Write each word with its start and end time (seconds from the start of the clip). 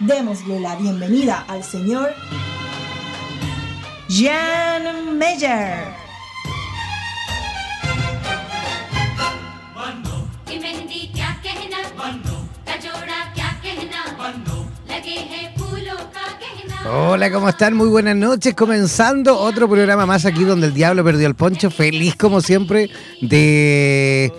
Démosle 0.00 0.60
la 0.60 0.76
bienvenida 0.76 1.44
al 1.46 1.62
señor 1.62 2.08
Jan 4.08 5.18
Meyer. 5.18 6.00
Hola, 16.92 17.30
¿cómo 17.30 17.50
están? 17.50 17.74
Muy 17.74 17.88
buenas 17.88 18.16
noches. 18.16 18.54
Comenzando 18.54 19.38
otro 19.38 19.68
programa 19.68 20.06
más 20.06 20.24
aquí 20.24 20.44
donde 20.44 20.68
el 20.68 20.74
diablo 20.74 21.04
perdió 21.04 21.26
el 21.26 21.34
poncho. 21.34 21.70
Feliz 21.70 22.16
como 22.16 22.40
siempre 22.40 22.88
de 23.20 24.32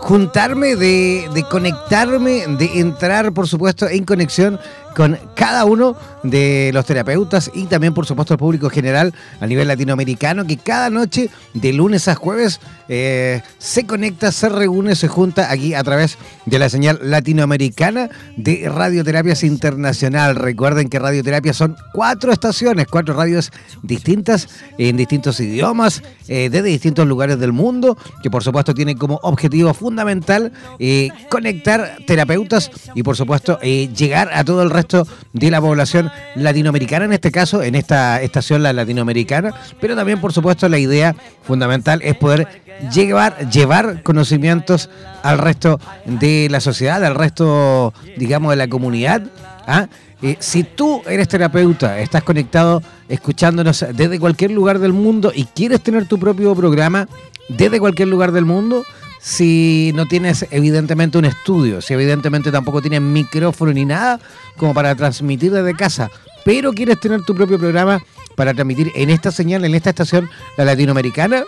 juntarme, 0.00 0.76
de, 0.76 1.28
de, 1.32 1.42
conectarme, 1.44 2.46
de 2.58 2.80
entrar, 2.80 3.32
por 3.32 3.48
supuesto, 3.48 3.88
en 3.88 4.04
conexión 4.04 4.60
con 4.96 5.18
cada 5.34 5.66
uno 5.66 5.94
de 6.30 6.70
los 6.72 6.84
terapeutas 6.86 7.50
y 7.54 7.64
también, 7.64 7.94
por 7.94 8.06
supuesto, 8.06 8.34
el 8.34 8.38
público 8.38 8.70
general 8.70 9.14
a 9.40 9.46
nivel 9.46 9.68
latinoamericano, 9.68 10.46
que 10.46 10.56
cada 10.56 10.90
noche, 10.90 11.30
de 11.54 11.72
lunes 11.72 12.08
a 12.08 12.14
jueves, 12.14 12.60
eh, 12.88 13.42
se 13.58 13.84
conecta, 13.86 14.30
se 14.30 14.48
reúne, 14.48 14.94
se 14.94 15.08
junta 15.08 15.50
aquí 15.50 15.74
a 15.74 15.82
través 15.82 16.18
de 16.44 16.58
la 16.58 16.68
señal 16.68 17.00
latinoamericana 17.02 18.10
de 18.36 18.68
Radioterapias 18.68 19.42
Internacional. 19.42 20.36
Recuerden 20.36 20.88
que 20.88 20.98
Radioterapia 20.98 21.52
son 21.52 21.76
cuatro 21.92 22.32
estaciones, 22.32 22.86
cuatro 22.88 23.14
radios 23.14 23.50
distintas, 23.82 24.48
en 24.78 24.96
distintos 24.96 25.40
idiomas, 25.40 26.02
eh, 26.28 26.48
desde 26.50 26.68
distintos 26.68 27.06
lugares 27.06 27.38
del 27.38 27.52
mundo, 27.52 27.96
que 28.22 28.30
por 28.30 28.44
supuesto 28.44 28.74
tienen 28.74 28.98
como 28.98 29.18
objetivo 29.22 29.74
fundamental 29.74 30.52
eh, 30.78 31.10
conectar 31.28 31.98
terapeutas 32.06 32.70
y, 32.94 33.02
por 33.02 33.16
supuesto, 33.16 33.58
llegar 33.60 34.30
a 34.32 34.44
todo 34.44 34.62
el 34.62 34.70
resto 34.70 35.06
de 35.32 35.50
la 35.50 35.60
población 35.60 36.10
latinoamericana, 36.34 37.04
en 37.04 37.12
este 37.12 37.30
caso, 37.30 37.62
en 37.62 37.74
esta 37.74 38.22
estación 38.22 38.62
la 38.62 38.72
latinoamericana, 38.72 39.54
pero 39.80 39.96
también, 39.96 40.20
por 40.20 40.32
supuesto, 40.32 40.68
la 40.68 40.78
idea 40.78 41.14
fundamental 41.42 42.00
es 42.02 42.16
poder 42.16 42.62
llevar, 42.92 43.48
llevar 43.50 44.02
conocimientos 44.02 44.90
al 45.22 45.38
resto 45.38 45.80
de 46.04 46.48
la 46.50 46.60
sociedad, 46.60 47.04
al 47.04 47.14
resto, 47.14 47.92
digamos, 48.16 48.50
de 48.50 48.56
la 48.56 48.68
comunidad. 48.68 49.22
¿ah? 49.66 49.88
Eh, 50.22 50.36
si 50.40 50.62
tú 50.62 51.02
eres 51.06 51.28
terapeuta, 51.28 52.00
estás 52.00 52.22
conectado 52.22 52.82
escuchándonos 53.08 53.84
desde 53.94 54.18
cualquier 54.18 54.50
lugar 54.50 54.78
del 54.78 54.92
mundo 54.92 55.32
y 55.34 55.44
quieres 55.44 55.82
tener 55.82 56.06
tu 56.06 56.18
propio 56.18 56.54
programa 56.54 57.08
desde 57.48 57.78
cualquier 57.78 58.08
lugar 58.08 58.32
del 58.32 58.44
mundo, 58.44 58.82
si 59.26 59.90
no 59.96 60.06
tienes 60.06 60.46
evidentemente 60.52 61.18
un 61.18 61.24
estudio, 61.24 61.80
si 61.80 61.92
evidentemente 61.92 62.52
tampoco 62.52 62.80
tienes 62.80 63.00
micrófono 63.00 63.72
ni 63.72 63.84
nada 63.84 64.20
como 64.56 64.72
para 64.72 64.94
transmitir 64.94 65.50
desde 65.50 65.74
casa, 65.74 66.12
pero 66.44 66.72
quieres 66.72 67.00
tener 67.00 67.22
tu 67.22 67.34
propio 67.34 67.58
programa 67.58 68.00
para 68.36 68.54
transmitir 68.54 68.92
en 68.94 69.10
esta 69.10 69.32
señal, 69.32 69.64
en 69.64 69.74
esta 69.74 69.90
estación, 69.90 70.30
la 70.56 70.64
latinoamericana, 70.64 71.42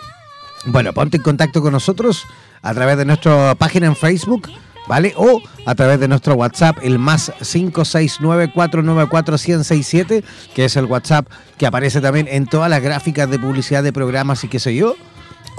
bueno, 0.65 0.91
ponte 0.91 1.15
en 1.15 1.23
contacto 1.23 1.61
con 1.61 1.71
nosotros 1.71 2.25
a 2.61 2.73
través 2.73 2.97
de 2.97 3.05
nuestra 3.05 3.55
página 3.55 3.87
en 3.87 3.95
Facebook, 3.95 4.49
¿vale? 4.89 5.13
O 5.15 5.41
a 5.65 5.73
través 5.73 6.01
de 6.01 6.09
nuestro 6.09 6.33
WhatsApp, 6.33 6.79
el 6.81 6.99
más 6.99 7.31
569-494-1067, 7.39 10.21
que 10.53 10.65
es 10.65 10.75
el 10.75 10.83
WhatsApp 10.83 11.27
que 11.57 11.65
aparece 11.65 12.01
también 12.01 12.27
en 12.29 12.45
todas 12.45 12.69
las 12.69 12.81
gráficas 12.81 13.29
de 13.29 13.39
publicidad 13.39 13.83
de 13.83 13.93
programas 13.93 14.43
y 14.43 14.49
qué 14.49 14.59
sé 14.59 14.75
yo 14.75 14.97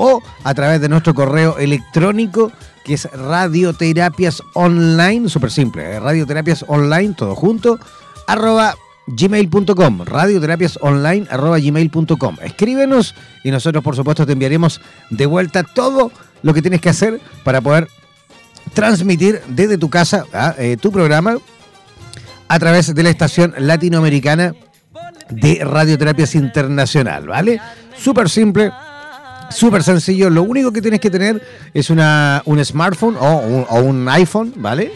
o 0.00 0.22
a 0.44 0.54
través 0.54 0.80
de 0.80 0.88
nuestro 0.88 1.14
correo 1.14 1.58
electrónico 1.58 2.50
que 2.84 2.94
es 2.94 3.04
radioterapias 3.12 4.42
online, 4.54 5.28
súper 5.28 5.50
simple, 5.50 5.96
¿eh? 5.96 6.00
radioterapias 6.00 6.64
online, 6.66 7.14
todo 7.14 7.34
junto, 7.34 7.78
arroba 8.26 8.74
gmail.com, 9.06 10.04
radioterapias 10.04 10.78
online 10.80 11.26
arroba 11.30 11.58
gmail.com. 11.58 12.36
Escríbenos 12.42 13.14
y 13.44 13.50
nosotros 13.50 13.84
por 13.84 13.94
supuesto 13.94 14.24
te 14.24 14.32
enviaremos 14.32 14.80
de 15.10 15.26
vuelta 15.26 15.62
todo 15.62 16.10
lo 16.42 16.54
que 16.54 16.62
tienes 16.62 16.80
que 16.80 16.88
hacer 16.88 17.20
para 17.44 17.60
poder 17.60 17.88
transmitir 18.72 19.42
desde 19.48 19.76
tu 19.76 19.90
casa 19.90 20.24
¿ah? 20.32 20.54
eh, 20.56 20.78
tu 20.80 20.90
programa 20.90 21.36
a 22.48 22.58
través 22.58 22.94
de 22.94 23.02
la 23.02 23.10
estación 23.10 23.52
latinoamericana 23.58 24.54
de 25.28 25.60
Radioterapias 25.62 26.34
Internacional, 26.34 27.28
¿vale? 27.28 27.60
Súper 27.96 28.28
simple, 28.28 28.72
Súper 29.50 29.82
sencillo, 29.82 30.30
lo 30.30 30.44
único 30.44 30.72
que 30.72 30.80
tienes 30.80 31.00
que 31.00 31.10
tener 31.10 31.42
es 31.74 31.90
una, 31.90 32.42
un 32.46 32.64
smartphone 32.64 33.16
o 33.18 33.80
un, 33.80 34.08
iPhone, 34.08 34.52
¿vale? 34.56 34.92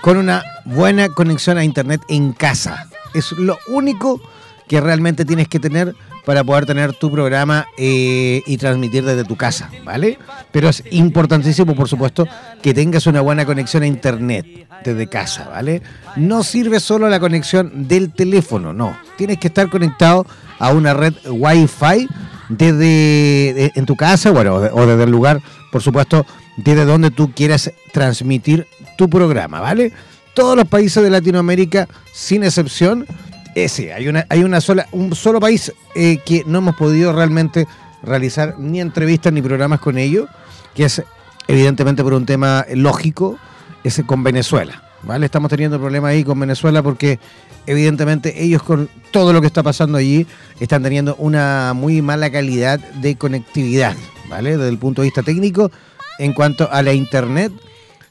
Con 0.00 0.16
una 0.16 0.42
buena 0.64 1.08
conexión 1.08 1.56
a 1.56 1.64
Internet 1.64 2.02
en 2.08 2.32
casa. 2.32 2.88
Es 3.14 3.32
lo 3.32 3.58
único 3.68 4.20
que 4.68 4.80
realmente 4.80 5.24
tienes 5.24 5.48
que 5.48 5.60
tener 5.60 5.94
para 6.24 6.44
poder 6.44 6.66
tener 6.66 6.92
tu 6.94 7.10
programa 7.10 7.66
eh, 7.76 8.42
y 8.46 8.56
transmitir 8.56 9.04
desde 9.04 9.24
tu 9.24 9.36
casa, 9.36 9.70
¿vale? 9.84 10.18
Pero 10.50 10.68
es 10.68 10.82
importantísimo, 10.90 11.74
por 11.74 11.88
supuesto, 11.88 12.26
que 12.60 12.74
tengas 12.74 13.06
una 13.06 13.20
buena 13.20 13.44
conexión 13.44 13.82
a 13.82 13.86
Internet 13.86 14.66
desde 14.84 15.06
casa, 15.08 15.48
¿vale? 15.48 15.82
No 16.16 16.42
sirve 16.42 16.80
solo 16.80 17.08
la 17.08 17.20
conexión 17.20 17.88
del 17.88 18.12
teléfono, 18.12 18.72
no. 18.72 18.96
Tienes 19.16 19.38
que 19.38 19.48
estar 19.48 19.68
conectado 19.68 20.26
a 20.58 20.70
una 20.70 20.94
red 20.94 21.14
Wi-Fi 21.28 22.08
desde 22.48 23.72
en 23.74 23.86
tu 23.86 23.96
casa, 23.96 24.30
bueno, 24.30 24.56
o 24.56 24.86
desde 24.86 25.04
el 25.04 25.10
lugar, 25.10 25.40
por 25.70 25.82
supuesto, 25.82 26.26
desde 26.56 26.84
donde 26.84 27.10
tú 27.10 27.32
quieras 27.32 27.72
transmitir 27.92 28.66
tu 28.96 29.08
programa, 29.08 29.60
¿vale? 29.60 29.92
Todos 30.34 30.56
los 30.56 30.66
países 30.66 31.02
de 31.02 31.10
Latinoamérica, 31.10 31.88
sin 32.12 32.44
excepción, 32.44 33.06
ese, 33.54 33.88
eh, 33.88 33.92
hay 33.92 34.08
una, 34.08 34.26
hay 34.28 34.44
una 34.44 34.60
sola, 34.60 34.86
un 34.92 35.14
solo 35.14 35.40
país 35.40 35.72
eh, 35.94 36.18
que 36.24 36.42
no 36.46 36.58
hemos 36.58 36.76
podido 36.76 37.12
realmente 37.12 37.66
realizar 38.02 38.58
ni 38.58 38.80
entrevistas 38.80 39.32
ni 39.32 39.42
programas 39.42 39.80
con 39.80 39.98
ellos, 39.98 40.28
que 40.74 40.84
es 40.84 41.02
evidentemente 41.48 42.02
por 42.02 42.14
un 42.14 42.26
tema 42.26 42.64
lógico, 42.74 43.38
es 43.84 44.02
con 44.06 44.22
Venezuela. 44.22 44.82
¿Vale? 45.04 45.26
Estamos 45.26 45.50
teniendo 45.50 45.78
problemas 45.78 46.10
ahí 46.10 46.24
con 46.24 46.38
Venezuela 46.38 46.82
porque 46.82 47.18
evidentemente 47.66 48.42
ellos 48.42 48.62
con 48.62 48.88
todo 49.10 49.32
lo 49.32 49.40
que 49.40 49.46
está 49.46 49.62
pasando 49.62 49.98
allí 49.98 50.26
están 50.60 50.82
teniendo 50.82 51.14
una 51.16 51.72
muy 51.74 52.02
mala 52.02 52.30
calidad 52.30 52.78
de 52.78 53.16
conectividad, 53.16 53.96
¿vale? 54.28 54.56
Desde 54.56 54.68
el 54.68 54.78
punto 54.78 55.02
de 55.02 55.06
vista 55.06 55.22
técnico, 55.22 55.70
en 56.18 56.32
cuanto 56.32 56.70
a 56.70 56.82
la 56.82 56.92
internet, 56.92 57.52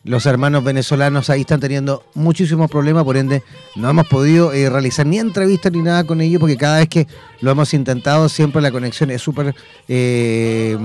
los 0.03 0.25
hermanos 0.25 0.63
venezolanos 0.63 1.29
ahí 1.29 1.41
están 1.41 1.59
teniendo 1.59 2.03
muchísimos 2.15 2.71
problemas, 2.71 3.03
por 3.03 3.17
ende 3.17 3.43
no 3.75 3.89
hemos 3.89 4.07
podido 4.07 4.51
eh, 4.51 4.69
realizar 4.69 5.05
ni 5.05 5.19
entrevistas 5.19 5.71
ni 5.71 5.81
nada 5.81 6.03
con 6.05 6.21
ellos 6.21 6.39
porque 6.39 6.57
cada 6.57 6.79
vez 6.79 6.89
que 6.89 7.07
lo 7.41 7.51
hemos 7.51 7.73
intentado 7.73 8.27
siempre 8.27 8.61
la 8.61 8.71
conexión 8.71 9.11
es 9.11 9.21
súper 9.21 9.53
eh, 9.87 10.77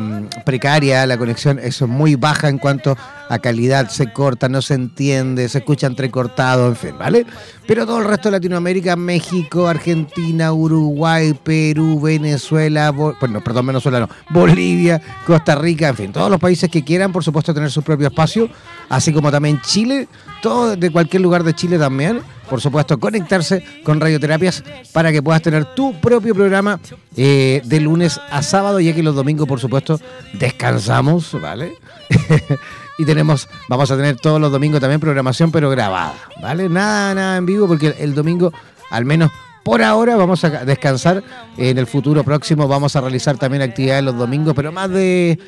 precaria, 0.44 1.06
la 1.06 1.16
conexión 1.16 1.58
es 1.58 1.80
muy 1.82 2.14
baja 2.14 2.48
en 2.48 2.58
cuanto 2.58 2.96
a 3.28 3.38
calidad, 3.38 3.88
se 3.88 4.12
corta, 4.12 4.48
no 4.48 4.62
se 4.62 4.74
entiende, 4.74 5.48
se 5.48 5.58
escucha 5.58 5.86
entrecortado, 5.86 6.68
en 6.68 6.76
fin, 6.76 6.98
¿vale? 6.98 7.26
Pero 7.66 7.84
todo 7.84 7.98
el 7.98 8.04
resto 8.04 8.28
de 8.28 8.32
Latinoamérica, 8.32 8.96
México, 8.96 9.66
Argentina, 9.66 10.52
Uruguay, 10.52 11.34
Perú, 11.34 12.00
Venezuela, 12.00 12.90
bueno, 12.90 13.42
perdón, 13.42 13.66
Venezuela 13.66 14.00
no, 14.00 14.08
Bolivia, 14.30 15.00
Costa 15.26 15.56
Rica, 15.56 15.88
en 15.88 15.96
fin, 15.96 16.12
todos 16.12 16.30
los 16.30 16.38
países 16.38 16.70
que 16.70 16.84
quieran, 16.84 17.12
por 17.12 17.24
supuesto, 17.24 17.52
tener 17.52 17.70
su 17.70 17.82
propio 17.82 18.06
espacio, 18.06 18.48
así 18.88 19.05
como 19.12 19.30
también 19.30 19.60
Chile, 19.62 20.08
todo 20.42 20.76
de 20.76 20.90
cualquier 20.90 21.22
lugar 21.22 21.44
de 21.44 21.54
Chile 21.54 21.78
también, 21.78 22.20
por 22.48 22.60
supuesto, 22.60 22.98
conectarse 22.98 23.64
con 23.82 24.00
radioterapias 24.00 24.62
para 24.92 25.12
que 25.12 25.22
puedas 25.22 25.42
tener 25.42 25.64
tu 25.74 25.98
propio 26.00 26.34
programa 26.34 26.80
eh, 27.16 27.60
de 27.64 27.80
lunes 27.80 28.20
a 28.30 28.42
sábado, 28.42 28.80
ya 28.80 28.94
que 28.94 29.02
los 29.02 29.14
domingos, 29.14 29.48
por 29.48 29.60
supuesto, 29.60 30.00
descansamos, 30.34 31.38
¿vale? 31.40 31.76
y 32.98 33.04
tenemos, 33.04 33.48
vamos 33.68 33.90
a 33.90 33.96
tener 33.96 34.16
todos 34.16 34.40
los 34.40 34.52
domingos 34.52 34.80
también 34.80 35.00
programación, 35.00 35.50
pero 35.50 35.70
grabada, 35.70 36.14
¿vale? 36.40 36.68
Nada, 36.68 37.14
nada 37.14 37.36
en 37.36 37.46
vivo, 37.46 37.66
porque 37.66 37.94
el 37.98 38.14
domingo, 38.14 38.52
al 38.90 39.04
menos 39.04 39.30
por 39.66 39.82
ahora, 39.82 40.14
vamos 40.14 40.44
a 40.44 40.64
descansar. 40.64 41.24
En 41.56 41.76
el 41.76 41.88
futuro 41.88 42.22
próximo 42.22 42.68
vamos 42.68 42.94
a 42.94 43.00
realizar 43.00 43.36
también 43.36 43.62
actividades 43.62 44.04
los 44.04 44.16
domingos, 44.16 44.54
pero 44.54 44.70
más 44.70 44.88
de, 44.90 45.40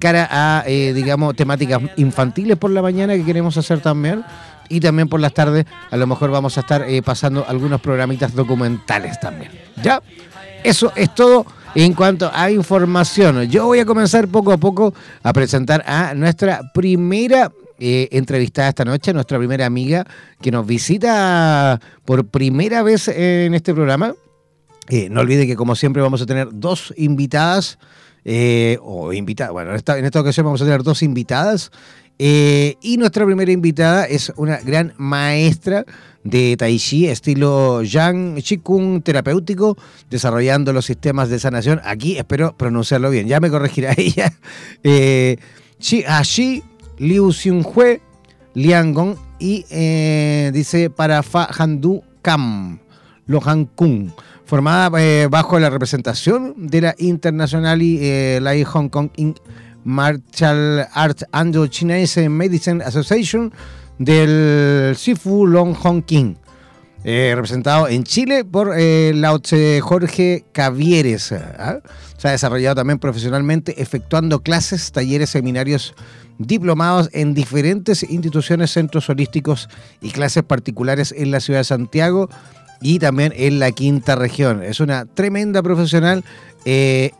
cara 0.00 0.26
a, 0.28 0.64
eh, 0.66 0.92
digamos, 0.92 1.36
temáticas 1.36 1.80
infantiles 1.96 2.58
por 2.58 2.72
la 2.72 2.82
mañana 2.82 3.14
que 3.14 3.24
queremos 3.24 3.56
hacer 3.56 3.78
también. 3.78 4.24
Y 4.68 4.80
también 4.80 5.08
por 5.08 5.20
las 5.20 5.32
tardes, 5.32 5.64
a 5.92 5.96
lo 5.96 6.08
mejor 6.08 6.32
vamos 6.32 6.56
a 6.56 6.62
estar 6.62 6.82
eh, 6.88 7.02
pasando 7.02 7.46
algunos 7.46 7.80
programitas 7.80 8.34
documentales 8.34 9.20
también. 9.20 9.52
¿Ya? 9.80 10.02
Eso 10.64 10.92
es 10.96 11.14
todo 11.14 11.46
en 11.76 11.92
cuanto 11.92 12.32
a 12.34 12.50
información. 12.50 13.44
Yo 13.44 13.66
voy 13.66 13.78
a 13.78 13.86
comenzar 13.86 14.26
poco 14.26 14.50
a 14.52 14.56
poco 14.56 14.92
a 15.22 15.32
presentar 15.32 15.84
a 15.86 16.14
nuestra 16.14 16.62
primera 16.74 17.52
eh, 17.78 18.08
entrevistada 18.12 18.68
esta 18.68 18.84
noche, 18.84 19.12
nuestra 19.12 19.38
primera 19.38 19.66
amiga 19.66 20.06
que 20.40 20.50
nos 20.50 20.66
visita 20.66 21.80
por 22.04 22.26
primera 22.26 22.82
vez 22.82 23.08
en 23.08 23.54
este 23.54 23.74
programa. 23.74 24.14
Eh, 24.88 25.08
no 25.10 25.20
olvide 25.20 25.46
que 25.46 25.56
como 25.56 25.76
siempre 25.76 26.02
vamos 26.02 26.22
a 26.22 26.26
tener 26.26 26.48
dos 26.52 26.92
invitadas, 26.96 27.78
eh, 28.24 28.78
o 28.82 29.12
invitadas, 29.12 29.52
bueno, 29.52 29.70
en 29.70 29.76
esta, 30.04 30.20
ocasión 30.20 30.44
vamos 30.44 30.62
a 30.62 30.64
tener 30.64 30.82
dos 30.82 31.02
invitadas. 31.02 31.70
y 32.18 32.96
nuestra 32.98 33.26
primera 33.26 33.50
invitada 33.50 34.04
es 34.04 34.32
una 34.36 34.58
gran 34.58 34.92
maestra 34.96 35.84
de 36.24 36.56
Tai 36.56 36.78
Chi, 36.78 37.08
estilo 37.08 37.82
Yang 37.82 38.42
Chikung 38.42 39.02
terapéutico, 39.02 39.76
desarrollando 40.10 40.72
los 40.72 40.84
sistemas 40.84 41.28
de 41.28 41.38
sanación. 41.38 41.80
Aquí 41.84 42.16
espero 42.16 42.56
pronunciarlo 42.56 43.10
bien, 43.10 43.26
ya 43.26 43.40
me 43.40 43.50
corregirá 43.50 43.94
ella. 43.96 44.32
Eh, 44.82 45.36
Ashi, 46.06 46.62
Liu 47.02 47.32
Xiunhui, 47.32 48.00
Liang 48.54 48.94
Gong 48.94 49.16
y 49.40 49.66
eh, 49.70 50.52
dice 50.54 50.88
para 50.88 51.24
Fa 51.24 51.48
Handu 51.50 52.00
Kam, 52.22 52.78
Han 53.44 53.64
Kung, 53.74 54.12
formada 54.44 54.88
eh, 55.02 55.26
bajo 55.28 55.58
la 55.58 55.68
representación 55.68 56.54
de 56.56 56.80
la 56.80 56.94
International 56.98 57.80
eh, 57.82 58.38
Lai 58.40 58.62
Hong 58.62 58.88
Kong 58.88 59.10
Martial 59.82 60.86
Arts 60.92 61.26
and 61.32 61.68
Chinese 61.70 62.28
Medicine 62.28 62.84
Association 62.84 63.52
del 63.98 64.94
Sifu 64.96 65.44
Long 65.44 65.74
Hong 65.74 66.02
King, 66.02 66.36
representado 67.02 67.88
en 67.88 68.04
Chile 68.04 68.44
por 68.44 68.74
eh, 68.76 69.80
Jorge 69.82 70.44
Cavieres. 70.52 71.32
¿ah? 71.32 71.80
Se 72.16 72.28
ha 72.28 72.30
desarrollado 72.30 72.76
también 72.76 73.00
profesionalmente 73.00 73.82
efectuando 73.82 74.44
clases, 74.44 74.92
talleres, 74.92 75.30
seminarios 75.30 75.96
diplomados 76.38 77.08
en 77.12 77.34
diferentes 77.34 78.02
instituciones, 78.02 78.70
centros 78.70 79.08
holísticos 79.08 79.68
y 80.00 80.10
clases 80.10 80.42
particulares 80.42 81.14
en 81.16 81.30
la 81.30 81.40
ciudad 81.40 81.60
de 81.60 81.64
Santiago 81.64 82.28
y 82.80 82.98
también 82.98 83.32
en 83.36 83.58
la 83.58 83.70
quinta 83.72 84.16
región. 84.16 84.62
Es 84.62 84.80
una 84.80 85.06
tremenda 85.06 85.62
profesional 85.62 86.24
eh, 86.64 87.12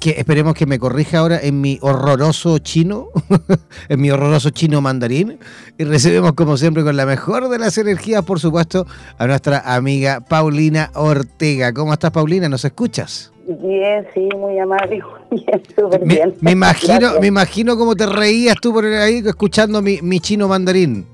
que 0.00 0.10
esperemos 0.18 0.54
que 0.54 0.64
me 0.64 0.78
corrija 0.78 1.18
ahora 1.18 1.38
en 1.40 1.60
mi 1.60 1.78
horroroso 1.82 2.58
chino, 2.58 3.08
en 3.88 4.00
mi 4.00 4.10
horroroso 4.10 4.48
chino 4.50 4.80
mandarín. 4.80 5.38
Y 5.78 5.84
recibimos 5.84 6.32
como 6.32 6.56
siempre 6.56 6.82
con 6.82 6.96
la 6.96 7.04
mejor 7.04 7.50
de 7.50 7.58
las 7.58 7.76
energías, 7.76 8.24
por 8.24 8.40
supuesto, 8.40 8.86
a 9.18 9.26
nuestra 9.26 9.60
amiga 9.60 10.20
Paulina 10.20 10.90
Ortega. 10.94 11.72
¿Cómo 11.74 11.92
estás, 11.92 12.10
Paulina? 12.10 12.48
¿Nos 12.48 12.64
escuchas? 12.64 13.30
Bien, 13.46 14.06
sí, 14.14 14.28
muy 14.36 14.58
amable. 14.58 15.02
Bien, 15.30 15.62
súper 15.76 16.04
bien. 16.04 16.34
Me 16.40 16.52
imagino, 16.52 17.20
me 17.20 17.28
imagino 17.28 17.76
cómo 17.76 17.94
te 17.94 18.06
reías 18.06 18.56
tú 18.60 18.72
por 18.72 18.84
ahí 18.84 19.22
escuchando 19.24 19.80
mi, 19.80 20.00
mi 20.02 20.18
chino 20.18 20.48
mandarín. 20.48 21.06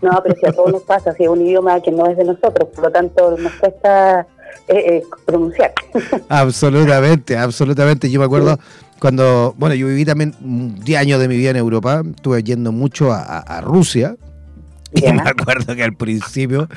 No, 0.00 0.20
pero 0.22 0.36
si 0.36 0.46
a 0.46 0.52
todos 0.52 0.70
nos 0.70 0.82
pasa, 0.82 1.12
si 1.14 1.24
es 1.24 1.28
un 1.28 1.40
idioma 1.40 1.80
que 1.80 1.90
no 1.90 2.06
es 2.06 2.16
de 2.16 2.24
nosotros, 2.24 2.68
por 2.74 2.84
lo 2.84 2.90
tanto 2.92 3.36
nos 3.36 3.52
cuesta 3.54 4.26
eh, 4.68 4.74
eh, 4.76 5.02
pronunciar. 5.24 5.72
Absolutamente, 6.28 7.36
absolutamente. 7.36 8.10
Yo 8.10 8.20
me 8.20 8.26
acuerdo 8.26 8.58
cuando, 8.98 9.54
bueno, 9.56 9.74
yo 9.74 9.86
viví 9.86 10.04
también 10.04 10.34
10 10.84 11.00
años 11.00 11.20
de 11.20 11.28
mi 11.28 11.36
vida 11.36 11.50
en 11.50 11.56
Europa, 11.56 12.02
estuve 12.04 12.42
yendo 12.42 12.72
mucho 12.72 13.12
a, 13.12 13.60
Rusia. 13.62 14.16
Y 14.92 15.02
me 15.12 15.22
acuerdo 15.22 15.76
que 15.76 15.82
al 15.82 15.94
principio 15.94 16.68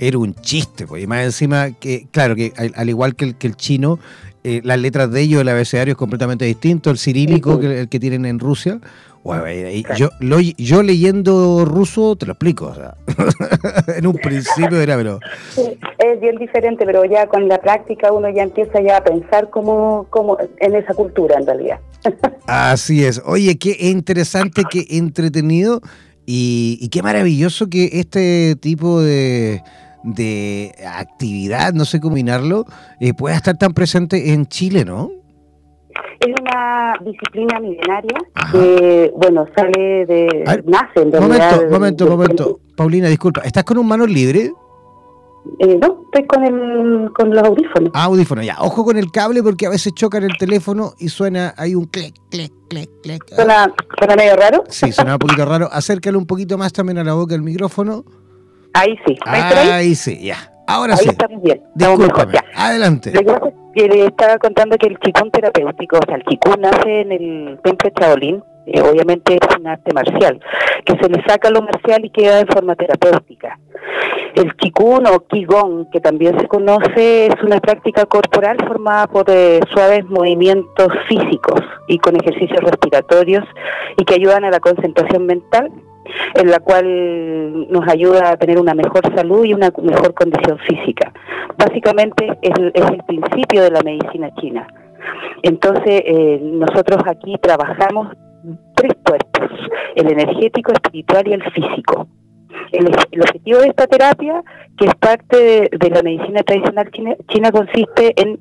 era 0.00 0.18
un 0.18 0.34
chiste, 0.34 0.86
pues, 0.86 1.02
y 1.02 1.06
más 1.06 1.24
encima 1.24 1.70
que, 1.72 2.08
claro, 2.10 2.34
que 2.34 2.52
al, 2.74 2.88
igual 2.88 3.14
que 3.14 3.26
el, 3.26 3.34
que 3.36 3.46
el 3.46 3.56
chino, 3.56 3.98
eh, 4.42 4.60
las 4.64 4.78
letras 4.78 5.10
de 5.10 5.20
ellos, 5.20 5.40
el 5.42 5.48
abecedario 5.48 5.92
es 5.92 5.98
completamente 5.98 6.44
distinto, 6.44 6.90
el 6.90 6.98
cirílico 6.98 7.60
que 7.60 7.80
el 7.80 7.88
que 7.88 8.00
tienen 8.00 8.24
en 8.24 8.38
Rusia, 8.38 8.80
yo, 9.96 10.10
yo 10.56 10.82
leyendo 10.82 11.64
ruso 11.64 12.16
te 12.16 12.26
lo 12.26 12.32
explico. 12.32 12.74
en 13.96 14.06
un 14.06 14.14
principio 14.14 14.80
era, 14.80 14.96
pero. 14.96 15.20
es 15.98 16.20
bien 16.20 16.36
diferente, 16.36 16.84
pero 16.84 17.04
ya 17.04 17.26
con 17.26 17.48
la 17.48 17.58
práctica 17.58 18.12
uno 18.12 18.28
ya 18.30 18.42
empieza 18.42 18.80
ya 18.80 18.98
a 18.98 19.04
pensar 19.04 19.50
como, 19.50 20.06
como 20.10 20.38
en 20.58 20.74
esa 20.74 20.94
cultura 20.94 21.36
en 21.38 21.46
realidad. 21.46 21.80
Así 22.46 23.04
es. 23.04 23.22
Oye, 23.24 23.58
qué 23.58 23.76
interesante, 23.80 24.62
qué 24.70 24.86
entretenido 24.90 25.80
y, 26.26 26.88
qué 26.90 27.02
maravilloso 27.02 27.68
que 27.68 27.90
este 27.94 28.56
tipo 28.56 29.00
de, 29.00 29.62
de 30.04 30.74
actividad, 30.86 31.72
no 31.72 31.84
sé 31.84 32.00
combinarlo, 32.00 32.66
eh, 33.00 33.14
pueda 33.14 33.36
estar 33.36 33.56
tan 33.56 33.72
presente 33.74 34.32
en 34.32 34.46
Chile, 34.46 34.84
¿no? 34.84 35.10
Es 36.20 36.34
una 36.40 36.94
disciplina 37.04 37.60
milenaria 37.60 38.18
que, 38.50 39.12
bueno, 39.16 39.46
sale 39.56 40.04
de... 40.06 40.62
nace 40.66 41.02
en 41.02 41.12
realidad. 41.12 41.20
Momento, 41.20 41.70
momento, 41.70 42.06
momento. 42.06 42.60
Paulina, 42.76 43.08
disculpa, 43.08 43.42
¿estás 43.42 43.64
con 43.64 43.78
un 43.78 43.86
manos 43.86 44.10
libre? 44.10 44.52
Eh, 45.60 45.78
no, 45.80 46.02
estoy 46.06 46.26
con, 46.26 46.44
el, 46.44 47.10
con 47.12 47.30
los 47.30 47.42
audífonos. 47.42 47.90
Ah, 47.94 48.04
audífonos, 48.04 48.44
ya. 48.44 48.56
Ojo 48.60 48.84
con 48.84 48.96
el 48.98 49.10
cable 49.10 49.42
porque 49.42 49.66
a 49.66 49.70
veces 49.70 49.94
chocan 49.94 50.24
el 50.24 50.36
teléfono 50.36 50.92
y 50.98 51.08
suena, 51.08 51.54
hay 51.56 51.74
un 51.74 51.84
clic, 51.84 52.14
clic, 52.30 52.52
clic, 52.68 52.90
clic. 53.02 53.24
¿Suena, 53.34 53.72
¿Suena 53.98 54.16
medio 54.16 54.36
raro? 54.36 54.64
Sí, 54.68 54.92
suena 54.92 55.12
un 55.14 55.18
poquito 55.18 55.44
raro. 55.44 55.68
Acércalo 55.72 56.18
un 56.18 56.26
poquito 56.26 56.58
más 56.58 56.72
también 56.72 56.98
a 56.98 57.04
la 57.04 57.14
boca 57.14 57.32
del 57.32 57.42
micrófono. 57.42 58.04
Ahí 58.74 58.96
sí. 59.06 59.16
¿Ahí, 59.24 59.68
ahí 59.68 59.94
sí, 59.94 60.20
ya. 60.22 60.52
Ahora 60.66 60.94
Ahí 60.94 61.04
sí. 61.04 61.08
estamos 61.08 61.42
bien. 61.42 61.62
Adelante. 62.54 63.12
Le 63.86 64.06
estaba 64.06 64.38
contando 64.38 64.76
que 64.76 64.88
el 64.88 64.98
chikun 64.98 65.30
terapéutico, 65.30 65.98
o 65.98 66.06
sea, 66.06 66.16
el 66.16 66.24
chikun 66.24 66.60
nace 66.60 67.02
en 67.02 67.12
el 67.12 67.60
templo 67.62 67.90
de 67.90 68.00
Shaolin, 68.00 68.42
eh, 68.66 68.80
obviamente 68.82 69.34
es 69.34 69.56
un 69.56 69.66
arte 69.66 69.92
marcial, 69.94 70.40
que 70.84 70.96
se 71.00 71.08
le 71.08 71.22
saca 71.24 71.50
lo 71.50 71.62
marcial 71.62 72.04
y 72.04 72.10
queda 72.10 72.38
de 72.38 72.46
forma 72.46 72.74
terapéutica. 72.74 73.58
El 74.34 74.54
chikun 74.56 75.06
o 75.06 75.20
qigong, 75.26 75.90
que 75.90 76.00
también 76.00 76.38
se 76.38 76.48
conoce, 76.48 77.26
es 77.26 77.42
una 77.42 77.60
práctica 77.60 78.04
corporal 78.06 78.56
formada 78.66 79.06
por 79.06 79.24
eh, 79.28 79.60
suaves 79.72 80.04
movimientos 80.06 80.88
físicos 81.08 81.60
y 81.86 81.98
con 81.98 82.16
ejercicios 82.16 82.60
respiratorios 82.60 83.44
y 83.96 84.04
que 84.04 84.14
ayudan 84.14 84.44
a 84.44 84.50
la 84.50 84.60
concentración 84.60 85.26
mental 85.26 85.70
en 86.34 86.50
la 86.50 86.58
cual 86.60 87.70
nos 87.70 87.88
ayuda 87.88 88.30
a 88.30 88.36
tener 88.36 88.58
una 88.58 88.74
mejor 88.74 89.02
salud 89.14 89.44
y 89.44 89.54
una 89.54 89.70
mejor 89.82 90.14
condición 90.14 90.58
física. 90.58 91.12
Básicamente 91.56 92.26
es, 92.42 92.52
el 92.74 93.02
principio 93.04 93.62
de 93.62 93.70
la 93.70 93.82
medicina 93.82 94.30
china. 94.40 94.66
Entonces, 95.42 96.02
eh, 96.04 96.40
nosotros 96.42 97.02
aquí 97.06 97.36
trabajamos 97.40 98.08
tres 98.74 98.92
cuerpos, 99.04 99.50
el 99.94 100.12
energético, 100.12 100.72
espiritual 100.72 101.26
y 101.26 101.32
el 101.32 101.42
físico. 101.50 102.08
El, 102.72 102.86
objetivo 103.20 103.60
de 103.60 103.68
esta 103.68 103.86
terapia, 103.86 104.42
que 104.76 104.86
es 104.86 104.94
parte 104.96 105.70
de, 105.70 105.90
la 105.90 106.02
medicina 106.02 106.42
tradicional 106.42 106.90
china, 106.90 107.52
consiste 107.52 108.20
en 108.20 108.38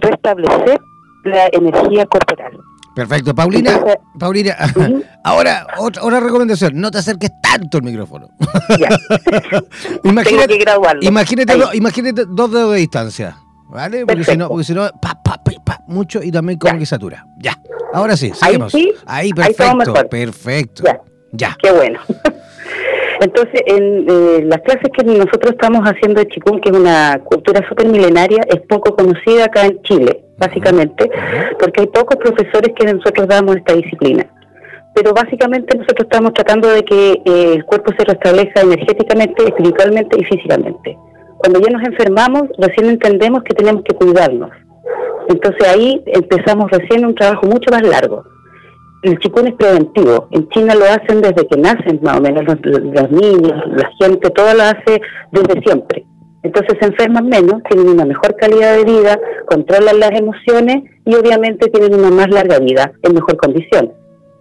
restablecer 0.00 0.80
la 1.24 1.48
energía 1.52 2.06
corporal. 2.06 2.52
Perfecto. 2.98 3.32
Paulina, 3.32 3.80
Paulina, 4.18 4.56
ahora 5.22 5.68
otra, 5.78 6.02
otra, 6.02 6.18
recomendación, 6.18 6.72
no 6.80 6.90
te 6.90 6.98
acerques 6.98 7.30
tanto 7.40 7.78
al 7.78 7.84
micrófono. 7.84 8.28
Ya. 8.76 8.88
imagínate, 10.02 10.58
que 10.58 10.64
imagínate, 11.02 11.54
imagínate 11.74 12.24
dos 12.26 12.50
dedos 12.50 12.72
de 12.72 12.78
distancia. 12.78 13.36
¿Vale? 13.68 14.04
Porque 14.04 14.24
si 14.24 14.36
no, 14.36 14.48
porque 14.48 14.64
si 14.64 14.74
no 14.74 14.90
pa, 15.00 15.22
pa, 15.22 15.40
pa, 15.64 15.80
mucho 15.86 16.20
y 16.24 16.32
también 16.32 16.58
como 16.58 16.76
que 16.76 16.86
satura. 16.86 17.24
Ya. 17.36 17.56
Ahora 17.92 18.16
sí, 18.16 18.32
seguimos. 18.34 18.74
Ahí, 18.74 18.82
sí, 18.82 18.94
Ahí 19.06 19.32
perfecto, 19.32 19.94
perfecto. 20.10 20.82
Ya. 20.84 21.00
ya. 21.30 21.56
Qué 21.62 21.70
bueno. 21.70 22.00
Entonces, 23.20 23.62
en 23.66 24.06
eh, 24.08 24.44
las 24.44 24.60
clases 24.60 24.90
que 24.96 25.02
nosotros 25.04 25.52
estamos 25.52 25.82
haciendo 25.84 26.20
de 26.20 26.28
Chikung, 26.28 26.60
que 26.60 26.70
es 26.70 26.76
una 26.76 27.20
cultura 27.24 27.66
súper 27.68 27.88
milenaria, 27.88 28.42
es 28.48 28.60
poco 28.68 28.94
conocida 28.94 29.46
acá 29.46 29.66
en 29.66 29.82
Chile, 29.82 30.24
básicamente, 30.36 31.10
porque 31.58 31.80
hay 31.80 31.86
pocos 31.88 32.16
profesores 32.16 32.74
que 32.76 32.92
nosotros 32.92 33.26
damos 33.26 33.56
esta 33.56 33.74
disciplina. 33.74 34.24
Pero 34.94 35.12
básicamente 35.12 35.76
nosotros 35.76 36.06
estamos 36.10 36.32
tratando 36.32 36.68
de 36.68 36.84
que 36.84 37.22
eh, 37.24 37.54
el 37.54 37.64
cuerpo 37.64 37.92
se 37.98 38.04
restablezca 38.04 38.60
energéticamente, 38.60 39.44
espiritualmente 39.44 40.16
y 40.20 40.24
físicamente. 40.24 40.96
Cuando 41.38 41.60
ya 41.60 41.70
nos 41.70 41.86
enfermamos, 41.86 42.44
recién 42.58 42.88
entendemos 42.88 43.42
que 43.42 43.54
tenemos 43.54 43.82
que 43.82 43.94
cuidarnos. 43.94 44.50
Entonces 45.28 45.68
ahí 45.68 46.02
empezamos 46.06 46.70
recién 46.70 47.04
un 47.04 47.14
trabajo 47.14 47.46
mucho 47.46 47.70
más 47.70 47.82
largo 47.82 48.24
el 49.02 49.18
chikun 49.18 49.48
es 49.48 49.54
preventivo. 49.54 50.28
En 50.32 50.48
China 50.48 50.74
lo 50.74 50.84
hacen 50.84 51.20
desde 51.22 51.46
que 51.46 51.56
nacen, 51.56 52.00
más 52.02 52.18
o 52.18 52.20
menos, 52.20 52.42
los, 52.62 53.10
niños, 53.10 53.62
la 53.68 53.90
gente, 54.00 54.30
todo 54.30 54.54
lo 54.54 54.62
hace 54.62 55.00
desde 55.32 55.62
siempre. 55.62 56.04
Entonces 56.42 56.76
se 56.80 56.86
enferman 56.86 57.26
menos, 57.28 57.62
tienen 57.68 57.88
una 57.88 58.04
mejor 58.04 58.34
calidad 58.36 58.76
de 58.76 58.84
vida, 58.84 59.20
controlan 59.46 60.00
las 60.00 60.12
emociones 60.12 60.84
y 61.04 61.14
obviamente 61.14 61.68
tienen 61.68 61.94
una 61.94 62.10
más 62.10 62.28
larga 62.30 62.58
vida, 62.58 62.92
en 63.02 63.14
mejor 63.14 63.36
condición. 63.36 63.92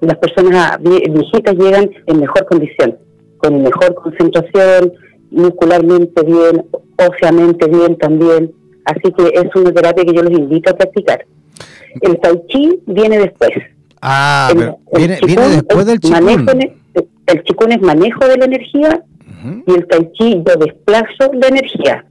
Las 0.02 0.18
personas 0.18 0.78
viejitas 0.80 1.56
llegan 1.56 1.90
en 2.06 2.20
mejor 2.20 2.46
condición, 2.46 2.98
con 3.38 3.62
mejor 3.62 3.96
concentración, 3.96 4.94
muscularmente 5.32 6.24
bien, 6.24 6.66
óseamente 6.98 7.68
bien 7.68 7.98
también. 7.98 8.52
Así 8.86 9.12
que 9.12 9.28
es 9.34 9.56
una 9.56 9.74
terapia 9.74 10.06
que 10.06 10.14
yo 10.14 10.24
les 10.24 10.38
invito 10.38 10.72
a 10.72 10.78
practicar. 10.78 11.26
El 12.02 12.20
tai 12.20 12.42
chi 12.48 12.80
viene 12.86 13.18
después 13.18 13.52
Ah, 14.02 14.54
viene, 14.96 15.18
después 15.22 15.86
del 15.86 16.00
chikun. 16.00 16.60
el 17.28 17.44
chikun 17.44 17.72
es 17.72 17.82
manejo 17.82 18.28
de 18.28 18.38
la 18.38 18.46
energía 18.46 19.04
y 19.66 19.74
el 19.74 19.88
tai 19.88 20.12
chi 20.14 20.44
yo 20.46 20.56
desplazo 20.60 21.32
la 21.34 21.48
energía. 21.48 22.06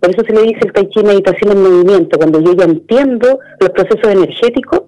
Por 0.00 0.10
eso 0.10 0.22
se 0.26 0.34
le 0.34 0.42
dice 0.42 0.60
el 0.64 0.72
tai 0.72 0.88
chi 0.90 1.02
meditación 1.02 1.52
en 1.52 1.62
movimiento. 1.62 2.18
Cuando 2.18 2.40
yo 2.40 2.54
ya 2.54 2.64
entiendo 2.64 3.38
los 3.60 3.70
procesos 3.70 4.10
energéticos, 4.10 4.82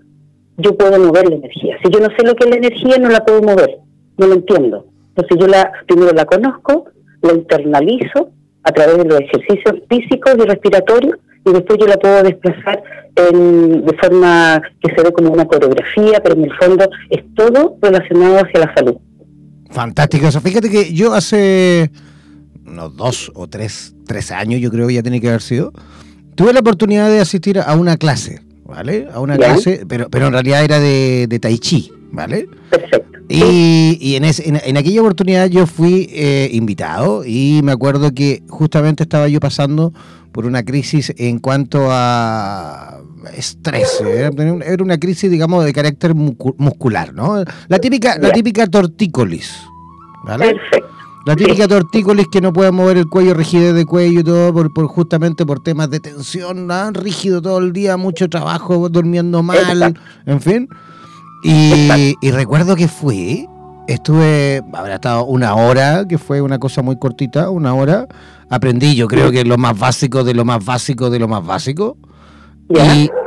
yo 0.59 0.77
puedo 0.77 0.99
mover 0.99 1.29
la 1.29 1.37
energía. 1.37 1.77
Si 1.83 1.91
yo 1.91 2.01
no 2.01 2.09
sé 2.17 2.25
lo 2.25 2.35
que 2.35 2.45
es 2.45 2.51
la 2.51 2.57
energía, 2.57 2.99
no 2.99 3.09
la 3.09 3.25
puedo 3.25 3.43
mover, 3.43 3.79
no 4.17 4.27
lo 4.27 4.35
entiendo. 4.35 4.87
Entonces 5.09 5.39
yo 5.39 5.47
la 5.47 5.73
primero 5.87 6.13
la 6.13 6.25
conozco, 6.25 6.87
la 7.23 7.33
internalizo 7.33 8.31
a 8.63 8.73
través 8.73 8.99
de 8.99 9.05
los 9.05 9.21
ejercicios 9.21 9.75
físicos 9.89 10.35
y 10.39 10.43
respiratorios 10.43 11.17
y 11.47 11.53
después 11.53 11.79
yo 11.81 11.87
la 11.87 11.97
puedo 11.97 12.23
desplazar 12.23 12.83
de 13.15 13.97
forma 14.01 14.61
que 14.81 14.95
se 14.95 15.03
ve 15.03 15.13
como 15.13 15.31
una 15.31 15.47
coreografía, 15.47 16.21
pero 16.23 16.35
en 16.35 16.45
el 16.45 16.53
fondo 16.57 16.89
es 17.09 17.23
todo 17.35 17.79
relacionado 17.81 18.39
hacia 18.39 18.61
la 18.61 18.75
salud. 18.75 18.97
Fantástico 19.71 20.27
eso. 20.27 20.41
Fíjate 20.41 20.69
que 20.69 20.93
yo 20.93 21.15
hace 21.15 21.91
unos 22.67 22.97
dos 22.97 23.33
o 23.35 23.47
tres, 23.47 23.95
tres 24.07 24.33
años, 24.33 24.61
yo 24.61 24.71
creo 24.71 24.89
que 24.89 24.95
ya 24.95 25.03
tiene 25.03 25.21
que 25.21 25.29
haber 25.29 25.41
sido, 25.41 25.73
tuve 26.35 26.53
la 26.53 26.61
oportunidad 26.61 27.09
de 27.09 27.21
asistir 27.21 27.59
a 27.59 27.75
una 27.75 27.97
clase, 27.97 28.43
¿vale? 28.65 29.09
A 29.13 29.21
una 29.21 29.37
clase, 29.37 29.85
pero, 29.89 30.11
pero 30.11 30.27
en 30.27 30.33
realidad 30.33 30.65
era 30.65 30.79
de, 30.79 31.27
de 31.29 31.39
Tai 31.39 31.59
Chi, 31.59 31.91
¿vale? 32.11 32.49
Perfecto. 32.71 33.16
Y, 33.29 33.99
y 34.01 34.15
en, 34.17 34.25
en, 34.25 34.77
aquella 34.77 35.01
oportunidad 35.01 35.49
yo 35.49 35.67
fui 35.67 36.09
eh, 36.13 36.49
invitado 36.53 37.25
y 37.25 37.61
me 37.65 37.73
acuerdo 37.73 38.13
que 38.13 38.43
justamente 38.49 39.03
estaba 39.03 39.27
yo 39.29 39.41
pasando 39.41 39.93
por 40.31 40.47
una 40.47 40.63
crisis 40.65 41.13
en 41.17 41.41
cuanto 41.41 41.89
a 41.91 43.01
estrés. 43.35 44.01
Era, 44.01 44.31
una 44.81 44.99
crisis, 44.99 45.31
digamos, 45.31 45.65
de 45.65 45.73
carácter 45.73 46.15
muscular, 46.15 47.13
¿no? 47.15 47.43
La 47.69 47.79
típica, 47.79 48.19
la 48.19 48.31
típica 48.31 48.67
tortícolis. 48.67 49.57
¿vale? 50.25 50.55
Perfecto. 50.55 50.97
La 51.27 51.35
típica 51.35 51.67
tortícolis 51.67 52.29
que 52.29 52.41
no 52.41 52.53
puede 52.53 52.71
mover 52.71 52.99
el 52.99 53.09
cuello, 53.09 53.35
rigidez 53.35 53.75
de 53.75 53.85
cuello 53.85 54.21
y 54.21 54.23
todo, 54.23 54.53
por, 54.53 54.73
por 54.73 54.87
justamente 54.87 55.45
por 55.45 55.59
temas 55.59 55.91
de 55.91 55.99
tensión, 55.99 56.69
¿no? 56.69 56.91
rígido 56.93 57.43
todo 57.43 57.59
el 57.59 57.73
día, 57.73 57.97
mucho 57.97 58.29
trabajo, 58.29 58.89
durmiendo 58.89 59.43
mal, 59.43 59.99
en 60.25 60.41
fin. 60.41 60.69
Y, 61.43 62.15
y, 62.21 62.31
recuerdo 62.31 62.77
que 62.77 62.89
fui, 62.89 63.47
estuve, 63.87 64.63
habrá 64.73 64.95
estado 64.95 65.25
una 65.25 65.55
hora, 65.55 66.07
que 66.09 66.19
fue 66.19 66.41
una 66.41 66.59
cosa 66.59 66.83
muy 66.83 66.99
cortita, 66.99 67.51
una 67.51 67.75
hora, 67.75 68.07
aprendí, 68.51 68.95
yo 68.95 69.07
creo 69.07 69.31
que 69.31 69.45
lo 69.45 69.59
más 69.59 69.79
básico 69.79 70.25
de 70.25 70.35
lo 70.35 70.45
más 70.45 70.65
básico 70.65 71.11
de 71.11 71.19
lo 71.19 71.29
más 71.29 71.45
básico. 71.45 71.97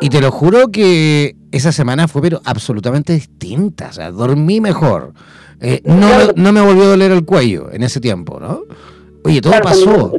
Y, 0.01 0.10
te 0.10 0.22
lo 0.22 0.32
juro 0.32 0.68
que 0.70 1.36
esa 1.51 1.72
semana 1.72 2.08
fue 2.08 2.22
pero 2.22 2.42
absolutamente 2.44 3.13
distinta. 3.13 3.88
O 3.89 3.94
sea, 3.94 4.12
dormí 4.12 4.60
mejor. 4.60 5.13
Eh, 5.62 5.82
no, 5.86 6.32
no 6.36 6.51
me 6.51 6.62
volvió 6.62 6.84
a 6.84 6.88
doler 6.88 7.12
el 7.12 7.25
cuello 7.25 7.72
en 7.72 7.84
ese 7.84 8.00
tiempo, 8.00 8.39
¿no? 8.39 8.62
Oye, 9.24 9.42
todo 9.42 9.54
pasó. 9.62 10.13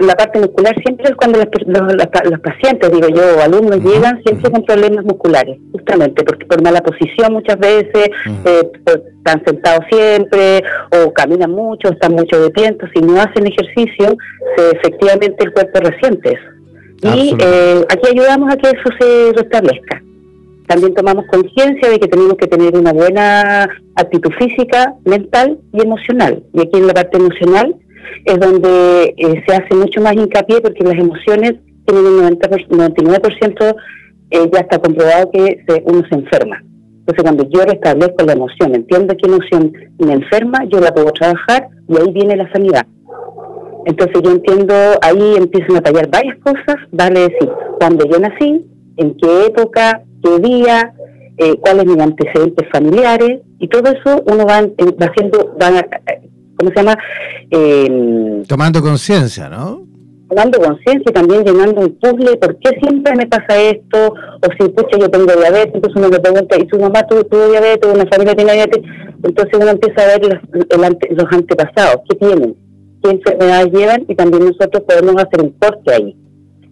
La 0.00 0.14
parte 0.14 0.38
muscular 0.40 0.74
siempre 0.84 1.08
es 1.08 1.16
cuando 1.16 1.38
los, 1.38 1.48
los, 1.66 2.40
pacientes, 2.40 2.92
digo 2.92 3.08
yo, 3.08 3.38
o 3.38 3.40
alumnos 3.40 3.78
llegan 3.82 4.22
siempre 4.24 4.50
con 4.50 4.62
problemas 4.64 5.04
musculares, 5.04 5.58
justamente 5.72 6.22
porque 6.22 6.44
por 6.44 6.62
mala 6.62 6.82
posición 6.82 7.32
muchas 7.32 7.58
veces, 7.58 8.10
eh, 8.44 8.70
están 8.84 9.42
sentados 9.44 9.84
siempre, 9.90 10.62
o 10.92 11.12
caminan 11.14 11.50
mucho, 11.50 11.88
están 11.88 12.12
mucho 12.12 12.38
de 12.40 12.50
pie, 12.50 12.76
si 12.94 13.00
no 13.00 13.20
hacen 13.20 13.46
ejercicio, 13.46 14.16
se, 14.56 14.70
efectivamente 14.72 15.44
el 15.44 15.52
cuerpo 15.52 15.80
resiente 15.80 16.34
eso. 16.34 16.56
Y 17.14 17.34
eh, 17.38 17.84
aquí 17.88 18.08
ayudamos 18.10 18.52
a 18.52 18.56
que 18.56 18.68
eso 18.68 18.90
se 18.98 19.32
restablezca. 19.34 20.02
También 20.66 20.94
tomamos 20.94 21.24
conciencia 21.26 21.88
de 21.88 21.98
que 21.98 22.08
tenemos 22.08 22.34
que 22.34 22.48
tener 22.48 22.76
una 22.76 22.92
buena 22.92 23.68
actitud 23.94 24.32
física, 24.38 24.94
mental 25.04 25.58
y 25.72 25.82
emocional. 25.82 26.42
Y 26.52 26.60
aquí 26.60 26.76
en 26.76 26.86
la 26.88 26.94
parte 26.94 27.18
emocional 27.18 27.76
es 28.24 28.38
donde 28.38 29.14
eh, 29.16 29.44
se 29.46 29.54
hace 29.54 29.74
mucho 29.74 30.00
más 30.00 30.14
hincapié 30.14 30.60
porque 30.60 30.84
las 30.84 30.94
emociones 30.94 31.54
tienen 31.86 32.06
un 32.06 32.16
90 32.18 32.48
99% 32.48 33.76
eh, 34.30 34.50
ya 34.52 34.60
está 34.60 34.78
comprobado 34.78 35.30
que 35.30 35.62
uno 35.84 36.02
se 36.08 36.14
enferma. 36.16 36.62
Entonces 37.06 37.22
cuando 37.22 37.48
yo 37.50 37.64
restablezco 37.64 38.24
la 38.24 38.32
emoción, 38.32 38.74
entiendo 38.74 39.14
qué 39.16 39.28
emoción 39.28 39.72
me 39.98 40.12
enferma, 40.12 40.64
yo 40.64 40.80
la 40.80 40.92
puedo 40.92 41.12
trabajar 41.12 41.68
y 41.88 41.96
ahí 41.96 42.12
viene 42.12 42.36
la 42.36 42.50
sanidad. 42.50 42.84
Entonces 43.84 44.20
yo 44.24 44.32
entiendo, 44.32 44.74
ahí 45.00 45.36
empiezan 45.36 45.76
a 45.76 45.80
tallar 45.80 46.10
varias 46.10 46.36
cosas, 46.38 46.74
vale 46.90 47.20
decir, 47.20 47.48
cuando 47.78 48.04
yo 48.10 48.18
nací, 48.18 48.66
en 48.96 49.16
qué 49.18 49.46
época, 49.46 50.02
qué 50.20 50.40
día, 50.40 50.92
eh, 51.38 51.54
cuáles 51.60 51.86
mis 51.86 52.00
antecedentes 52.00 52.68
familiares, 52.72 53.42
y 53.60 53.68
todo 53.68 53.92
eso 53.92 54.24
uno 54.26 54.44
va, 54.44 54.62
va 54.62 55.06
haciendo, 55.06 55.54
¿cómo 56.56 56.70
se 56.70 56.76
llama? 56.76 56.98
Eh, 57.50 58.42
Tomando 58.48 58.82
conciencia, 58.82 59.48
¿no? 59.48 59.84
Tomando 60.28 60.58
conciencia 60.58 61.04
y 61.08 61.12
también 61.12 61.44
llenando 61.44 61.82
un 61.82 61.98
puzzle, 61.98 62.36
¿por 62.36 62.58
qué 62.58 62.70
siempre 62.80 63.14
me 63.14 63.26
pasa 63.26 63.60
esto? 63.60 64.08
O 64.08 64.48
si, 64.58 64.68
pucha, 64.70 64.98
yo 64.98 65.08
tengo 65.08 65.32
diabetes, 65.32 65.74
entonces 65.74 65.96
uno 65.96 66.08
me 66.08 66.18
pregunta, 66.18 66.56
¿y 66.58 66.68
su 66.68 66.80
mamá 66.80 67.02
tuvo, 67.06 67.24
tuvo 67.24 67.48
diabetes, 67.48 67.92
una 67.92 68.06
familia 68.06 68.34
tiene 68.34 68.52
diabetes? 68.52 68.82
Entonces 69.22 69.54
uno 69.54 69.70
empieza 69.70 70.02
a 70.02 70.18
ver 70.18 70.22
los, 70.24 71.16
los 71.16 71.32
antepasados, 71.32 72.02
¿qué 72.08 72.16
tienen? 72.16 72.56
qué 73.02 73.10
enfermedades 73.10 73.72
llevan 73.72 74.04
y 74.08 74.14
también 74.14 74.46
nosotros 74.46 74.82
podemos 74.86 75.16
hacer 75.22 75.40
un 75.40 75.50
corte 75.52 75.94
ahí. 75.94 76.16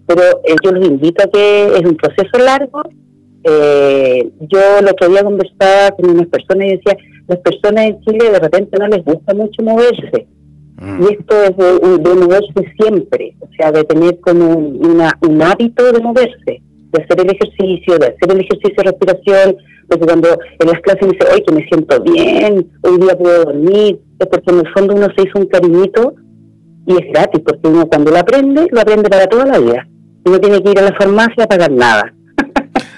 Pero 0.06 0.22
eh, 0.44 0.56
yo 0.62 0.72
los 0.72 0.86
invito 0.86 1.22
a 1.22 1.30
que 1.30 1.66
es 1.66 1.82
un 1.82 1.96
proceso 1.96 2.38
largo. 2.38 2.82
Eh, 3.44 4.30
yo 4.40 4.60
lo 4.82 4.94
que 4.94 5.04
había 5.04 5.22
conversado 5.22 5.96
con 5.96 6.10
unas 6.10 6.26
personas 6.28 6.66
y 6.66 6.76
decía, 6.76 6.96
las 7.28 7.38
personas 7.40 7.86
en 7.86 8.00
Chile 8.00 8.30
de 8.30 8.40
repente 8.40 8.78
no 8.78 8.88
les 8.88 9.04
gusta 9.04 9.34
mucho 9.34 9.62
moverse. 9.62 10.26
Mm. 10.80 11.02
Y 11.02 11.04
esto 11.12 11.42
es 11.42 11.56
de, 11.56 12.14
moverse 12.14 12.72
siempre, 12.80 13.36
o 13.40 13.48
sea, 13.56 13.70
de 13.70 13.84
tener 13.84 14.18
como 14.20 14.56
una, 14.56 15.12
un 15.28 15.42
hábito 15.42 15.92
de 15.92 16.00
moverse, 16.00 16.62
de 16.90 17.02
hacer 17.02 17.20
el 17.20 17.30
ejercicio, 17.30 17.98
de 17.98 18.06
hacer 18.06 18.30
el 18.30 18.40
ejercicio 18.40 18.74
de 18.76 18.90
respiración, 18.90 19.56
porque 19.88 20.06
cuando 20.06 20.28
en 20.58 20.66
las 20.66 20.80
clases 20.80 21.10
dice, 21.10 21.26
hoy 21.32 21.42
que 21.42 21.54
me 21.54 21.66
siento 21.68 22.02
bien, 22.02 22.66
hoy 22.82 22.98
día 22.98 23.16
puedo 23.16 23.44
dormir, 23.44 24.00
es 24.18 24.26
porque 24.26 24.50
en 24.50 24.58
el 24.60 24.72
fondo 24.72 24.94
uno 24.94 25.08
se 25.16 25.22
hizo 25.22 25.38
un 25.38 25.46
cariñito 25.46 26.14
y 26.86 26.94
es 26.94 27.12
gratis, 27.12 27.42
porque 27.44 27.68
uno 27.68 27.86
cuando 27.86 28.10
lo 28.10 28.18
aprende, 28.18 28.66
lo 28.70 28.80
aprende 28.80 29.08
para 29.08 29.26
toda 29.26 29.46
la 29.46 29.58
vida. 29.58 29.86
Y 30.26 30.30
no 30.30 30.40
tiene 30.40 30.62
que 30.62 30.70
ir 30.70 30.78
a 30.78 30.82
la 30.82 30.96
farmacia 30.96 31.44
a 31.44 31.46
pagar 31.46 31.70
nada. 31.70 32.14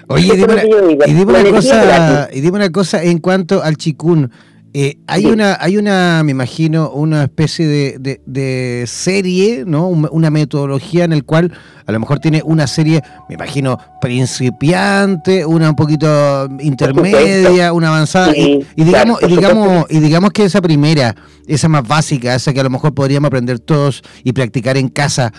Oye, 0.08 0.26
y 0.26 0.36
dime, 0.36 0.54
una, 0.54 1.50
cosa, 1.50 2.28
y 2.32 2.40
dime 2.40 2.56
una 2.56 2.70
cosa 2.70 3.02
en 3.02 3.18
cuanto 3.18 3.62
al 3.62 3.76
chikun. 3.76 4.30
Eh, 4.78 4.98
hay 5.06 5.24
una, 5.24 5.56
hay 5.58 5.78
una, 5.78 6.22
me 6.22 6.32
imagino, 6.32 6.90
una 6.90 7.22
especie 7.22 7.66
de, 7.66 8.20
de, 8.26 8.84
serie, 8.86 9.64
¿no? 9.66 9.88
Una 9.88 10.28
metodología 10.28 11.04
en 11.04 11.14
el 11.14 11.24
cual 11.24 11.50
a 11.86 11.92
lo 11.92 11.98
mejor 11.98 12.18
tiene 12.18 12.42
una 12.44 12.66
serie, 12.66 13.00
me 13.30 13.36
imagino, 13.36 13.78
principiante, 14.02 15.46
una 15.46 15.70
un 15.70 15.76
poquito 15.76 16.46
intermedia, 16.60 17.72
una 17.72 17.88
avanzada, 17.88 18.36
y, 18.36 18.66
digamos, 18.76 19.22
y 19.22 19.26
digamos, 19.28 19.86
y 19.88 19.98
digamos 19.98 20.30
que 20.32 20.44
esa 20.44 20.60
primera, 20.60 21.16
esa 21.46 21.70
más 21.70 21.88
básica, 21.88 22.34
esa 22.34 22.52
que 22.52 22.60
a 22.60 22.64
lo 22.64 22.70
mejor 22.70 22.92
podríamos 22.92 23.28
aprender 23.28 23.58
todos 23.58 24.02
y 24.24 24.34
practicar 24.34 24.76
en 24.76 24.88
casa, 24.90 25.32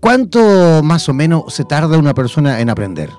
¿cuánto 0.00 0.82
más 0.82 1.10
o 1.10 1.12
menos 1.12 1.52
se 1.52 1.64
tarda 1.64 1.98
una 1.98 2.14
persona 2.14 2.60
en 2.60 2.70
aprender? 2.70 3.10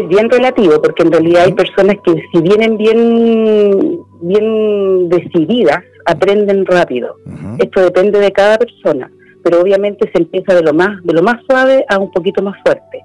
Es 0.00 0.08
bien 0.08 0.30
relativo, 0.30 0.80
porque 0.82 1.02
en 1.02 1.12
realidad 1.12 1.44
hay 1.44 1.52
personas 1.52 1.96
que 2.04 2.14
si 2.32 2.40
vienen 2.40 2.76
bien, 2.76 4.00
bien 4.20 5.08
decididas, 5.08 5.82
aprenden 6.04 6.64
rápido. 6.66 7.16
Esto 7.58 7.80
depende 7.82 8.18
de 8.20 8.32
cada 8.32 8.58
persona, 8.58 9.10
pero 9.42 9.60
obviamente 9.60 10.10
se 10.12 10.22
empieza 10.22 10.54
de 10.54 10.62
lo 10.62 10.72
más, 10.72 11.02
de 11.04 11.14
lo 11.14 11.22
más 11.22 11.36
suave 11.48 11.84
a 11.88 11.98
un 11.98 12.10
poquito 12.10 12.42
más 12.42 12.56
fuerte. 12.64 13.02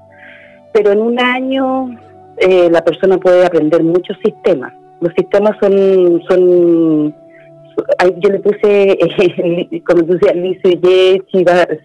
Pero 0.73 0.91
en 0.91 1.01
un 1.01 1.19
año 1.19 1.97
eh, 2.37 2.69
la 2.71 2.83
persona 2.83 3.17
puede 3.17 3.45
aprender 3.45 3.83
muchos 3.83 4.17
sistemas. 4.23 4.73
Los 5.01 5.13
sistemas 5.13 5.57
son, 5.59 6.21
son 6.29 7.13
yo 8.17 8.29
le 8.29 8.39
puse, 8.39 8.97
como 9.85 10.03
tú 10.03 10.13
decías, 10.13 10.35
Lisu 10.35 10.79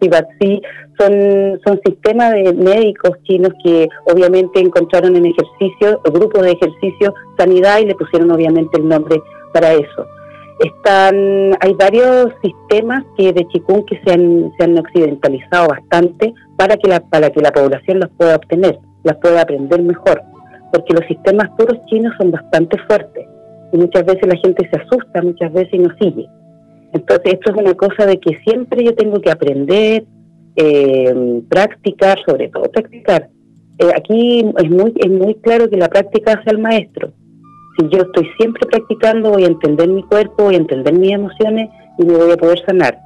Sibatsi, 0.00 0.62
son, 0.98 1.60
son 1.64 1.80
sistemas 1.84 2.32
de 2.32 2.52
médicos 2.52 3.12
chinos 3.24 3.52
que 3.62 3.88
obviamente 4.12 4.60
encontraron 4.60 5.16
en 5.16 5.26
ejercicio, 5.26 6.00
grupos 6.04 6.42
de 6.42 6.52
ejercicio, 6.52 7.14
sanidad 7.38 7.78
y 7.78 7.86
le 7.86 7.94
pusieron 7.94 8.30
obviamente 8.30 8.78
el 8.78 8.88
nombre 8.88 9.20
para 9.52 9.72
eso. 9.72 10.06
Están, 10.60 11.56
hay 11.60 11.74
varios 11.74 12.28
sistemas 12.42 13.04
que 13.16 13.32
de 13.32 13.46
Chikung 13.48 13.84
que 13.84 14.00
se 14.04 14.12
han, 14.12 14.50
se 14.58 14.64
han 14.64 14.78
occidentalizado 14.78 15.68
bastante 15.68 16.32
para 16.56 16.76
que 16.76 16.88
la, 16.88 17.00
para 17.00 17.30
que 17.30 17.40
la 17.40 17.52
población 17.52 18.00
los 18.00 18.10
pueda 18.16 18.36
obtener, 18.36 18.78
las 19.04 19.16
pueda 19.16 19.42
aprender 19.42 19.82
mejor, 19.82 20.22
porque 20.72 20.94
los 20.94 21.04
sistemas 21.06 21.50
puros 21.58 21.78
chinos 21.86 22.14
son 22.18 22.30
bastante 22.30 22.78
fuertes 22.86 23.26
y 23.72 23.76
muchas 23.76 24.06
veces 24.06 24.26
la 24.26 24.36
gente 24.36 24.68
se 24.70 24.80
asusta, 24.80 25.22
muchas 25.22 25.52
veces 25.52 25.78
no 25.78 25.94
sigue. 26.00 26.26
Entonces 26.92 27.34
esto 27.34 27.50
es 27.50 27.56
una 27.58 27.74
cosa 27.74 28.06
de 28.06 28.18
que 28.18 28.38
siempre 28.44 28.82
yo 28.82 28.94
tengo 28.94 29.20
que 29.20 29.30
aprender, 29.30 30.04
eh, 30.56 31.42
practicar, 31.48 32.18
sobre 32.26 32.48
todo 32.48 32.64
practicar. 32.64 33.28
Eh, 33.78 33.90
aquí 33.94 34.40
es 34.56 34.70
muy, 34.70 34.92
es 34.96 35.10
muy 35.10 35.34
claro 35.36 35.68
que 35.68 35.76
la 35.76 35.88
práctica 35.88 36.32
hace 36.32 36.50
al 36.50 36.58
maestro. 36.58 37.12
Si 37.78 37.88
yo 37.88 38.02
estoy 38.02 38.26
siempre 38.38 38.66
practicando, 38.66 39.30
voy 39.30 39.44
a 39.44 39.48
entender 39.48 39.88
mi 39.88 40.02
cuerpo, 40.04 40.44
voy 40.44 40.54
a 40.54 40.58
entender 40.58 40.94
mis 40.94 41.12
emociones 41.12 41.68
y 41.98 42.04
me 42.04 42.16
voy 42.16 42.32
a 42.32 42.36
poder 42.36 42.64
sanar. 42.64 42.98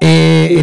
Eh, 0.00 0.62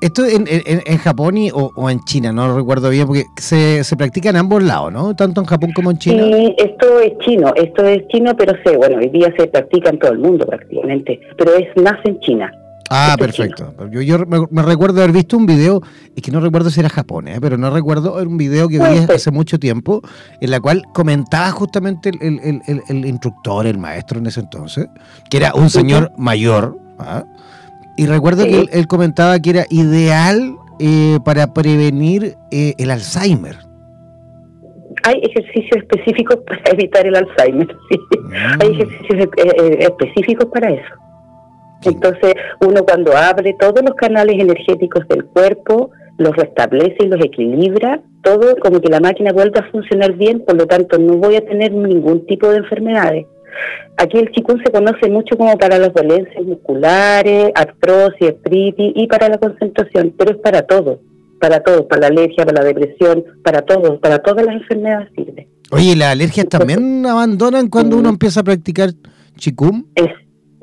esto 0.00 0.24
en, 0.24 0.44
en, 0.48 0.98
Japón 0.98 1.38
y, 1.38 1.50
o, 1.52 1.90
en 1.90 2.00
China, 2.04 2.30
no 2.30 2.46
lo 2.46 2.56
recuerdo 2.56 2.90
bien, 2.90 3.06
porque 3.06 3.24
se, 3.38 3.82
se 3.82 3.96
practica 3.96 4.30
en 4.30 4.36
ambos 4.36 4.62
lados, 4.62 4.92
¿no? 4.92 5.16
Tanto 5.16 5.40
en 5.40 5.46
Japón 5.46 5.72
como 5.74 5.90
en 5.90 5.98
China. 5.98 6.24
Sí, 6.24 6.54
esto 6.58 7.00
es 7.00 7.18
chino, 7.18 7.52
esto 7.56 7.84
es 7.84 8.06
chino, 8.08 8.36
pero 8.36 8.52
sé, 8.64 8.76
bueno, 8.76 8.98
hoy 8.98 9.08
día 9.08 9.32
se 9.36 9.46
practica 9.46 9.90
en 9.90 9.98
todo 9.98 10.12
el 10.12 10.18
mundo 10.18 10.46
prácticamente, 10.46 11.18
pero 11.36 11.54
es 11.54 11.68
más 11.82 11.98
en 12.04 12.20
China. 12.20 12.52
Ah, 12.90 13.16
perfecto. 13.18 13.74
Yo, 13.90 14.00
yo 14.00 14.18
me, 14.26 14.62
recuerdo 14.62 15.02
haber 15.02 15.12
visto 15.12 15.36
un 15.36 15.46
video, 15.46 15.82
y 16.14 16.20
que 16.20 16.30
no 16.30 16.40
recuerdo 16.40 16.70
si 16.70 16.80
era 16.80 16.88
japonés, 16.88 17.38
pero 17.40 17.58
no 17.58 17.70
recuerdo, 17.70 18.18
era 18.20 18.28
un 18.28 18.36
video 18.36 18.68
que 18.68 18.78
vi 18.78 19.12
hace 19.12 19.30
mucho 19.30 19.58
tiempo, 19.58 20.02
en 20.40 20.50
la 20.50 20.60
cual 20.60 20.82
comentaba 20.94 21.50
justamente 21.50 22.10
el, 22.10 22.40
el, 22.42 22.62
el, 22.66 22.82
el 22.88 23.06
instructor, 23.06 23.66
el 23.66 23.78
maestro 23.78 24.18
en 24.18 24.26
ese 24.26 24.40
entonces, 24.40 24.86
que 25.30 25.36
era 25.38 25.54
un 25.54 25.70
señor 25.70 26.12
mayor, 26.16 26.78
¿ah? 26.98 27.24
Y 27.96 28.06
recuerdo 28.06 28.44
que 28.44 28.68
él, 28.70 28.86
comentaba 28.86 29.38
que 29.40 29.50
era 29.50 29.66
ideal 29.70 30.54
eh, 30.78 31.18
para 31.24 31.54
prevenir 31.54 32.36
eh, 32.50 32.74
el 32.76 32.90
Alzheimer. 32.90 33.56
Hay 35.04 35.20
ejercicios 35.22 35.82
específicos 35.82 36.36
para 36.46 36.60
evitar 36.72 37.06
el 37.06 37.16
Alzheimer, 37.16 37.68
sí. 37.90 37.98
Mm. 38.20 38.60
Hay 38.60 38.70
ejercicios 38.72 39.28
eh, 39.38 39.78
específicos 39.80 40.46
para 40.52 40.70
eso. 40.72 41.05
Entonces, 41.86 42.34
uno 42.60 42.84
cuando 42.84 43.16
abre 43.16 43.54
todos 43.58 43.82
los 43.82 43.94
canales 43.94 44.36
energéticos 44.38 45.06
del 45.08 45.24
cuerpo, 45.24 45.90
los 46.18 46.34
restablece 46.34 46.96
y 47.00 47.08
los 47.08 47.24
equilibra, 47.24 48.00
todo 48.22 48.56
como 48.56 48.80
que 48.80 48.88
la 48.88 49.00
máquina 49.00 49.32
vuelve 49.32 49.60
a 49.60 49.70
funcionar 49.70 50.12
bien, 50.14 50.40
por 50.40 50.56
lo 50.56 50.66
tanto 50.66 50.98
no 50.98 51.14
voy 51.14 51.36
a 51.36 51.44
tener 51.44 51.72
ningún 51.72 52.26
tipo 52.26 52.48
de 52.48 52.58
enfermedades. 52.58 53.26
Aquí 53.98 54.18
el 54.18 54.30
chikun 54.32 54.62
se 54.62 54.70
conoce 54.70 55.08
mucho 55.08 55.36
como 55.36 55.56
para 55.56 55.78
las 55.78 55.92
dolencias 55.94 56.44
musculares, 56.44 57.50
artrosis, 57.54 58.28
artritis 58.28 58.92
y 58.94 59.06
para 59.06 59.28
la 59.28 59.38
concentración, 59.38 60.14
pero 60.18 60.32
es 60.32 60.36
para 60.38 60.62
todo, 60.62 61.00
para 61.40 61.60
todo, 61.60 61.88
para 61.88 62.02
la 62.02 62.06
alergia, 62.08 62.44
para 62.44 62.62
la 62.62 62.68
depresión, 62.68 63.24
para 63.42 63.62
todo, 63.62 63.98
para 64.00 64.18
todas 64.18 64.44
las 64.44 64.56
enfermedades 64.56 65.08
sirve. 65.14 65.48
Oye, 65.70 65.96
¿las 65.96 66.12
alergias 66.12 66.46
también 66.48 67.06
abandonan 67.06 67.68
cuando 67.68 67.96
uno 67.96 68.08
empieza 68.08 68.40
a 68.40 68.44
practicar 68.44 68.90
chikun? 69.36 69.86
Es 69.94 70.10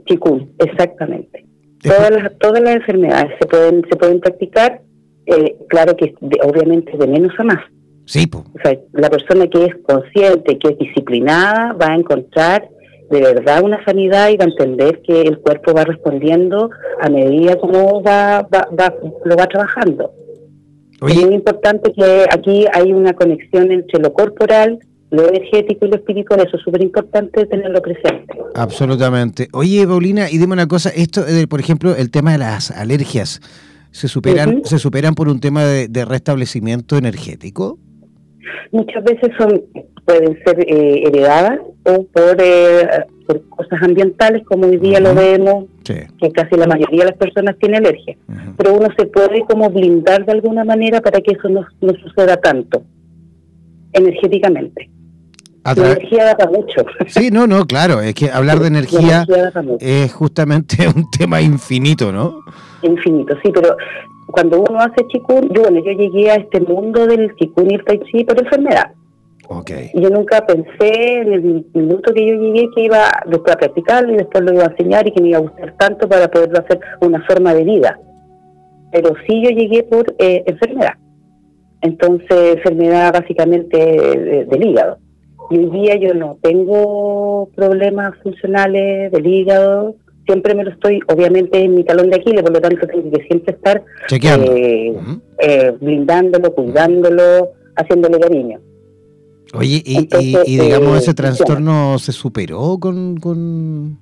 chikun, 0.06 0.52
exactamente. 0.60 1.46
Todas 1.82 2.12
las, 2.12 2.38
todas 2.40 2.62
las 2.62 2.76
enfermedades 2.76 3.34
se 3.40 3.46
pueden, 3.48 3.84
se 3.90 3.96
pueden 3.98 4.20
practicar, 4.20 4.82
eh, 5.26 5.58
claro 5.68 5.96
que 5.96 6.16
obviamente 6.44 6.98
de 6.98 7.08
menos 7.08 7.34
a 7.38 7.44
más. 7.44 7.60
Sí, 8.06 8.30
O 8.34 8.44
sea, 8.62 8.78
la 8.92 9.10
persona 9.10 9.48
que 9.48 9.66
es 9.66 9.76
consciente, 9.84 10.58
que 10.58 10.70
es 10.70 10.78
disciplinada, 10.78 11.74
va 11.74 11.94
a 11.94 11.96
encontrar 11.96 12.68
de 13.10 13.22
verdad 13.22 13.64
una 13.64 13.84
sanidad 13.86 14.30
y 14.30 14.38
va 14.38 14.46
a 14.46 14.50
entender 14.50 15.02
que 15.02 15.22
el 15.22 15.40
cuerpo 15.40 15.74
va 15.74 15.84
respondiendo 15.86 16.70
a 17.00 17.10
medida 17.10 17.56
como 17.58 18.02
va, 18.02 18.48
lo 19.24 19.36
va 19.36 19.48
trabajando. 19.48 20.12
Es 21.08 21.26
muy 21.26 21.36
importante 21.36 21.92
que 21.92 22.26
aquí 22.32 22.66
hay 22.74 22.94
una 22.94 23.14
conexión 23.14 23.72
entre 23.72 24.00
lo 24.02 24.14
corporal, 24.14 24.80
lo 25.14 25.30
energético 25.30 25.86
y 25.86 25.90
lo 25.90 25.96
espiritual, 25.96 26.42
eso 26.42 26.58
es 26.58 26.64
súper 26.64 26.84
importante 26.84 27.46
tenerlo 27.46 27.82
presente. 27.82 28.38
Absolutamente. 28.56 29.48
Oye, 29.54 29.86
Paulina, 29.88 30.30
y 30.30 30.38
dime 30.38 30.54
una 30.54 30.68
cosa, 30.68 30.90
esto, 30.90 31.22
por 31.50 31.60
ejemplo, 31.60 31.96
el 31.96 32.12
tema 32.12 32.34
de 32.34 32.40
las 32.40 32.72
alergias, 32.72 33.40
¿se 33.92 34.08
superan, 34.08 34.66
¿se 34.66 34.80
superan 34.80 35.16
por 35.16 35.30
un 35.30 35.40
tema 35.40 35.64
de 35.66 36.06
restablecimiento 36.06 36.98
energético? 36.98 37.78
Muchas 38.72 39.04
veces 39.04 39.30
son 39.38 39.62
pueden 40.06 40.38
ser 40.44 40.60
eh, 40.68 41.04
heredadas 41.06 41.60
o 41.84 42.04
por, 42.04 42.38
eh, 42.40 42.88
por 43.26 43.48
cosas 43.50 43.82
ambientales, 43.82 44.44
como 44.46 44.68
hoy 44.68 44.78
día 44.78 45.00
lo 45.00 45.16
vemos, 45.16 45.66
que 45.84 46.32
casi 46.32 46.56
la 46.56 46.68
mayoría 46.68 47.06
de 47.06 47.12
las 47.12 47.18
personas 47.18 47.58
tienen 47.58 47.86
alergia. 47.86 48.18
Pero 48.58 48.74
uno 48.76 48.88
se 48.98 49.06
puede 49.06 49.42
como 49.42 49.70
blindar 49.70 50.26
de 50.26 50.32
alguna 50.34 50.64
manera 50.64 51.02
para 51.02 51.22
que 51.22 51.32
eso 51.32 51.50
no, 51.50 51.66
no 51.82 51.94
suceda 51.96 52.38
tanto, 52.38 52.84
energéticamente. 53.94 54.90
La 55.66 55.72
energía 55.72 56.26
da 56.26 56.38
para 56.38 56.52
mucho. 56.52 56.86
Sí, 57.08 57.30
no, 57.32 57.48
no, 57.48 57.66
claro, 57.66 58.02
es 58.02 58.14
que 58.14 58.30
hablar 58.30 58.60
de 58.60 58.68
energía, 58.68 59.26
es 59.80 60.14
justamente 60.14 60.88
un 60.96 61.10
tema 61.10 61.42
infinito, 61.42 62.12
¿no? 62.12 62.44
Infinito, 62.82 63.36
sí, 63.42 63.52
pero 63.54 63.78
cuando 64.28 64.62
uno 64.62 64.80
hace 64.80 65.08
chikun, 65.08 65.50
yo, 65.54 65.62
bueno, 65.62 65.80
yo 65.86 65.92
llegué 65.92 66.32
a 66.32 66.36
este 66.36 66.60
mundo 66.60 67.08
del 67.08 67.34
chikun 67.36 67.72
y 67.72 67.76
el 67.76 67.86
tai 67.86 68.00
chi 68.00 68.24
por 68.26 68.38
enfermedad. 68.40 68.92
Okay. 69.48 69.92
Yo 69.94 70.10
nunca 70.10 70.46
pensé 70.46 71.20
en 71.20 71.34
el 71.34 71.66
minuto 71.74 72.14
que 72.14 72.26
yo 72.26 72.36
llegué 72.36 72.70
que 72.74 72.84
iba 72.86 73.12
después 73.26 73.56
a 73.56 73.60
practicarlo 73.60 74.14
y 74.14 74.18
después 74.18 74.44
lo 74.44 74.54
iba 74.54 74.64
a 74.64 74.68
enseñar 74.68 75.08
y 75.08 75.12
que 75.12 75.22
me 75.22 75.30
iba 75.30 75.38
a 75.38 75.42
gustar 75.42 75.76
tanto 75.78 76.08
para 76.08 76.30
poderlo 76.30 76.60
hacer 76.60 76.80
una 77.02 77.22
forma 77.26 77.54
de 77.54 77.64
vida. 77.64 78.00
Pero 78.92 79.14
sí 79.28 79.44
yo 79.44 79.50
llegué 79.50 79.84
por 79.84 80.16
eh, 80.18 80.44
enfermedad. 80.46 80.94
Entonces, 81.82 82.56
enfermedad 82.56 83.14
básicamente 83.14 83.78
del 83.78 84.66
hígado. 84.66 84.98
Y 85.54 85.58
hoy 85.60 85.70
día 85.70 85.96
yo 85.98 86.16
no 86.16 86.40
tengo 86.42 87.48
problemas 87.56 88.16
funcionales 88.24 89.12
del 89.12 89.28
hígado, 89.28 89.96
siempre 90.26 90.56
me 90.56 90.64
lo 90.64 90.72
estoy, 90.72 91.00
obviamente 91.08 91.64
en 91.64 91.76
mi 91.76 91.84
talón 91.84 92.10
de 92.10 92.16
Aquiles, 92.16 92.42
por 92.42 92.54
lo 92.54 92.60
tanto 92.60 92.88
tengo 92.88 93.12
que 93.12 93.24
siempre 93.26 93.54
estar 93.54 93.84
eh, 94.12 94.96
eh, 95.38 95.74
blindándolo, 95.80 96.56
cuidándolo, 96.56 97.52
haciéndole 97.76 98.20
cariño. 98.20 98.60
Oye, 99.54 99.84
y, 99.86 100.10
y, 100.20 100.58
digamos, 100.58 100.98
¿ese 100.98 101.14
trastorno 101.14 102.00
se 102.00 102.14
superó 102.14 102.80
con, 102.80 103.18
con...? 103.18 104.00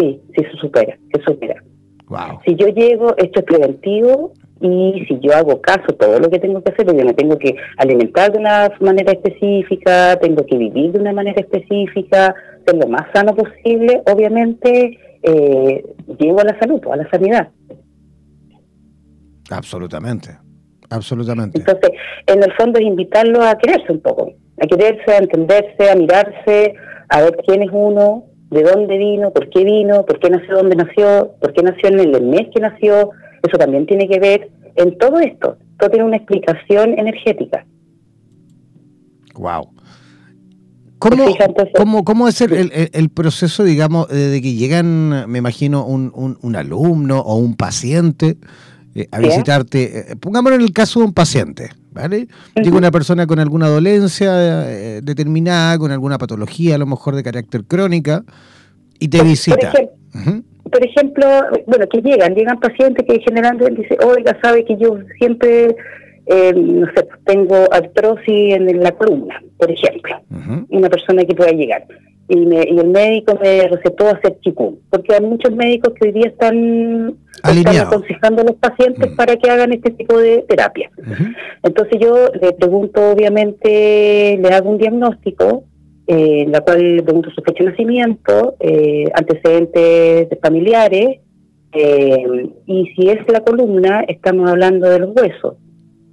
Sí, 0.00 0.20
sí 0.36 0.44
se 0.50 0.58
supera, 0.58 0.98
se 1.14 1.22
supera. 1.22 1.62
Wow. 2.08 2.40
Si 2.44 2.56
yo 2.56 2.66
llego, 2.66 3.16
esto 3.18 3.38
es 3.38 3.46
preventivo, 3.46 4.32
y 4.62 5.04
si 5.06 5.18
yo 5.20 5.34
hago 5.34 5.60
caso 5.60 5.86
todo 5.98 6.18
lo 6.18 6.30
que 6.30 6.38
tengo 6.38 6.62
que 6.62 6.72
hacer, 6.72 6.86
porque 6.86 7.04
me 7.04 7.14
tengo 7.14 7.36
que 7.36 7.56
alimentar 7.76 8.32
de 8.32 8.38
una 8.38 8.70
manera 8.80 9.12
específica, 9.12 10.16
tengo 10.20 10.46
que 10.46 10.56
vivir 10.56 10.92
de 10.92 11.00
una 11.00 11.12
manera 11.12 11.40
específica, 11.40 12.34
ser 12.64 12.76
lo 12.76 12.86
más 12.88 13.02
sano 13.12 13.34
posible, 13.34 14.02
obviamente 14.06 14.98
eh, 15.22 15.84
llego 16.18 16.40
a 16.40 16.44
la 16.44 16.58
salud, 16.60 16.80
a 16.92 16.96
la 16.96 17.10
sanidad. 17.10 17.48
Absolutamente, 19.50 20.30
absolutamente. 20.90 21.58
Entonces, 21.58 21.90
en 22.26 22.42
el 22.42 22.52
fondo 22.52 22.78
es 22.78 22.86
invitarlo 22.86 23.42
a 23.42 23.56
quererse 23.58 23.92
un 23.92 24.00
poco, 24.00 24.32
a 24.60 24.66
quererse, 24.66 25.12
a 25.12 25.18
entenderse, 25.18 25.90
a 25.90 25.96
mirarse, 25.96 26.74
a 27.08 27.22
ver 27.22 27.36
quién 27.44 27.62
es 27.62 27.70
uno, 27.72 28.24
de 28.50 28.62
dónde 28.62 28.98
vino, 28.98 29.32
por 29.32 29.48
qué 29.48 29.64
vino, 29.64 30.04
por 30.04 30.18
qué 30.20 30.28
nació 30.28 30.56
dónde 30.56 30.76
nació, 30.76 31.34
por 31.40 31.54
qué 31.54 31.62
nació 31.62 31.88
en 31.88 32.00
el 32.00 32.22
mes 32.22 32.48
que 32.54 32.60
nació, 32.60 33.10
eso 33.42 33.58
también 33.58 33.86
tiene 33.86 34.08
que 34.08 34.18
ver 34.18 34.50
en 34.76 34.96
todo 34.98 35.18
esto. 35.20 35.56
Todo 35.78 35.90
tiene 35.90 36.04
una 36.04 36.16
explicación 36.16 36.98
energética. 36.98 37.66
Wow. 39.34 39.68
¿Cómo, 40.98 41.24
¿cómo, 41.74 42.04
cómo 42.04 42.28
es 42.28 42.40
el, 42.42 42.90
el, 42.92 43.08
proceso, 43.10 43.64
digamos, 43.64 44.06
de 44.06 44.40
que 44.40 44.54
llegan, 44.54 45.28
me 45.28 45.38
imagino, 45.38 45.84
un, 45.84 46.12
un, 46.14 46.38
un 46.42 46.54
alumno 46.54 47.18
o 47.18 47.34
un 47.36 47.56
paciente 47.56 48.36
eh, 48.94 49.08
a 49.10 49.18
visitarte? 49.18 50.12
Eh, 50.12 50.16
pongámoslo 50.16 50.54
en 50.54 50.62
el 50.62 50.72
caso 50.72 51.00
de 51.00 51.06
un 51.06 51.12
paciente, 51.12 51.70
¿vale? 51.90 52.28
Llega 52.54 52.76
una 52.76 52.92
persona 52.92 53.26
con 53.26 53.40
alguna 53.40 53.66
dolencia 53.66 54.30
eh, 54.70 55.00
determinada, 55.02 55.76
con 55.76 55.90
alguna 55.90 56.18
patología, 56.18 56.76
a 56.76 56.78
lo 56.78 56.86
mejor 56.86 57.16
de 57.16 57.24
carácter 57.24 57.64
crónica, 57.64 58.22
y 59.00 59.08
te 59.08 59.24
visita. 59.24 59.72
Por 59.72 60.20
ejemplo, 60.20 60.51
bueno, 61.66 61.86
que 61.88 62.00
llegan, 62.00 62.34
llegan 62.34 62.60
pacientes 62.60 63.04
que 63.06 63.20
generalmente 63.20 63.82
dicen, 63.82 63.98
oiga, 64.04 64.38
sabe 64.42 64.64
que 64.64 64.76
yo 64.76 64.98
siempre 65.18 65.74
eh, 66.26 66.52
no 66.54 66.86
sé, 66.94 67.08
tengo 67.24 67.66
artrosis 67.72 68.54
en 68.54 68.80
la 68.80 68.92
columna, 68.92 69.42
por 69.58 69.70
ejemplo, 69.70 70.20
una 70.70 70.88
persona 70.88 71.24
que 71.24 71.34
pueda 71.34 71.50
llegar. 71.50 71.84
Y, 72.28 72.46
me, 72.46 72.64
y, 72.64 72.78
el 72.78 72.88
médico 72.88 73.36
me 73.42 73.66
recetó 73.66 74.08
hacer 74.08 74.38
chikung, 74.40 74.76
porque 74.88 75.14
hay 75.14 75.20
muchos 75.20 75.52
médicos 75.54 75.92
que 75.94 76.08
hoy 76.08 76.12
día 76.12 76.28
están, 76.28 77.16
aconsejando 77.42 78.42
a 78.42 78.44
los 78.44 78.56
pacientes 78.56 79.10
mm. 79.10 79.16
para 79.16 79.36
que 79.36 79.50
hagan 79.50 79.72
este 79.72 79.90
tipo 79.90 80.16
de 80.16 80.44
terapia. 80.48 80.90
Entonces 81.64 81.98
yo 82.00 82.28
le 82.40 82.52
pregunto, 82.52 83.10
obviamente, 83.10 84.38
le 84.40 84.48
hago 84.54 84.70
un 84.70 84.78
diagnóstico, 84.78 85.64
eh, 86.06 86.42
en 86.42 86.52
la 86.52 86.60
cual 86.60 87.02
pregunto 87.04 87.30
su 87.30 87.42
fecha 87.42 87.64
de 87.64 87.70
nacimiento, 87.70 88.56
eh, 88.60 89.04
antecedentes 89.14 90.28
familiares, 90.40 91.20
eh, 91.72 92.50
y 92.66 92.86
si 92.94 93.08
es 93.08 93.20
la 93.28 93.40
columna, 93.40 94.02
estamos 94.02 94.50
hablando 94.50 94.88
de 94.88 94.98
los 94.98 95.16
huesos 95.16 95.56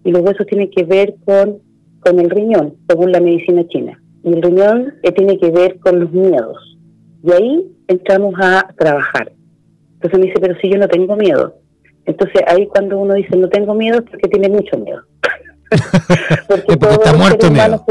y 0.05 0.11
los 0.11 0.21
huesos 0.21 0.45
tienen 0.47 0.71
que 0.71 0.83
ver 0.83 1.15
con, 1.25 1.59
con 1.99 2.19
el 2.19 2.29
riñón, 2.29 2.75
según 2.87 3.11
la 3.11 3.19
medicina 3.19 3.67
china. 3.67 4.01
Y 4.23 4.33
el 4.33 4.41
riñón 4.41 4.93
eh, 5.03 5.11
tiene 5.11 5.37
que 5.37 5.51
ver 5.51 5.79
con 5.79 5.99
los 5.99 6.11
miedos. 6.11 6.77
Y 7.23 7.31
ahí 7.31 7.71
entramos 7.87 8.33
a 8.41 8.73
trabajar. 8.77 9.31
Entonces 9.95 10.19
me 10.19 10.25
dice, 10.27 10.39
pero 10.39 10.55
si 10.61 10.69
yo 10.69 10.77
no 10.77 10.87
tengo 10.87 11.15
miedo. 11.17 11.55
Entonces 12.05 12.41
ahí 12.47 12.65
cuando 12.67 12.97
uno 12.97 13.13
dice 13.13 13.35
no 13.35 13.49
tengo 13.49 13.73
miedo 13.73 13.99
es 13.99 14.09
porque 14.09 14.29
tiene 14.29 14.49
mucho 14.49 14.77
miedo. 14.77 15.01
porque, 16.47 16.77
todos 16.77 16.93
está 16.93 17.11
los 17.11 17.19
muerto 17.19 17.51
miedo. 17.51 17.85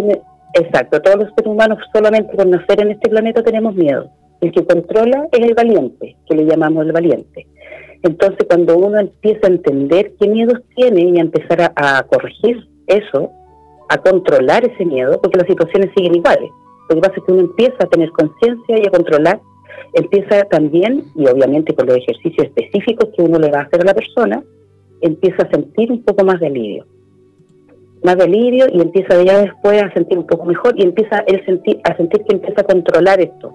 Exacto, 0.54 1.00
todos 1.00 1.18
los 1.18 1.28
seres 1.34 1.46
humanos 1.46 1.78
solamente 1.92 2.34
por 2.36 2.46
nacer 2.46 2.80
en 2.80 2.92
este 2.92 3.08
planeta 3.08 3.42
tenemos 3.42 3.74
miedo. 3.74 4.10
El 4.40 4.52
que 4.52 4.64
controla 4.64 5.28
es 5.32 5.40
el 5.40 5.54
valiente, 5.54 6.16
que 6.28 6.36
le 6.36 6.44
llamamos 6.44 6.86
el 6.86 6.92
valiente. 6.92 7.46
Entonces, 8.02 8.46
cuando 8.48 8.76
uno 8.78 9.00
empieza 9.00 9.46
a 9.46 9.50
entender 9.50 10.12
qué 10.20 10.28
miedos 10.28 10.60
tiene 10.76 11.02
y 11.02 11.18
a 11.18 11.22
empezar 11.22 11.72
a, 11.74 12.02
corregir 12.04 12.68
eso, 12.86 13.30
a 13.88 13.98
controlar 13.98 14.64
ese 14.64 14.84
miedo, 14.84 15.20
porque 15.20 15.38
las 15.38 15.48
situaciones 15.48 15.90
siguen 15.96 16.14
iguales. 16.14 16.50
Lo 16.88 16.94
que 16.94 17.00
pasa 17.00 17.14
es 17.16 17.24
que 17.24 17.32
uno 17.32 17.42
empieza 17.42 17.76
a 17.80 17.88
tener 17.88 18.10
conciencia 18.10 18.78
y 18.78 18.86
a 18.86 18.90
controlar, 18.90 19.40
empieza 19.94 20.44
también, 20.44 21.06
y 21.16 21.26
obviamente 21.26 21.74
con 21.74 21.86
los 21.86 21.96
ejercicios 21.96 22.46
específicos 22.46 23.08
que 23.16 23.22
uno 23.22 23.38
le 23.38 23.50
va 23.50 23.60
a 23.60 23.62
hacer 23.62 23.80
a 23.80 23.84
la 23.84 23.94
persona, 23.94 24.42
empieza 25.00 25.42
a 25.42 25.50
sentir 25.50 25.90
un 25.90 26.04
poco 26.04 26.24
más 26.24 26.38
de 26.38 26.46
alivio. 26.46 26.86
Más 28.02 28.16
de 28.16 28.24
alivio 28.24 28.66
y 28.72 28.80
empieza 28.80 29.22
ya 29.22 29.42
después 29.42 29.82
a 29.82 29.92
sentir 29.92 30.18
un 30.18 30.26
poco 30.26 30.44
mejor 30.44 30.74
y 30.76 30.82
empieza 30.82 31.24
él 31.26 31.42
sentir, 31.44 31.80
a 31.84 31.96
sentir 31.96 32.24
que 32.24 32.36
empieza 32.36 32.60
a 32.60 32.64
controlar 32.64 33.20
esto 33.20 33.52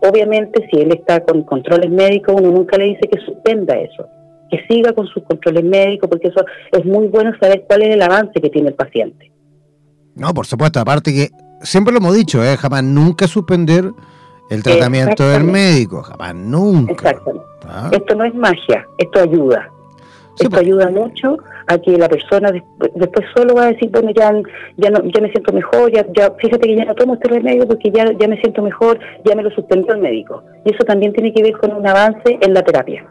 Obviamente, 0.00 0.68
si 0.70 0.80
él 0.80 0.92
está 0.92 1.20
con 1.24 1.42
controles 1.42 1.90
médicos, 1.90 2.34
uno 2.38 2.50
nunca 2.50 2.76
le 2.76 2.84
dice 2.84 3.08
que 3.10 3.20
suspenda 3.20 3.74
eso, 3.74 4.06
que 4.50 4.58
siga 4.68 4.92
con 4.92 5.06
sus 5.06 5.22
controles 5.24 5.64
médicos, 5.64 6.08
porque 6.10 6.28
eso 6.28 6.44
es 6.72 6.84
muy 6.84 7.08
bueno 7.08 7.32
saber 7.40 7.64
cuál 7.66 7.82
es 7.82 7.94
el 7.94 8.02
avance 8.02 8.40
que 8.40 8.50
tiene 8.50 8.68
el 8.68 8.74
paciente. 8.74 9.32
No, 10.14 10.32
por 10.34 10.46
supuesto, 10.46 10.80
aparte 10.80 11.12
que 11.12 11.28
siempre 11.62 11.92
lo 11.92 11.98
hemos 11.98 12.14
dicho, 12.14 12.44
¿eh? 12.44 12.56
jamás 12.56 12.84
nunca 12.84 13.26
suspender 13.26 13.90
el 14.50 14.62
tratamiento 14.62 15.28
del 15.28 15.44
médico, 15.44 16.02
jamás 16.02 16.34
nunca. 16.34 16.92
Exactamente. 16.92 17.46
¿Ah? 17.66 17.90
Esto 17.92 18.14
no 18.14 18.24
es 18.24 18.34
magia, 18.34 18.86
esto 18.98 19.20
ayuda. 19.20 19.70
Esto 20.36 20.50
pues. 20.50 20.62
ayuda 20.62 20.90
mucho 20.90 21.38
a 21.66 21.78
que 21.78 21.96
la 21.96 22.08
persona 22.08 22.52
después, 22.52 23.26
solo 23.34 23.54
va 23.54 23.64
a 23.64 23.72
decir, 23.72 23.90
bueno, 23.90 24.10
ya, 24.14 24.32
ya, 24.76 24.90
no, 24.90 25.02
ya 25.04 25.20
me 25.20 25.30
siento 25.30 25.52
mejor, 25.52 25.90
ya, 25.92 26.06
ya 26.14 26.30
fíjate 26.32 26.68
que 26.68 26.76
ya 26.76 26.84
no 26.84 26.94
tomo 26.94 27.14
este 27.14 27.28
remedio 27.28 27.66
porque 27.66 27.90
ya, 27.90 28.12
ya 28.18 28.28
me 28.28 28.38
siento 28.40 28.62
mejor, 28.62 28.98
ya 29.24 29.34
me 29.34 29.42
lo 29.42 29.50
suspendió 29.50 29.94
el 29.94 30.00
médico. 30.00 30.42
Y 30.64 30.74
eso 30.74 30.84
también 30.84 31.12
tiene 31.12 31.32
que 31.32 31.42
ver 31.42 31.52
con 31.52 31.72
un 31.72 31.86
avance 31.86 32.38
en 32.40 32.54
la 32.54 32.62
terapia. 32.62 33.06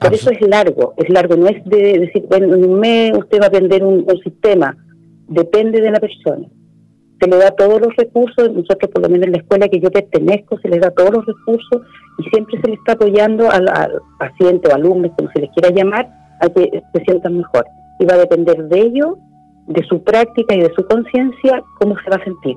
Por 0.00 0.14
eso 0.14 0.30
es 0.30 0.40
largo, 0.48 0.94
es 0.96 1.08
largo, 1.10 1.36
no 1.36 1.46
es 1.46 1.64
de 1.64 1.98
decir, 1.98 2.24
bueno, 2.28 2.54
en 2.54 2.64
un 2.64 2.80
mes 2.80 3.12
usted 3.16 3.40
va 3.40 3.44
a 3.44 3.48
aprender 3.48 3.84
un, 3.84 4.06
sistema, 4.22 4.76
depende 5.28 5.80
de 5.80 5.90
la 5.90 6.00
persona 6.00 6.46
se 7.22 7.28
le 7.28 7.36
da 7.36 7.52
todos 7.52 7.80
los 7.80 7.94
recursos, 7.96 8.50
nosotros 8.52 8.90
por 8.92 9.02
lo 9.02 9.08
menos 9.08 9.26
en 9.26 9.32
la 9.32 9.38
escuela 9.38 9.68
que 9.68 9.78
yo 9.78 9.90
pertenezco, 9.92 10.58
se 10.58 10.68
le 10.68 10.80
da 10.80 10.90
todos 10.90 11.12
los 11.12 11.24
recursos 11.24 11.82
y 12.18 12.24
siempre 12.30 12.60
se 12.60 12.68
le 12.68 12.74
está 12.74 12.92
apoyando 12.94 13.48
al, 13.48 13.68
al 13.68 14.00
paciente 14.18 14.68
o 14.68 14.74
alumno, 14.74 15.14
como 15.16 15.30
se 15.30 15.42
les 15.42 15.50
quiera 15.52 15.70
llamar, 15.70 16.08
a 16.40 16.48
que 16.48 16.82
se 16.92 17.04
sientan 17.04 17.38
mejor. 17.38 17.64
Y 18.00 18.06
va 18.06 18.14
a 18.14 18.18
depender 18.18 18.64
de 18.64 18.80
ello, 18.80 19.18
de 19.68 19.84
su 19.84 20.02
práctica 20.02 20.56
y 20.56 20.62
de 20.62 20.72
su 20.74 20.84
conciencia, 20.84 21.62
cómo 21.78 21.94
se 22.02 22.10
va 22.10 22.16
a 22.16 22.24
sentir. 22.24 22.56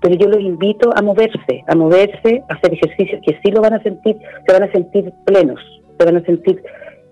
Pero 0.00 0.14
yo 0.14 0.28
los 0.28 0.40
invito 0.40 0.90
a 0.96 1.02
moverse, 1.02 1.62
a 1.68 1.74
moverse, 1.74 2.42
a 2.48 2.54
hacer 2.54 2.72
ejercicios 2.72 3.20
que 3.26 3.38
sí 3.42 3.50
lo 3.50 3.60
van 3.60 3.74
a 3.74 3.82
sentir, 3.82 4.16
se 4.46 4.52
van 4.54 4.62
a 4.62 4.72
sentir 4.72 5.12
plenos, 5.26 5.60
se 5.98 6.04
van 6.06 6.16
a 6.16 6.24
sentir 6.24 6.62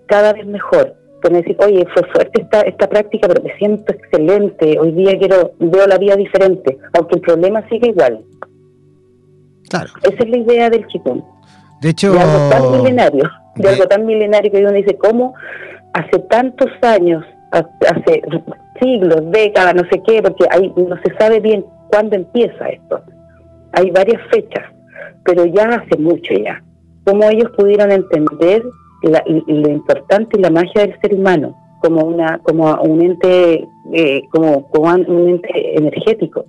cada 0.07 0.33
vez 0.33 0.47
mejor. 0.47 0.95
Pueden 1.25 1.41
decir, 1.41 1.57
oye, 1.59 1.87
fue 1.91 2.03
fuerte 2.13 2.43
esta, 2.43 2.61
esta 2.61 2.87
práctica, 2.87 3.27
pero 3.27 3.41
me 3.41 3.57
siento 3.57 3.91
excelente, 3.91 4.77
hoy 4.77 4.91
día 4.91 5.17
quiero, 5.17 5.53
veo 5.57 5.87
la 5.87 5.97
vida 5.97 6.15
diferente, 6.15 6.77
aunque 6.93 7.15
el 7.15 7.21
problema 7.21 7.67
sigue 7.67 7.89
igual. 7.89 8.23
Claro. 9.67 9.89
Esa 10.03 10.23
es 10.23 10.29
la 10.29 10.37
idea 10.37 10.69
del 10.69 10.85
chikung. 10.85 11.23
De 11.81 11.89
hecho, 11.89 12.13
de 12.13 12.19
algo 12.19 12.49
tan 12.51 12.71
milenario, 12.77 13.23
de, 13.55 13.69
algo 13.69 13.87
tan 13.87 14.05
milenario 14.05 14.51
que 14.51 14.59
uno 14.59 14.71
dice, 14.71 14.95
¿cómo 14.97 15.33
hace 15.93 16.19
tantos 16.29 16.69
años, 16.83 17.25
hace 17.49 18.21
siglos, 18.79 19.31
décadas, 19.31 19.73
no 19.73 19.83
sé 19.89 20.03
qué, 20.05 20.21
porque 20.21 20.45
ahí 20.51 20.71
no 20.77 20.95
se 21.03 21.11
sabe 21.17 21.39
bien 21.39 21.65
cuándo 21.89 22.17
empieza 22.17 22.67
esto. 22.67 23.01
Hay 23.71 23.89
varias 23.89 24.21
fechas, 24.29 24.63
pero 25.23 25.43
ya 25.45 25.69
hace 25.69 25.97
mucho 25.97 26.35
ya. 26.35 26.63
Cómo 27.03 27.27
ellos 27.31 27.49
pudieron 27.57 27.91
entender 27.91 28.63
lo 29.09 29.69
importante 29.69 30.37
y 30.37 30.41
la 30.41 30.49
magia 30.49 30.85
del 30.85 30.99
ser 30.99 31.13
humano 31.13 31.55
como 31.79 32.03
una 32.03 32.39
como 32.39 32.73
un 32.81 33.01
ente 33.01 33.67
eh, 33.93 34.21
como, 34.31 34.69
como 34.69 34.93
un 34.93 35.29
ente 35.29 35.77
energético. 35.77 36.45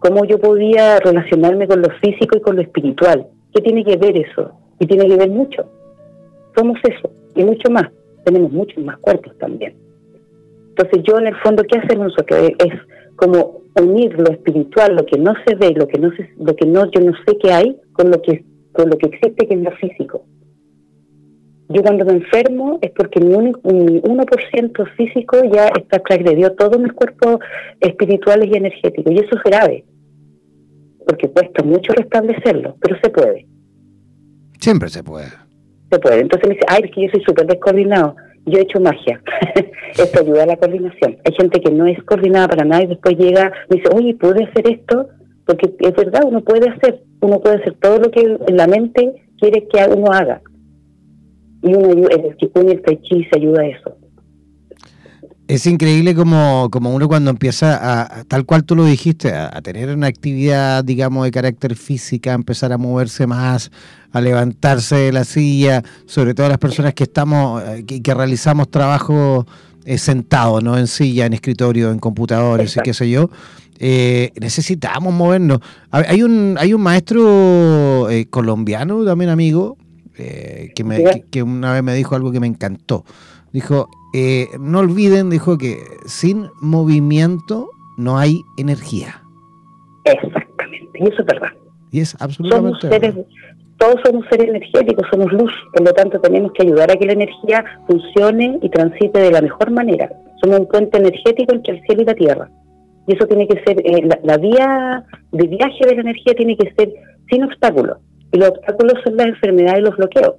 Cómo 0.00 0.24
yo 0.24 0.38
podía 0.38 0.98
relacionarme 1.00 1.66
con 1.66 1.82
lo 1.82 1.88
físico 2.02 2.36
y 2.36 2.40
con 2.40 2.56
lo 2.56 2.62
espiritual. 2.62 3.26
¿Qué 3.54 3.60
tiene 3.62 3.84
que 3.84 3.96
ver 3.96 4.16
eso? 4.16 4.52
Y 4.78 4.86
tiene 4.86 5.06
que 5.06 5.16
ver 5.16 5.30
mucho. 5.30 5.64
Somos 6.56 6.78
eso 6.84 7.10
y 7.34 7.44
mucho 7.44 7.70
más 7.70 7.88
tenemos 8.24 8.52
muchos 8.52 8.82
más 8.84 8.98
cuerpos 8.98 9.36
también. 9.38 9.74
Entonces 10.70 11.02
yo 11.04 11.18
en 11.18 11.28
el 11.28 11.36
fondo, 11.36 11.62
¿qué 11.64 11.78
hacemos 11.78 12.08
nosotros? 12.08 12.50
Es 12.58 12.74
como 13.16 13.60
unir 13.80 14.18
lo 14.18 14.30
espiritual, 14.30 14.96
lo 14.96 15.04
que 15.04 15.18
no 15.18 15.34
se 15.46 15.54
ve, 15.54 15.72
lo 15.72 15.86
que 15.86 15.98
no 15.98 16.10
se, 16.12 16.28
lo 16.38 16.54
que 16.54 16.66
no, 16.66 16.90
yo 16.90 17.00
no 17.00 17.12
sé 17.26 17.36
qué 17.38 17.52
hay, 17.52 17.76
con 17.92 18.10
lo 18.10 18.20
que, 18.22 18.44
con 18.72 18.88
lo 18.88 18.96
que 18.96 19.06
existe 19.06 19.46
que 19.46 19.54
es 19.54 19.60
lo 19.60 19.70
físico. 19.72 20.22
Yo 21.70 21.82
cuando 21.82 22.04
me 22.04 22.12
enfermo 22.12 22.78
es 22.82 22.90
porque 22.90 23.20
mi, 23.20 23.34
un, 23.34 23.52
1% 23.54 24.96
físico 24.96 25.38
ya 25.52 25.68
está 25.68 25.98
transgredió 26.00 26.52
todos 26.52 26.78
mis 26.78 26.92
cuerpos 26.92 27.38
espirituales 27.80 28.48
y 28.52 28.56
energéticos. 28.56 29.12
Y 29.12 29.18
eso 29.20 29.36
es 29.36 29.42
grave, 29.42 29.84
porque 31.06 31.30
cuesta 31.30 31.64
mucho 31.64 31.92
restablecerlo, 31.94 32.76
pero 32.80 32.96
se 33.02 33.10
puede. 33.10 33.46
Siempre 34.58 34.88
se 34.90 35.02
puede 35.02 35.28
se 35.90 35.98
puede. 35.98 36.20
Entonces 36.20 36.48
me 36.48 36.54
dice, 36.54 36.66
ay, 36.68 36.82
es 36.84 36.90
que 36.92 37.02
yo 37.02 37.08
soy 37.12 37.22
súper 37.24 37.46
descoordinado. 37.46 38.16
Yo 38.46 38.58
he 38.58 38.62
hecho 38.62 38.80
magia. 38.80 39.20
esto 39.98 40.20
ayuda 40.20 40.44
a 40.44 40.46
la 40.46 40.56
coordinación. 40.56 41.18
Hay 41.24 41.34
gente 41.34 41.60
que 41.60 41.70
no 41.70 41.86
es 41.86 42.02
coordinada 42.04 42.48
para 42.48 42.64
nada 42.64 42.84
y 42.84 42.86
después 42.86 43.16
llega, 43.18 43.52
me 43.68 43.76
dice, 43.76 43.88
oye, 43.94 44.14
¿puede 44.14 44.44
hacer 44.44 44.70
esto? 44.70 45.08
Porque 45.44 45.74
es 45.78 45.94
verdad, 45.94 46.22
uno 46.24 46.40
puede 46.42 46.70
hacer, 46.70 47.02
uno 47.20 47.40
puede 47.40 47.56
hacer 47.56 47.74
todo 47.80 47.98
lo 47.98 48.10
que 48.10 48.38
la 48.48 48.66
mente 48.66 49.26
quiere 49.38 49.66
que 49.68 49.84
uno 49.94 50.12
haga. 50.12 50.40
Y 51.62 51.74
uno, 51.74 52.08
el 52.08 52.36
Kikun 52.36 52.68
y 52.68 52.72
el 52.72 52.82
se 52.84 53.38
ayuda 53.38 53.62
a 53.62 53.66
eso. 53.66 53.96
Es 55.46 55.66
increíble 55.66 56.14
como, 56.14 56.68
como 56.70 56.94
uno 56.94 57.08
cuando 57.08 57.30
empieza 57.30 57.78
a, 58.04 58.24
tal 58.24 58.46
cual 58.46 58.64
tú 58.64 58.76
lo 58.76 58.84
dijiste, 58.84 59.32
a, 59.32 59.60
tener 59.62 59.88
una 59.90 60.06
actividad, 60.06 60.84
digamos, 60.84 61.24
de 61.24 61.32
carácter 61.32 61.74
física, 61.74 62.34
empezar 62.34 62.72
a 62.72 62.78
moverse 62.78 63.26
más, 63.26 63.72
a 64.12 64.20
levantarse 64.20 64.94
de 64.94 65.12
la 65.12 65.24
silla, 65.24 65.82
sobre 66.06 66.34
todo 66.34 66.48
las 66.48 66.58
personas 66.58 66.94
que 66.94 67.02
estamos, 67.02 67.62
eh, 67.64 67.84
que, 67.84 68.00
que 68.00 68.14
realizamos 68.14 68.70
trabajo 68.70 69.44
eh, 69.84 69.98
sentado, 69.98 70.60
¿no? 70.60 70.78
En 70.78 70.86
silla, 70.86 71.26
en 71.26 71.32
escritorio, 71.32 71.90
en 71.90 71.98
computadores 71.98 72.76
y 72.76 72.80
qué 72.80 72.94
sé 72.94 73.10
yo. 73.10 73.30
eh, 73.80 74.30
necesitamos 74.38 75.12
movernos. 75.12 75.60
Hay 75.90 76.22
un, 76.22 76.56
hay 76.58 76.74
un 76.74 76.82
maestro 76.82 78.10
eh, 78.10 78.26
colombiano, 78.28 79.04
también 79.04 79.30
amigo, 79.30 79.78
eh, 80.20 80.72
que, 80.74 80.84
me, 80.84 81.24
que, 81.30 81.42
una 81.42 81.72
vez 81.72 81.82
me 81.82 81.94
dijo 81.94 82.14
algo 82.14 82.32
que 82.32 82.40
me 82.40 82.46
encantó. 82.46 83.04
Dijo, 83.52 83.88
no 84.60 84.78
olviden, 84.78 85.30
dijo 85.30 85.58
que 85.58 85.78
sin 86.06 86.48
movimiento 86.60 87.70
no 87.96 88.18
hay 88.18 88.42
energía. 88.56 89.22
Exactamente, 90.04 90.98
y 91.00 91.02
eso 91.02 91.20
es 91.20 91.26
verdad. 91.26 91.52
Y 91.90 92.00
es 92.00 92.16
absolutamente 92.20 92.88
verdad 92.88 93.24
todos 93.80 93.96
somos 94.04 94.26
seres 94.30 94.48
energéticos, 94.48 95.08
somos 95.10 95.32
luz, 95.32 95.50
por 95.72 95.86
lo 95.86 95.92
tanto 95.94 96.20
tenemos 96.20 96.52
que 96.52 96.64
ayudar 96.64 96.90
a 96.90 96.96
que 96.96 97.06
la 97.06 97.14
energía 97.14 97.64
funcione 97.86 98.58
y 98.60 98.68
transite 98.68 99.18
de 99.18 99.30
la 99.30 99.40
mejor 99.40 99.70
manera. 99.70 100.10
Somos 100.42 100.60
un 100.60 100.66
puente 100.66 100.98
energético 100.98 101.54
entre 101.54 101.76
el 101.76 101.82
cielo 101.84 102.02
y 102.02 102.04
la 102.04 102.14
tierra. 102.14 102.50
Y 103.06 103.14
eso 103.14 103.26
tiene 103.26 103.48
que 103.48 103.58
ser, 103.64 103.80
eh, 103.82 104.06
la, 104.22 104.36
vía 104.36 105.02
de 105.32 105.46
viaje 105.46 105.86
de 105.86 105.94
la 105.94 106.02
energía 106.02 106.34
tiene 106.34 106.58
que 106.58 106.70
ser 106.74 106.92
sin 107.30 107.42
obstáculos. 107.42 107.96
Y 108.32 108.38
los 108.38 108.50
obstáculos 108.50 108.94
son 109.04 109.16
las 109.16 109.26
enfermedades 109.28 109.80
y 109.80 109.84
los 109.84 109.96
bloqueos. 109.96 110.34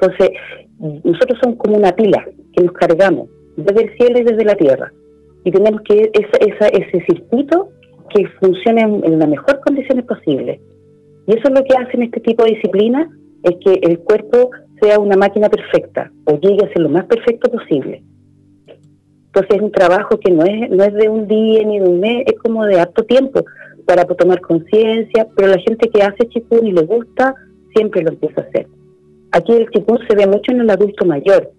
Entonces, 0.00 0.30
nosotros 0.78 1.38
somos 1.42 1.58
como 1.58 1.76
una 1.76 1.92
pila 1.92 2.24
que 2.52 2.64
nos 2.64 2.72
cargamos 2.72 3.28
desde 3.56 3.84
el 3.84 3.96
cielo 3.96 4.20
y 4.20 4.24
desde 4.24 4.44
la 4.44 4.54
tierra. 4.54 4.92
Y 5.44 5.50
tenemos 5.50 5.80
que 5.82 6.10
esa, 6.12 6.68
ese 6.68 7.04
circuito 7.06 7.70
que 8.14 8.26
funcione 8.40 8.82
en, 8.82 9.04
en 9.04 9.18
las 9.18 9.28
mejores 9.28 9.60
condiciones 9.64 10.04
posibles. 10.04 10.60
Y 11.26 11.32
eso 11.32 11.42
es 11.48 11.50
lo 11.50 11.64
que 11.64 11.76
hacen 11.76 12.02
este 12.02 12.20
tipo 12.20 12.44
de 12.44 12.52
disciplina, 12.52 13.10
es 13.42 13.56
que 13.64 13.80
el 13.82 13.98
cuerpo 14.00 14.50
sea 14.80 14.98
una 14.98 15.16
máquina 15.16 15.48
perfecta 15.48 16.10
o 16.24 16.38
llegue 16.38 16.64
a 16.64 16.68
ser 16.68 16.80
lo 16.80 16.88
más 16.88 17.04
perfecto 17.04 17.50
posible. 17.50 18.02
Entonces 19.26 19.56
es 19.56 19.62
un 19.62 19.72
trabajo 19.72 20.18
que 20.18 20.32
no 20.32 20.42
es, 20.44 20.70
no 20.70 20.84
es 20.84 20.94
de 20.94 21.08
un 21.08 21.28
día 21.28 21.62
ni 21.64 21.78
de 21.78 21.88
un 21.88 22.00
mes, 22.00 22.24
es 22.26 22.38
como 22.38 22.64
de 22.64 22.80
harto 22.80 23.04
tiempo 23.04 23.44
para 23.88 24.04
tomar 24.04 24.38
conciencia, 24.42 25.26
pero 25.34 25.48
la 25.48 25.58
gente 25.66 25.88
que 25.88 26.02
hace 26.02 26.28
chikun 26.28 26.66
y 26.66 26.72
le 26.72 26.82
gusta, 26.82 27.34
siempre 27.74 28.02
lo 28.02 28.10
empieza 28.10 28.42
a 28.42 28.44
hacer. 28.44 28.66
Aquí 29.32 29.52
el 29.52 29.66
chikun 29.70 29.98
se 30.06 30.14
ve 30.14 30.26
mucho 30.26 30.52
en 30.52 30.60
el 30.60 30.68
adulto 30.68 31.06
mayor, 31.06 31.50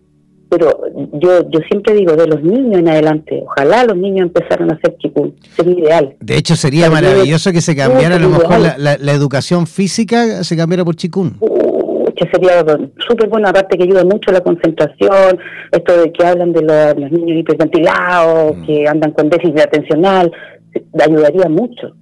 pero 0.47 0.79
yo 1.13 1.49
yo 1.49 1.59
siempre 1.67 1.95
digo 1.95 2.15
de 2.15 2.27
los 2.27 2.43
niños 2.43 2.77
en 2.77 2.87
adelante, 2.87 3.41
ojalá 3.43 3.83
los 3.83 3.97
niños 3.97 4.27
empezaran 4.27 4.71
a 4.71 4.75
hacer 4.75 4.95
chikun, 4.99 5.33
sería 5.55 5.79
ideal. 5.79 6.15
De 6.19 6.37
hecho 6.37 6.55
sería 6.55 6.91
maravilloso 6.91 7.51
que 7.51 7.61
se 7.61 7.75
cambiara 7.75 8.17
a 8.17 8.19
lo 8.19 8.29
mejor 8.29 8.59
la, 8.77 9.11
educación 9.11 9.65
física, 9.65 10.43
se 10.43 10.55
cambiara 10.55 10.85
por 10.85 10.95
chikun. 10.95 11.35
que 12.15 12.29
sería 12.31 12.63
súper 13.07 13.27
bueno, 13.27 13.47
aparte 13.47 13.75
que 13.75 13.85
ayuda 13.85 14.03
mucho 14.03 14.31
la 14.31 14.41
concentración, 14.41 15.39
esto 15.71 15.97
de 15.99 16.11
que 16.11 16.23
hablan 16.23 16.53
de 16.53 16.61
los, 16.61 17.11
niños 17.11 17.39
hiperventilados, 17.39 18.55
mm. 18.55 18.65
que 18.65 18.87
andan 18.87 19.11
con 19.13 19.29
déficit 19.29 19.61
atencional, 19.61 20.31
ayudaría 20.99 21.49
mucho. 21.49 21.95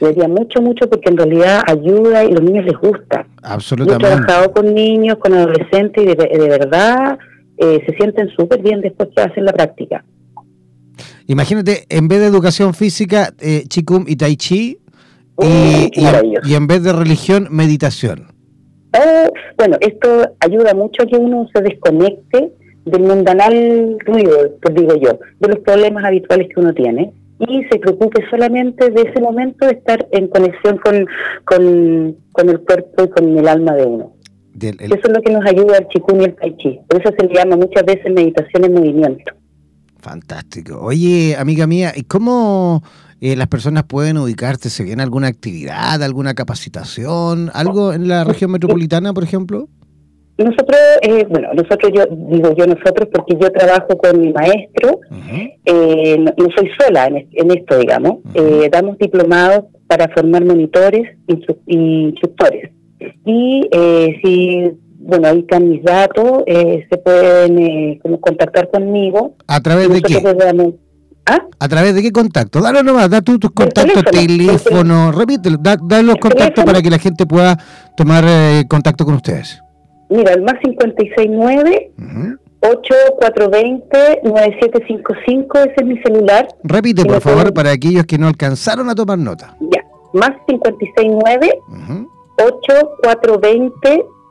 Ayudaría 0.00 0.28
mucho, 0.28 0.60
mucho, 0.60 0.88
porque 0.88 1.10
en 1.10 1.16
realidad 1.16 1.62
ayuda 1.66 2.24
y 2.24 2.32
los 2.32 2.42
niños 2.42 2.64
les 2.64 2.76
gusta. 2.76 3.26
Absolutamente. 3.42 4.04
Yo 4.04 4.08
he 4.08 4.16
trabajado 4.16 4.52
con 4.52 4.74
niños, 4.74 5.16
con 5.18 5.34
adolescentes 5.34 6.02
y 6.02 6.06
de, 6.06 6.14
de 6.14 6.48
verdad 6.48 7.18
eh, 7.56 7.82
se 7.86 7.94
sienten 7.96 8.28
súper 8.30 8.62
bien 8.62 8.80
después 8.80 9.10
que 9.14 9.22
hacen 9.22 9.44
la 9.44 9.52
práctica. 9.52 10.04
Imagínate, 11.26 11.84
en 11.88 12.08
vez 12.08 12.20
de 12.20 12.26
educación 12.26 12.74
física, 12.74 13.32
eh, 13.40 13.64
Chikung 13.68 14.04
y 14.08 14.16
Tai 14.16 14.36
Chi, 14.36 14.78
y, 15.42 15.90
y, 15.94 16.54
en 16.54 16.66
vez 16.66 16.82
de 16.82 16.92
religión, 16.92 17.48
meditación. 17.50 18.26
Oh, 18.92 19.32
bueno, 19.56 19.76
esto 19.80 20.34
ayuda 20.40 20.74
mucho 20.74 21.02
a 21.02 21.06
que 21.06 21.16
uno 21.16 21.46
se 21.54 21.62
desconecte 21.62 22.52
del 22.84 23.02
mundanal 23.02 23.96
ruido, 24.04 24.36
pues 24.60 24.74
digo 24.74 24.94
yo, 24.96 25.18
de 25.38 25.48
los 25.48 25.58
problemas 25.60 26.04
habituales 26.04 26.48
que 26.52 26.60
uno 26.60 26.74
tiene 26.74 27.12
y 27.40 27.64
se 27.64 27.78
preocupe 27.78 28.22
solamente 28.30 28.90
de 28.90 29.02
ese 29.02 29.20
momento 29.20 29.66
de 29.66 29.72
estar 29.72 30.06
en 30.12 30.28
conexión 30.28 30.78
con, 30.78 31.06
con, 31.44 32.16
con 32.32 32.48
el 32.48 32.60
cuerpo 32.60 33.04
y 33.04 33.08
con 33.08 33.38
el 33.38 33.48
alma 33.48 33.74
de 33.74 33.86
uno. 33.86 34.12
Eso 34.60 34.94
es 34.94 35.08
lo 35.08 35.22
que 35.22 35.32
nos 35.32 35.44
ayuda 35.46 35.78
el 35.78 35.88
chikun 35.88 36.20
y 36.20 36.24
el 36.24 36.34
tai 36.34 36.56
chi. 36.58 36.80
Por 36.86 37.00
eso 37.00 37.14
se 37.18 37.26
le 37.26 37.34
llama 37.34 37.56
muchas 37.56 37.84
veces 37.84 38.12
meditación 38.12 38.64
en 38.64 38.74
movimiento. 38.74 39.32
Fantástico. 40.00 40.80
Oye, 40.80 41.36
amiga 41.38 41.66
mía, 41.66 41.92
¿y 41.94 42.02
cómo 42.02 42.82
eh, 43.20 43.36
las 43.36 43.48
personas 43.48 43.84
pueden 43.84 44.18
ubicarse? 44.18 44.68
¿Se 44.68 44.82
viene 44.82 45.02
alguna 45.02 45.28
actividad, 45.28 46.02
alguna 46.02 46.34
capacitación, 46.34 47.50
algo 47.54 47.92
en 47.92 48.08
la 48.08 48.24
región 48.24 48.50
metropolitana, 48.50 49.12
por 49.12 49.24
ejemplo? 49.24 49.68
Nosotros, 50.44 50.80
eh, 51.02 51.26
bueno, 51.28 51.48
nosotros, 51.54 51.92
yo 51.94 52.04
digo 52.10 52.54
yo 52.56 52.66
nosotros 52.66 53.08
porque 53.12 53.36
yo 53.40 53.50
trabajo 53.52 53.96
con 53.98 54.20
mi 54.20 54.32
maestro, 54.32 55.00
eh, 55.64 56.18
no, 56.18 56.46
soy 56.56 56.70
sola 56.78 57.06
en, 57.06 57.50
esto, 57.50 57.78
digamos. 57.78 58.18
damos 58.70 58.98
diplomados 58.98 59.66
para 59.86 60.08
formar 60.08 60.44
monitores 60.44 61.16
y 61.66 61.76
instructores. 61.76 62.70
Y 63.24 63.68
eh, 63.72 64.20
si, 64.22 64.70
bueno, 64.98 65.28
ahí 65.28 65.40
están 65.40 65.68
mis 65.68 65.82
datos, 65.82 66.42
eh, 66.46 66.86
se 66.90 66.98
pueden 66.98 67.58
eh, 67.58 67.98
como 68.02 68.20
contactar 68.20 68.70
conmigo. 68.70 69.34
¿A 69.46 69.60
través 69.60 69.88
de 69.88 70.02
qué? 70.02 70.22
¿Ah? 71.26 71.38
¿A 71.58 71.68
través 71.68 71.94
de 71.94 72.02
qué 72.02 72.10
contacto? 72.10 72.60
Dale 72.60 72.82
nomás, 72.82 73.10
da 73.10 73.20
tus 73.20 73.38
contactos, 73.54 74.02
teléfono, 74.04 75.12
repítelo, 75.12 75.58
da, 75.58 76.02
los 76.02 76.16
contactos 76.16 76.64
para 76.64 76.80
que 76.82 76.90
la 76.90 76.98
gente 76.98 77.26
pueda 77.26 77.56
tomar 77.96 78.24
eh, 78.26 78.64
contacto 78.68 79.04
con 79.04 79.14
ustedes. 79.14 79.60
Mira, 80.10 80.34
el 80.34 80.42
más 80.42 80.56
569 80.62 81.92
uh 81.98 82.36
8420-9755, 82.60 85.58
ese 85.60 85.74
es 85.76 85.86
mi 85.86 85.96
celular. 86.02 86.46
Repite, 86.62 87.06
por 87.06 87.22
favor, 87.22 87.54
para 87.54 87.70
aquellos 87.70 88.04
que 88.04 88.18
no 88.18 88.26
alcanzaron 88.26 88.90
a 88.90 88.94
tomar 88.94 89.16
nota. 89.18 89.56
Ya, 89.60 89.82
más 90.12 90.32
569 90.46 91.58
uh 91.68 92.06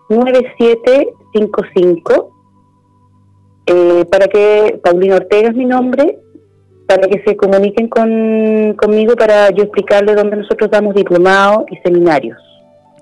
8420-9755 0.09 2.29
eh, 3.67 4.05
para 4.11 4.27
que 4.27 4.79
Paulina 4.83 5.15
Ortega 5.15 5.49
es 5.49 5.55
mi 5.55 5.65
nombre, 5.65 6.19
para 6.87 7.07
que 7.07 7.21
se 7.23 7.37
comuniquen 7.37 7.87
con, 7.87 8.73
conmigo 8.75 9.15
para 9.15 9.51
yo 9.51 9.63
explicarles 9.63 10.15
dónde 10.15 10.37
nosotros 10.37 10.71
damos 10.71 10.95
diplomados 10.95 11.65
y 11.71 11.77
seminarios. 11.87 12.37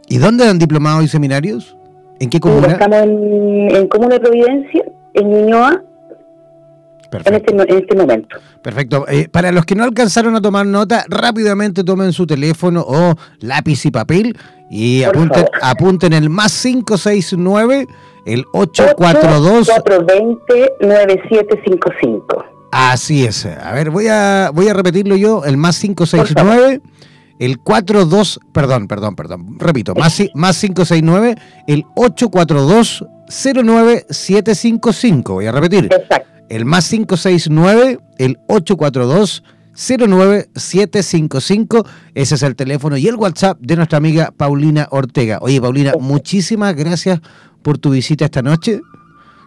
¿Y 0.09 0.17
dónde 0.17 0.45
dan 0.45 0.59
diplomados 0.59 1.05
y 1.05 1.07
seminarios? 1.07 1.77
¿En 2.19 2.29
qué 2.29 2.39
comuna? 2.39 2.67
Estamos 2.67 2.97
en, 2.99 3.75
en 3.75 3.87
Comuna 3.87 4.15
de 4.15 4.21
Providencia, 4.21 4.83
en 5.13 5.29
Ñuñoa, 5.29 5.83
en 7.11 7.33
este, 7.33 7.53
en 7.53 7.77
este, 7.77 7.95
momento. 7.95 8.37
Perfecto. 8.61 9.05
Eh, 9.07 9.29
para 9.29 9.51
los 9.51 9.65
que 9.65 9.75
no 9.75 9.83
alcanzaron 9.83 10.35
a 10.35 10.41
tomar 10.41 10.65
nota, 10.65 11.05
rápidamente 11.07 11.83
tomen 11.83 12.11
su 12.13 12.25
teléfono 12.27 12.83
o 12.85 13.13
lápiz 13.39 13.85
y 13.85 13.91
papel 13.91 14.35
y 14.69 15.03
apunten, 15.03 15.45
apunten 15.61 16.13
el 16.13 16.29
más 16.29 16.59
569, 16.61 17.87
el 18.25 18.45
842. 18.53 19.69
420-9755. 20.79 22.45
Así 22.71 23.25
es. 23.25 23.45
A 23.45 23.71
ver, 23.71 23.89
voy 23.89 24.07
a, 24.07 24.51
voy 24.53 24.67
a 24.67 24.73
repetirlo 24.73 25.15
yo, 25.15 25.45
el 25.45 25.55
más 25.57 25.79
569. 25.79 26.81
El 27.39 27.59
42, 27.59 28.39
perdón, 28.51 28.87
perdón, 28.87 29.15
perdón, 29.15 29.57
repito, 29.59 29.93
más, 29.95 30.23
más 30.33 30.59
569, 30.59 31.35
el 31.67 31.85
842 31.95 33.05
09755. 33.27 35.33
Voy 35.33 35.45
a 35.45 35.51
repetir. 35.51 35.87
Exacto 35.91 36.37
el 36.49 36.65
más 36.65 36.89
569, 36.89 37.99
el 38.17 38.39
842 38.47 39.43
09755. 39.75 41.85
Ese 42.15 42.35
es 42.35 42.43
el 42.43 42.55
teléfono 42.55 42.95
y 42.97 43.07
el 43.07 43.15
WhatsApp 43.15 43.59
de 43.59 43.75
nuestra 43.75 43.97
amiga 43.97 44.31
Paulina 44.35 44.87
Ortega. 44.91 45.39
Oye, 45.41 45.61
Paulina, 45.61 45.93
muchísimas 45.99 46.75
gracias 46.75 47.19
por 47.61 47.77
tu 47.77 47.91
visita 47.91 48.25
esta 48.25 48.41
noche. 48.41 48.81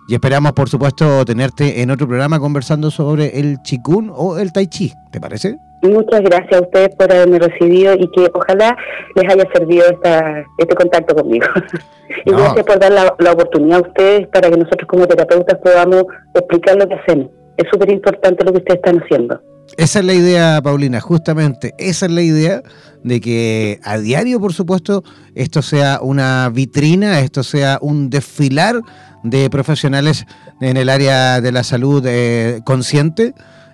Y 0.09 0.15
esperamos, 0.15 0.53
por 0.53 0.69
supuesto, 0.69 1.25
tenerte 1.25 1.83
en 1.83 1.91
otro 1.91 2.07
programa 2.09 2.39
conversando 2.41 2.91
sobre 2.91 3.41
el 3.41 3.59
chikun 3.63 4.13
o 4.15 4.39
el 4.39 4.53
tai 4.53 4.67
chi. 4.67 4.93
¿Te 5.13 5.21
parece? 5.21 5.57
Muchas 5.83 6.21
gracias 6.21 6.61
a 6.61 6.63
ustedes 6.63 6.91
por 6.97 7.11
haberme 7.11 7.39
recibido 7.39 7.95
y 7.95 8.11
que 8.11 8.31
ojalá 8.35 8.77
les 9.15 9.33
haya 9.33 9.45
servido 9.55 9.87
esta, 9.87 10.45
este 10.59 10.75
contacto 10.75 11.15
conmigo. 11.15 11.47
y 12.27 12.31
gracias 12.31 12.67
por 12.67 12.79
dar 12.79 12.93
la, 12.93 13.15
la, 13.19 13.33
oportunidad 13.33 13.79
a 13.79 13.89
ustedes 13.89 14.29
para 14.29 14.51
que 14.51 14.59
nosotros 14.59 14.87
como 14.87 15.07
terapeutas 15.07 15.59
podamos 15.63 16.05
explicar 16.35 16.77
lo 16.77 16.87
que 16.87 16.95
hacemos. 16.95 17.31
Es 17.57 17.65
súper 17.73 17.91
importante 17.91 18.45
lo 18.45 18.53
que 18.53 18.59
ustedes 18.59 18.81
están 18.85 19.03
haciendo. 19.03 19.41
Esa 19.77 20.01
es 20.01 20.05
la 20.05 20.15
idea, 20.15 20.61
Paulina, 20.63 21.01
justamente 21.01 21.75
esa 21.79 22.07
es 22.07 22.13
la 22.13 22.23
idea 22.23 22.63
de 23.05 23.21
que 23.21 23.79
a 23.85 23.99
diario, 23.99 24.41
por 24.41 24.53
supuesto, 24.53 25.03
esto 25.35 25.63
sea 25.63 26.01
una 26.03 26.51
vitrina, 26.51 27.21
esto 27.21 27.43
sea 27.43 27.79
un 27.81 28.11
desfilar 28.11 28.81
de 29.23 29.49
profesionales 29.49 30.27
en 30.61 30.77
el 30.77 30.89
área 30.89 31.41
de 31.41 31.53
la 31.53 31.63
salud 31.63 32.05
eh, 32.07 32.61
consciente 32.65 33.33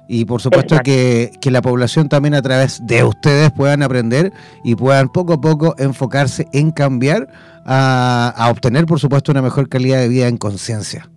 y 0.09 0.25
por 0.25 0.40
supuesto 0.40 0.79
que, 0.85 1.31
que, 1.40 1.51
la 1.51 1.62
población 1.62 2.09
también 2.09 2.35
a 2.35 2.42
través 2.42 2.87
de 2.87 3.03
ustedes 3.05 3.51
puedan 3.53 3.83
aprender 3.83 4.33
y 4.64 4.75
puedan 4.77 5.09
poco 5.09 5.35
a 5.35 5.40
poco 5.40 5.75
enfocarse 5.79 6.47
en 6.53 6.71
cambiar 6.71 7.29
a, 7.64 8.33
a 8.37 8.51
obtener, 8.51 8.87
por 8.87 9.01
supuesto, 9.01 9.33
una 9.33 9.42
mejor 9.42 9.69
calidad 9.69 9.99
de 9.99 10.09
vida 10.09 10.29
en 10.29 10.37
conciencia. 10.37 11.11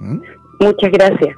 ¿Mm? 0.00 0.18
Muchas 0.60 0.90
gracias. 0.90 1.36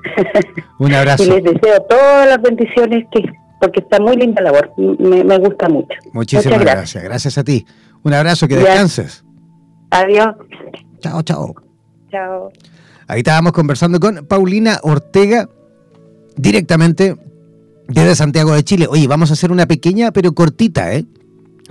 Un 0.79 0.95
abrazo. 0.95 1.25
Y 1.25 1.29
les 1.29 1.45
deseo 1.45 1.83
todas 1.89 2.27
las 2.27 2.41
bendiciones 2.41 3.05
que 3.13 3.23
porque 3.61 3.81
está 3.81 4.01
muy 4.01 4.17
linda 4.17 4.43
la 4.43 4.51
labor, 4.51 4.73
me, 4.79 5.39
gusta 5.39 5.69
mucho. 5.69 5.95
Muchísimas 6.13 6.61
gracias. 6.61 7.05
gracias. 7.05 7.39
a 7.39 7.45
ti. 7.45 7.67
Un 8.03 8.15
abrazo, 8.15 8.49
que 8.49 8.57
descanses. 8.57 9.23
Adiós. 9.91 10.35
Chao, 11.01 11.23
chao. 11.23 11.55
Chao. 12.11 12.51
Ahí 13.07 13.19
estábamos 13.19 13.53
conversando 13.53 14.01
con 14.01 14.27
Paulina 14.27 14.79
Ortega, 14.83 15.49
directamente 16.37 17.17
desde 17.89 18.15
Santiago 18.15 18.53
de 18.53 18.65
Chile. 18.65 18.87
Oye, 18.89 19.07
vamos 19.07 19.31
a 19.31 19.33
hacer 19.35 19.53
una 19.53 19.67
pequeña 19.67 20.13
pero 20.13 20.33
cortita, 20.33 20.95
¿eh? 20.95 21.05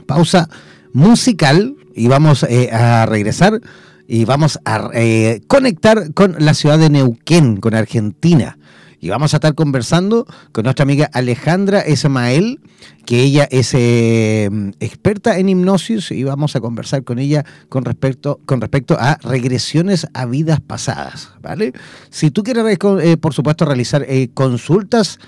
Pausa 0.06 0.50
musical 0.94 1.76
y 1.94 2.08
vamos 2.08 2.44
eh, 2.44 2.70
a 2.72 3.06
regresar 3.06 3.62
y 4.08 4.26
vamos 4.26 4.60
a 4.66 4.90
eh, 4.94 5.42
conectar 5.48 6.14
con 6.14 6.36
la 6.40 6.54
ciudad 6.54 6.80
de 6.80 6.90
Neuquén, 6.90 7.58
con 7.58 7.76
Argentina. 7.76 8.58
Y 9.02 9.10
vamos 9.10 9.34
a 9.34 9.38
estar 9.38 9.56
conversando 9.56 10.26
con 10.52 10.66
nuestra 10.66 10.84
amiga 10.84 11.10
Alejandra 11.14 11.80
Esmael, 11.80 12.60
que 13.06 13.24
ella 13.24 13.48
es 13.50 13.74
eh, 13.74 14.50
experta 14.80 15.38
en 15.38 15.50
hipnosis 15.50 16.12
y 16.12 16.24
vamos 16.24 16.56
a 16.56 16.60
conversar 16.60 17.04
con 17.04 17.18
ella 17.18 17.46
con 17.70 17.86
respecto, 17.86 18.40
con 18.46 18.60
respecto 18.60 18.98
a 19.00 19.18
regresiones 19.22 20.08
a 20.14 20.26
vidas 20.26 20.60
pasadas, 20.60 21.32
¿vale? 21.42 21.74
Si 22.10 22.30
tú 22.30 22.44
quieres, 22.44 22.66
eh, 23.02 23.18
por 23.18 23.34
supuesto, 23.34 23.66
realizar 23.66 24.06
eh, 24.08 24.30
consultas 24.34 25.20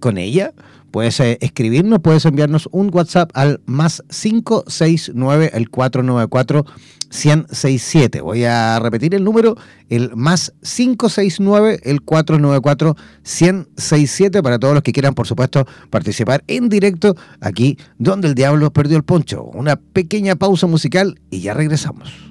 con 0.00 0.18
ella, 0.18 0.52
Puedes 0.90 1.20
escribirnos, 1.20 2.00
puedes 2.00 2.24
enviarnos 2.24 2.68
un 2.72 2.90
WhatsApp 2.92 3.30
al 3.34 3.60
más 3.66 4.02
569 4.08 5.50
el 5.54 5.70
494 5.70 6.64
167. 7.10 8.20
Voy 8.20 8.44
a 8.44 8.78
repetir 8.78 9.14
el 9.14 9.24
número, 9.24 9.56
el 9.88 10.16
más 10.16 10.54
569, 10.62 11.80
el 11.82 12.02
494 12.02 12.96
167 13.22 14.42
para 14.42 14.58
todos 14.58 14.74
los 14.74 14.82
que 14.82 14.92
quieran, 14.92 15.14
por 15.14 15.26
supuesto, 15.26 15.66
participar 15.90 16.42
en 16.46 16.68
directo 16.68 17.16
aquí 17.40 17.76
donde 17.98 18.28
el 18.28 18.34
diablo 18.34 18.72
perdió 18.72 18.96
el 18.96 19.02
poncho. 19.02 19.44
Una 19.44 19.76
pequeña 19.76 20.36
pausa 20.36 20.66
musical 20.66 21.20
y 21.30 21.40
ya 21.40 21.54
regresamos. 21.54 22.30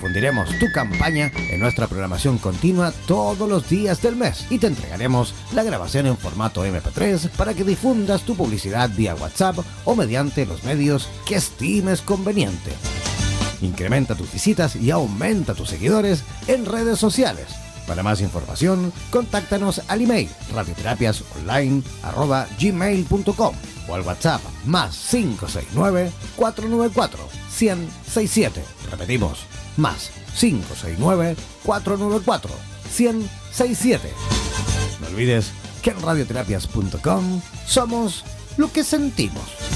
Difundiremos 0.00 0.48
tu 0.58 0.72
campaña 0.72 1.30
en 1.50 1.60
nuestra 1.60 1.86
programación 1.86 2.38
continua 2.38 2.90
todos 3.06 3.46
los 3.46 3.68
días 3.68 4.00
del 4.00 4.16
mes 4.16 4.46
y 4.48 4.58
te 4.58 4.68
entregaremos 4.68 5.34
la 5.52 5.62
grabación 5.62 6.06
en 6.06 6.16
formato 6.16 6.64
MP3 6.64 7.28
para 7.32 7.52
que 7.52 7.64
difundas 7.64 8.22
tu 8.22 8.34
publicidad 8.34 8.88
vía 8.96 9.14
WhatsApp 9.14 9.58
o 9.84 9.94
mediante 9.94 10.46
los 10.46 10.64
medios 10.64 11.06
que 11.26 11.34
estimes 11.34 12.00
conveniente. 12.00 12.72
Incrementa 13.60 14.14
tus 14.14 14.32
visitas 14.32 14.74
y 14.74 14.90
aumenta 14.90 15.52
tus 15.52 15.68
seguidores 15.68 16.24
en 16.46 16.64
redes 16.64 16.98
sociales. 16.98 17.48
Para 17.86 18.02
más 18.02 18.22
información, 18.22 18.94
contáctanos 19.10 19.82
al 19.86 20.00
email 20.00 20.30
radioterapiasonline.gmail.com 20.54 23.54
o 23.86 23.94
al 23.94 24.00
WhatsApp 24.00 24.40
más 24.64 24.96
569 25.10 26.10
494 26.36 27.40
1067. 27.60 28.64
Repetimos, 28.90 29.44
más 29.80 30.10
569 30.38 31.36
494 31.64 32.54
1067. 32.98 34.10
No 35.00 35.06
olvides 35.08 35.52
que 35.82 35.90
en 35.90 36.00
radioterapias.com 36.00 37.40
somos 37.66 38.24
lo 38.56 38.70
que 38.72 38.84
sentimos. 38.84 39.69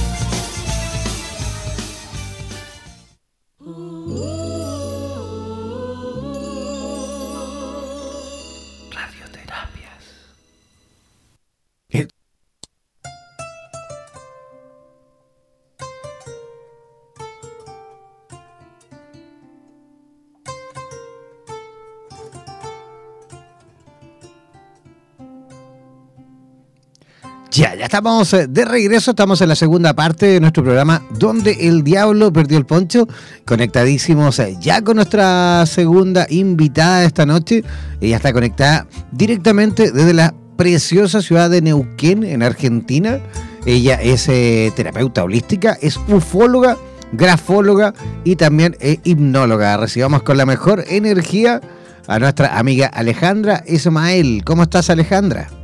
Estamos 27.85 28.33
eh, 28.33 28.47
de 28.49 28.65
regreso, 28.65 29.11
estamos 29.11 29.43
en 29.43 29.51
la 29.51 29.55
segunda 29.55 29.93
parte 29.93 30.25
de 30.25 30.41
nuestro 30.41 30.65
programa 30.65 31.03
Donde 31.19 31.69
el 31.69 31.85
Diablo 31.85 32.33
Perdió 32.33 32.57
el 32.57 32.65
Poncho, 32.65 33.07
conectadísimos 33.45 34.39
eh, 34.39 34.57
ya 34.59 34.81
con 34.81 34.97
nuestra 34.97 35.67
segunda 35.67 36.27
invitada 36.31 37.01
de 37.01 37.07
esta 37.07 37.27
noche. 37.27 37.63
Ella 38.01 38.17
está 38.17 38.33
conectada 38.33 38.87
directamente 39.13 39.93
desde 39.93 40.15
la 40.15 40.35
preciosa 40.57 41.21
ciudad 41.21 41.51
de 41.51 41.61
Neuquén, 41.61 42.25
en 42.25 42.43
Argentina. 42.43 43.21
Ella 43.67 44.01
es 44.01 44.31
eh, 44.31 44.73
terapeuta 44.75 45.23
holística, 45.23 45.77
es 45.83 46.01
ufóloga, 46.09 46.79
grafóloga 47.13 47.93
y 48.25 48.37
también 48.37 48.79
hipnóloga. 48.81 49.77
Recibamos 49.77 50.23
con 50.23 50.39
la 50.39 50.47
mejor 50.47 50.87
energía 50.89 51.61
a 52.07 52.19
nuestra 52.19 52.59
amiga 52.59 52.87
Alejandra 52.87 53.63
Ismael. 53.67 54.43
¿Cómo 54.43 54.63
estás 54.63 54.89
Alejandra? 54.89 55.64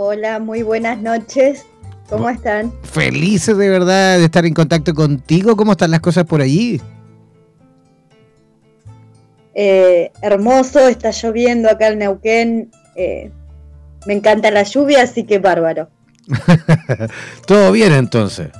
Hola, 0.00 0.38
muy 0.38 0.62
buenas 0.62 1.02
noches. 1.02 1.66
¿Cómo 2.08 2.30
están? 2.30 2.72
Felices 2.84 3.58
de 3.58 3.68
verdad 3.68 4.18
de 4.18 4.26
estar 4.26 4.46
en 4.46 4.54
contacto 4.54 4.94
contigo. 4.94 5.56
¿Cómo 5.56 5.72
están 5.72 5.90
las 5.90 5.98
cosas 5.98 6.22
por 6.22 6.40
allí? 6.40 6.80
Eh, 9.54 10.12
hermoso, 10.22 10.86
está 10.86 11.10
lloviendo 11.10 11.68
acá 11.68 11.88
en 11.88 11.98
Neuquén. 11.98 12.70
Eh, 12.94 13.32
me 14.06 14.14
encanta 14.14 14.52
la 14.52 14.62
lluvia, 14.62 15.02
así 15.02 15.24
que 15.24 15.40
bárbaro. 15.40 15.90
todo 17.48 17.72
bien 17.72 17.92
entonces. 17.92 18.50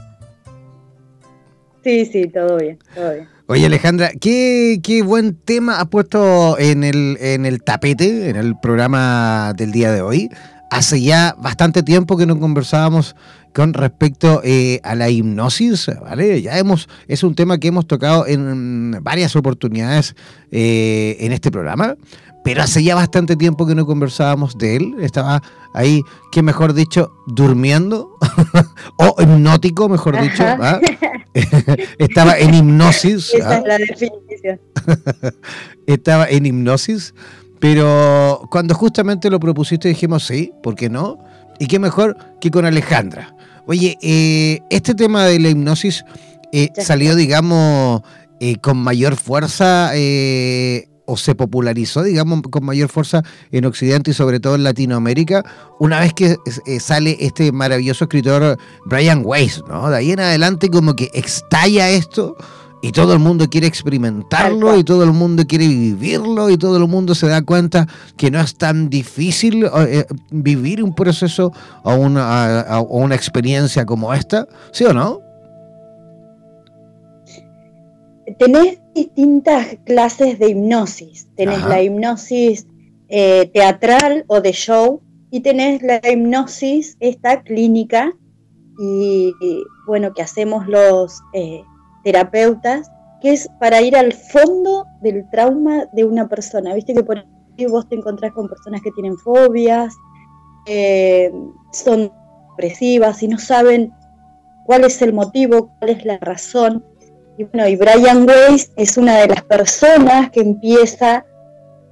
Sí, 1.84 2.04
sí, 2.06 2.26
todo 2.26 2.56
bien, 2.56 2.80
todo 2.96 3.12
bien. 3.12 3.28
Oye 3.46 3.64
Alejandra, 3.64 4.10
¿qué, 4.20 4.80
qué 4.82 5.02
buen 5.02 5.36
tema 5.36 5.78
has 5.78 5.86
puesto 5.86 6.58
en 6.58 6.82
el, 6.82 7.16
en 7.20 7.46
el 7.46 7.62
tapete, 7.62 8.28
en 8.28 8.34
el 8.34 8.58
programa 8.58 9.54
del 9.56 9.70
día 9.70 9.92
de 9.92 10.02
hoy 10.02 10.28
hace 10.70 11.00
ya 11.02 11.34
bastante 11.38 11.82
tiempo 11.82 12.16
que 12.16 12.26
no 12.26 12.38
conversábamos 12.38 13.16
con 13.54 13.74
respecto 13.74 14.40
eh, 14.44 14.80
a 14.84 14.94
la 14.94 15.08
hipnosis, 15.08 15.90
¿vale? 16.00 16.42
Ya 16.42 16.58
hemos, 16.58 16.88
es 17.08 17.22
un 17.22 17.34
tema 17.34 17.58
que 17.58 17.68
hemos 17.68 17.86
tocado 17.86 18.26
en 18.26 18.98
varias 19.02 19.34
oportunidades 19.36 20.14
eh, 20.52 21.16
en 21.20 21.32
este 21.32 21.50
programa, 21.50 21.96
pero 22.44 22.62
hace 22.62 22.82
ya 22.82 22.94
bastante 22.94 23.36
tiempo 23.36 23.66
que 23.66 23.74
no 23.74 23.84
conversábamos 23.84 24.56
de 24.56 24.76
él. 24.76 24.94
Estaba 25.00 25.42
ahí, 25.74 26.02
que 26.30 26.42
mejor 26.42 26.72
dicho, 26.72 27.12
durmiendo, 27.26 28.16
o 28.98 29.16
hipnótico, 29.20 29.88
mejor 29.88 30.20
dicho. 30.20 30.44
¿ah? 30.44 30.80
Estaba 31.98 32.38
en 32.38 32.54
hipnosis. 32.54 33.34
Esa 33.34 33.50
¿ah? 33.50 33.56
es 33.58 33.64
la 33.64 33.78
definición. 33.78 34.60
Estaba 35.86 36.28
en 36.28 36.46
hipnosis. 36.46 37.14
Pero 37.60 38.42
cuando 38.50 38.74
justamente 38.74 39.30
lo 39.30 39.40
propusiste 39.40 39.88
dijimos, 39.88 40.26
sí, 40.26 40.52
¿por 40.62 40.74
qué 40.74 40.88
no? 40.88 41.18
Y 41.58 41.66
qué 41.66 41.78
mejor 41.78 42.16
que 42.40 42.50
con 42.50 42.64
Alejandra. 42.64 43.34
Oye, 43.66 43.98
eh, 44.00 44.60
este 44.70 44.94
tema 44.94 45.26
de 45.26 45.38
la 45.40 45.50
hipnosis 45.50 46.04
eh, 46.52 46.70
salió, 46.78 47.14
digamos, 47.14 48.02
eh, 48.40 48.56
con 48.56 48.78
mayor 48.78 49.16
fuerza 49.16 49.90
o 51.10 51.16
se 51.16 51.34
popularizó, 51.34 52.02
digamos, 52.02 52.42
con 52.50 52.64
mayor 52.64 52.88
fuerza 52.88 53.22
en 53.50 53.64
Occidente 53.64 54.12
y 54.12 54.14
sobre 54.14 54.40
todo 54.40 54.54
en 54.54 54.62
Latinoamérica, 54.62 55.42
una 55.80 56.00
vez 56.00 56.12
que 56.14 56.36
sale 56.80 57.16
este 57.20 57.50
maravilloso 57.50 58.04
escritor 58.04 58.58
Brian 58.86 59.22
Weiss, 59.24 59.62
¿no? 59.68 59.90
De 59.90 59.96
ahí 59.96 60.12
en 60.12 60.20
adelante 60.20 60.68
como 60.68 60.94
que 60.94 61.10
estalla 61.12 61.90
esto 61.90 62.36
y 62.82 62.92
todo 62.92 63.12
el 63.12 63.18
mundo 63.18 63.48
quiere 63.48 63.66
experimentarlo 63.66 64.78
y 64.78 64.84
todo 64.84 65.02
el 65.04 65.12
mundo 65.12 65.44
quiere 65.46 65.66
vivirlo 65.66 66.50
y 66.50 66.56
todo 66.56 66.76
el 66.76 66.86
mundo 66.86 67.14
se 67.14 67.26
da 67.26 67.42
cuenta 67.42 67.86
que 68.16 68.30
no 68.30 68.40
es 68.40 68.56
tan 68.56 68.88
difícil 68.88 69.64
eh, 69.64 70.06
vivir 70.30 70.82
un 70.82 70.94
proceso 70.94 71.52
o 71.82 71.94
una, 71.94 72.80
una 72.88 73.14
experiencia 73.14 73.84
como 73.84 74.14
esta, 74.14 74.46
¿sí 74.72 74.84
o 74.84 74.92
no? 74.92 75.20
Tenés 78.38 78.78
distintas 78.94 79.78
clases 79.84 80.38
de 80.38 80.50
hipnosis. 80.50 81.28
Tenés 81.34 81.64
la 81.64 81.82
hipnosis 81.82 82.66
eh, 83.08 83.50
teatral 83.54 84.24
o 84.26 84.40
de 84.40 84.52
show, 84.52 85.00
y 85.30 85.40
tenés 85.40 85.82
la 85.82 86.00
hipnosis, 86.10 86.96
esta 87.00 87.42
clínica, 87.42 88.12
y, 88.78 89.34
bueno, 89.86 90.12
que 90.14 90.22
hacemos 90.22 90.66
los 90.68 91.20
eh, 91.32 91.62
terapeutas, 92.08 92.90
que 93.20 93.32
es 93.32 93.50
para 93.60 93.82
ir 93.82 93.94
al 93.96 94.14
fondo 94.14 94.86
del 95.02 95.28
trauma 95.28 95.86
de 95.92 96.04
una 96.04 96.26
persona. 96.26 96.72
Viste 96.74 96.94
que 96.94 97.02
por 97.02 97.18
ahí 97.18 97.66
vos 97.66 97.86
te 97.86 97.96
encontrás 97.96 98.32
con 98.32 98.48
personas 98.48 98.80
que 98.80 98.90
tienen 98.92 99.18
fobias, 99.18 99.94
son 101.72 102.10
depresivas 102.50 103.22
y 103.22 103.28
no 103.28 103.38
saben 103.38 103.92
cuál 104.64 104.84
es 104.84 105.02
el 105.02 105.12
motivo, 105.12 105.70
cuál 105.78 105.90
es 105.90 106.04
la 106.06 106.16
razón. 106.18 106.82
Y 107.36 107.44
bueno, 107.44 107.68
y 107.68 107.76
Brian 107.76 108.26
Weiss 108.26 108.72
es 108.76 108.96
una 108.96 109.18
de 109.18 109.28
las 109.28 109.42
personas 109.44 110.30
que 110.30 110.40
empieza 110.40 111.26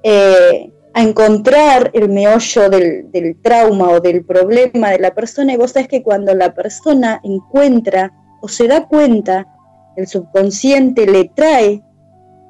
eh, 0.01 0.71
a 0.93 1.03
encontrar 1.03 1.91
el 1.93 2.09
meollo 2.09 2.69
del, 2.69 3.37
trauma 3.43 3.91
o 3.91 3.99
del 3.99 4.25
problema 4.25 4.89
de 4.89 4.99
la 4.99 5.13
persona. 5.13 5.53
Y 5.53 5.57
vos 5.57 5.71
sabés 5.71 5.87
que 5.87 6.01
cuando 6.01 6.33
la 6.33 6.55
persona 6.55 7.21
encuentra 7.23 8.11
o 8.41 8.47
se 8.47 8.67
da 8.67 8.87
cuenta, 8.87 9.47
el 9.97 10.07
subconsciente 10.07 11.05
le 11.05 11.25
trae 11.25 11.83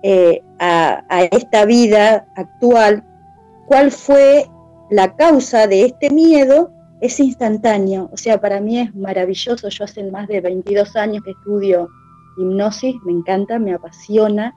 eh, 0.03 0.41
a, 0.59 1.03
a 1.09 1.23
esta 1.23 1.65
vida 1.65 2.27
actual 2.35 3.03
cuál 3.65 3.91
fue 3.91 4.45
la 4.91 5.15
causa 5.15 5.65
de 5.65 5.85
este 5.85 6.11
miedo, 6.11 6.71
es 7.01 7.19
instantáneo. 7.19 8.09
O 8.13 8.17
sea, 8.17 8.39
para 8.39 8.61
mí 8.61 8.79
es 8.79 8.95
maravilloso. 8.95 9.67
Yo 9.69 9.83
hace 9.83 10.03
más 10.03 10.27
de 10.27 10.41
22 10.41 10.95
años 10.95 11.23
que 11.23 11.31
estudio 11.31 11.89
hipnosis, 12.37 12.95
me 13.05 13.11
encanta, 13.11 13.57
me 13.59 13.73
apasiona 13.73 14.53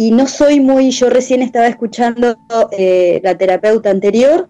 y 0.00 0.12
no 0.12 0.28
soy 0.28 0.60
muy, 0.60 0.92
yo 0.92 1.10
recién 1.10 1.42
estaba 1.42 1.66
escuchando 1.66 2.36
eh, 2.70 3.20
la 3.24 3.36
terapeuta 3.36 3.90
anterior 3.90 4.48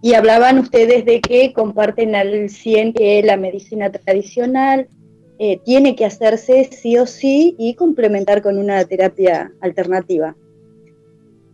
y 0.00 0.14
hablaban 0.14 0.60
ustedes 0.60 1.04
de 1.04 1.20
que 1.20 1.52
comparten 1.52 2.14
al 2.14 2.48
100 2.48 2.92
que 2.92 3.24
la 3.24 3.36
medicina 3.36 3.90
tradicional 3.90 4.88
eh, 5.38 5.60
tiene 5.64 5.94
que 5.96 6.04
hacerse 6.04 6.70
sí 6.72 6.96
o 6.98 7.06
sí 7.06 7.54
y 7.58 7.74
complementar 7.74 8.42
con 8.42 8.58
una 8.58 8.84
terapia 8.84 9.52
alternativa. 9.60 10.36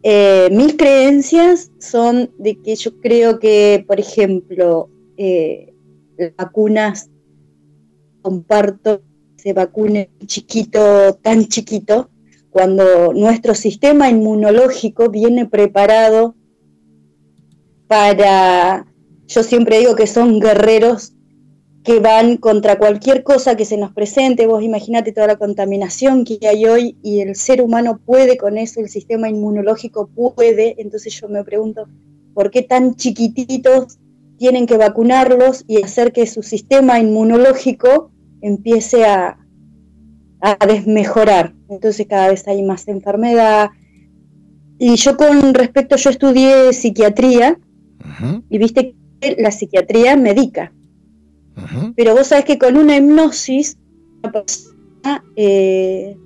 Eh, 0.03 0.49
mis 0.51 0.77
creencias 0.77 1.71
son 1.79 2.31
de 2.39 2.61
que 2.61 2.75
yo 2.75 3.01
creo 3.01 3.39
que, 3.39 3.85
por 3.87 4.01
ejemplo, 4.01 4.89
las 5.17 6.37
vacunas, 6.37 7.11
comparto, 8.21 9.03
se 9.37 9.53
vacune 9.53 10.11
chiquito, 10.27 11.15
tan 11.23 11.47
chiquito, 11.47 12.11
cuando 12.51 13.13
nuestro 13.15 13.55
sistema 13.55 14.11
inmunológico 14.11 15.09
viene 15.09 15.47
preparado 15.47 16.37
para, 17.89 18.87
yo 19.27 19.43
siempre 19.43 19.79
digo 19.79 19.97
que 19.97 20.07
son 20.07 20.39
guerreros 20.39 21.15
que 21.85 21.99
van 21.99 22.37
contra 22.37 22.79
cualquier 22.79 23.25
cosa 23.25 23.57
que 23.57 23.65
se 23.65 23.77
nos 23.77 23.93
presente, 23.93 24.47
vos 24.47 24.63
imaginate 24.63 25.13
toda 25.13 25.27
la 25.27 25.37
contaminación 25.37 26.25
que 26.25 26.39
hay 26.47 26.65
hoy 26.67 26.97
y 27.03 27.21
el 27.21 27.35
ser 27.35 27.61
humano 27.61 28.01
puede 28.05 28.37
con 28.37 28.57
eso, 28.57 28.81
el 28.81 28.89
sistema 28.89 29.29
inmunológico 29.29 30.07
puede, 30.07 30.77
entonces 30.79 31.21
yo 31.21 31.29
me 31.29 31.43
pregunto, 31.43 31.87
¿por 32.35 32.51
qué 32.51 32.63
tan 32.63 32.95
chiquititos 32.95 33.99
tienen 34.39 34.67
que 34.67 34.77
vacunarlos 34.77 35.65
y 35.69 35.83
hacer 35.83 36.13
que 36.13 36.27
su 36.27 36.43
sistema 36.43 36.99
inmunológico 36.99 38.11
empiece 38.41 39.05
a, 39.05 39.39
a 40.43 40.67
desmejorar. 40.67 41.55
Entonces 41.69 42.07
cada 42.09 42.29
vez 42.29 42.47
hay 42.49 42.63
más 42.63 42.89
enfermedad. 42.89 43.71
Y 44.79 44.97
yo 44.97 45.17
con 45.17 45.55
respecto, 45.55 45.97
yo 45.97 46.11
estudié 46.11 46.73
psiquiatría 46.73 47.59
y 48.49 48.59
viste 48.59 48.97
que 49.21 49.37
la 49.39 49.53
psiquiatría 49.53 50.17
Pero 51.97 52.15
vos 52.15 52.29
sabés 52.29 52.45
que 52.45 52.59
con 52.59 52.77
una 52.77 52.97
hipnosis, 52.97 53.77
una 54.23 54.33
persona 54.33 55.25
eh, 55.37 56.17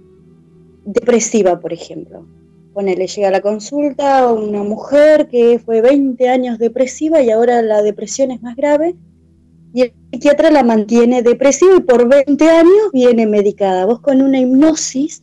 depresiva, 0.84 1.58
por 1.58 1.72
ejemplo, 1.72 2.26
ponele, 2.72 3.06
llega 3.06 3.28
a 3.28 3.32
la 3.32 3.40
consulta 3.40 4.32
una 4.32 4.62
mujer 4.62 5.28
que 5.28 5.58
fue 5.58 5.80
20 5.80 6.28
años 6.28 6.58
depresiva 6.58 7.22
y 7.22 7.30
ahora 7.30 7.62
la 7.62 7.82
depresión 7.82 8.30
es 8.30 8.42
más 8.42 8.54
grave, 8.56 8.94
y 9.76 9.82
el 9.82 9.92
psiquiatra 10.10 10.50
la 10.50 10.62
mantiene 10.62 11.22
depresiva 11.22 11.76
y 11.76 11.80
por 11.80 12.08
20 12.08 12.48
años 12.48 12.90
viene 12.92 13.26
medicada. 13.26 13.84
Vos 13.84 14.00
con 14.00 14.22
una 14.22 14.38
hipnosis 14.38 15.22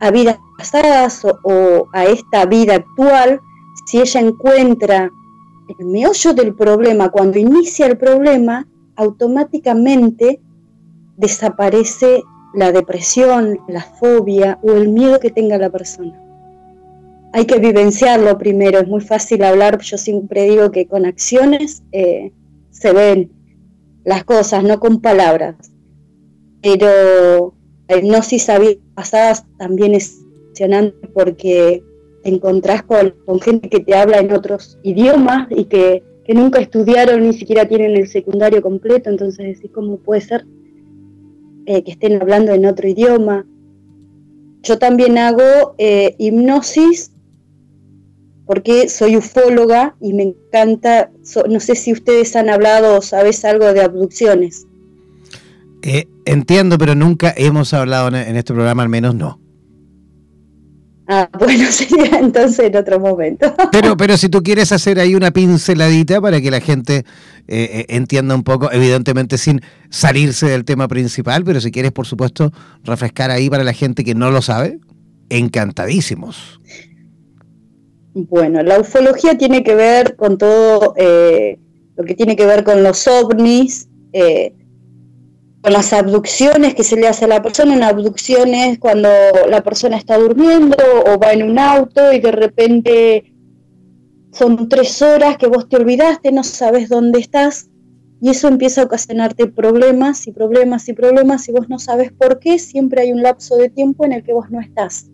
a 0.00 0.10
vidas 0.10 0.38
pasadas 0.58 1.24
o, 1.24 1.88
a 1.92 2.04
esta 2.04 2.44
vida 2.46 2.74
actual, 2.74 3.40
si 3.86 4.00
ella 4.00 4.20
encuentra 4.20 5.10
el 5.78 5.86
meollo 5.86 6.34
del 6.34 6.54
problema, 6.54 7.10
cuando 7.10 7.38
inicia 7.38 7.86
el 7.86 7.96
problema, 7.96 8.66
automáticamente 8.96 10.40
desaparece 11.16 12.22
la 12.54 12.72
depresión, 12.72 13.58
la 13.68 13.82
fobia 13.82 14.58
o 14.62 14.72
el 14.72 14.88
miedo 14.88 15.20
que 15.20 15.30
tenga 15.30 15.58
la 15.58 15.70
persona. 15.70 16.20
Hay 17.32 17.44
que 17.44 17.58
vivenciarlo 17.58 18.36
primero, 18.38 18.80
es 18.80 18.88
muy 18.88 19.00
fácil 19.00 19.44
hablar, 19.44 19.78
yo 19.80 19.96
siempre 19.96 20.48
digo 20.48 20.70
que 20.70 20.86
con 20.86 21.06
acciones 21.06 21.82
eh, 21.92 22.32
se 22.70 22.92
ven 22.92 23.30
las 24.04 24.24
cosas, 24.24 24.64
no 24.64 24.80
con 24.80 25.00
palabras. 25.00 25.54
Pero 26.62 27.54
la 27.88 27.96
hipnosis 27.96 28.50
pasadas 28.94 29.44
también 29.58 29.94
es 29.94 30.20
emocionante 30.60 31.08
porque 31.08 31.82
te 32.22 32.28
encontrás 32.28 32.82
con, 32.82 33.14
gente 33.40 33.68
que 33.68 33.80
te 33.80 33.94
habla 33.94 34.18
en 34.18 34.32
otros 34.32 34.78
idiomas 34.82 35.48
y 35.50 35.64
que, 35.64 36.02
nunca 36.28 36.60
estudiaron, 36.60 37.26
ni 37.26 37.32
siquiera 37.32 37.66
tienen 37.66 37.96
el 37.96 38.08
secundario 38.08 38.62
completo, 38.62 39.10
entonces 39.10 39.56
decís, 39.56 39.70
¿cómo 39.74 39.98
puede 39.98 40.20
ser 40.20 40.46
eh, 41.66 41.82
que 41.82 41.92
estén 41.92 42.20
hablando 42.20 42.52
en 42.52 42.66
otro 42.66 42.88
idioma? 42.88 43.46
Yo 44.62 44.78
también 44.78 45.18
hago 45.18 45.74
eh, 45.78 46.14
hipnosis 46.18 47.12
porque 48.46 48.88
soy 48.88 49.16
ufóloga 49.16 49.96
y 50.00 50.12
me 50.12 50.24
encanta, 50.24 51.10
no 51.48 51.60
sé 51.60 51.76
si 51.76 51.92
ustedes 51.92 52.34
han 52.34 52.50
hablado 52.50 52.98
o 52.98 53.02
sabes 53.02 53.44
algo 53.44 53.72
de 53.72 53.80
abducciones. 53.80 54.66
Eh, 55.82 56.08
entiendo, 56.26 56.76
pero 56.76 56.94
nunca 56.94 57.32
hemos 57.36 57.72
hablado 57.72 58.08
en, 58.08 58.36
este 58.36 58.52
programa, 58.52 58.82
al 58.82 58.88
menos 58.88 59.14
no. 59.14 59.39
Ah, 61.12 61.28
bueno, 61.40 61.64
sería 61.72 62.20
entonces 62.20 62.66
en 62.66 62.76
otro 62.76 63.00
momento. 63.00 63.52
Pero, 63.72 63.96
pero 63.96 64.16
si 64.16 64.28
tú 64.28 64.42
quieres 64.42 64.70
hacer 64.70 65.00
ahí 65.00 65.16
una 65.16 65.32
pinceladita 65.32 66.20
para 66.20 66.40
que 66.40 66.50
la 66.50 66.60
gente 66.60 66.98
eh, 66.98 67.04
eh, 67.48 67.86
entienda 67.88 68.34
un 68.34 68.44
poco, 68.44 68.70
evidentemente 68.70 69.36
sin 69.36 69.60
salirse 69.88 70.46
del 70.46 70.64
tema 70.64 70.86
principal, 70.86 71.44
pero 71.44 71.60
si 71.60 71.72
quieres, 71.72 71.90
por 71.92 72.06
supuesto, 72.06 72.52
refrescar 72.84 73.30
ahí 73.30 73.50
para 73.50 73.64
la 73.64 73.72
gente 73.72 74.04
que 74.04 74.14
no 74.14 74.30
lo 74.30 74.40
sabe, 74.40 74.78
encantadísimos. 75.30 76.60
Bueno, 78.14 78.62
la 78.62 78.78
ufología 78.78 79.36
tiene 79.36 79.64
que 79.64 79.74
ver 79.74 80.14
con 80.16 80.38
todo 80.38 80.94
eh, 80.96 81.58
lo 81.96 82.04
que 82.04 82.14
tiene 82.14 82.36
que 82.36 82.46
ver 82.46 82.62
con 82.62 82.82
los 82.82 83.08
ovnis, 83.08 83.88
eh, 84.12 84.52
con 85.60 85.72
las 85.72 85.92
abducciones 85.92 86.74
que 86.74 86.84
se 86.84 86.96
le 86.96 87.08
hace 87.08 87.26
a 87.26 87.28
la 87.28 87.42
persona. 87.42 87.74
Una 87.74 87.88
abducción 87.88 88.54
es 88.54 88.78
cuando 88.78 89.08
la 89.48 89.62
persona 89.62 89.96
está 89.96 90.18
durmiendo 90.18 90.76
o 91.06 91.18
va 91.18 91.32
en 91.32 91.42
un 91.42 91.58
auto 91.58 92.12
y 92.12 92.20
de 92.20 92.32
repente 92.32 93.34
son 94.32 94.68
tres 94.68 95.02
horas 95.02 95.36
que 95.36 95.48
vos 95.48 95.68
te 95.68 95.76
olvidaste, 95.76 96.32
no 96.32 96.44
sabes 96.44 96.88
dónde 96.88 97.18
estás 97.18 97.70
y 98.22 98.28
eso 98.28 98.48
empieza 98.48 98.82
a 98.82 98.84
ocasionarte 98.84 99.46
problemas 99.46 100.26
y 100.26 100.32
problemas 100.32 100.88
y 100.88 100.92
problemas 100.92 101.48
y 101.48 101.52
vos 101.52 101.68
no 101.68 101.78
sabes 101.78 102.12
por 102.12 102.38
qué. 102.38 102.58
Siempre 102.58 103.02
hay 103.02 103.12
un 103.12 103.22
lapso 103.22 103.56
de 103.56 103.70
tiempo 103.70 104.04
en 104.04 104.12
el 104.12 104.22
que 104.22 104.34
vos 104.34 104.50
no 104.50 104.60
estás. 104.60 105.10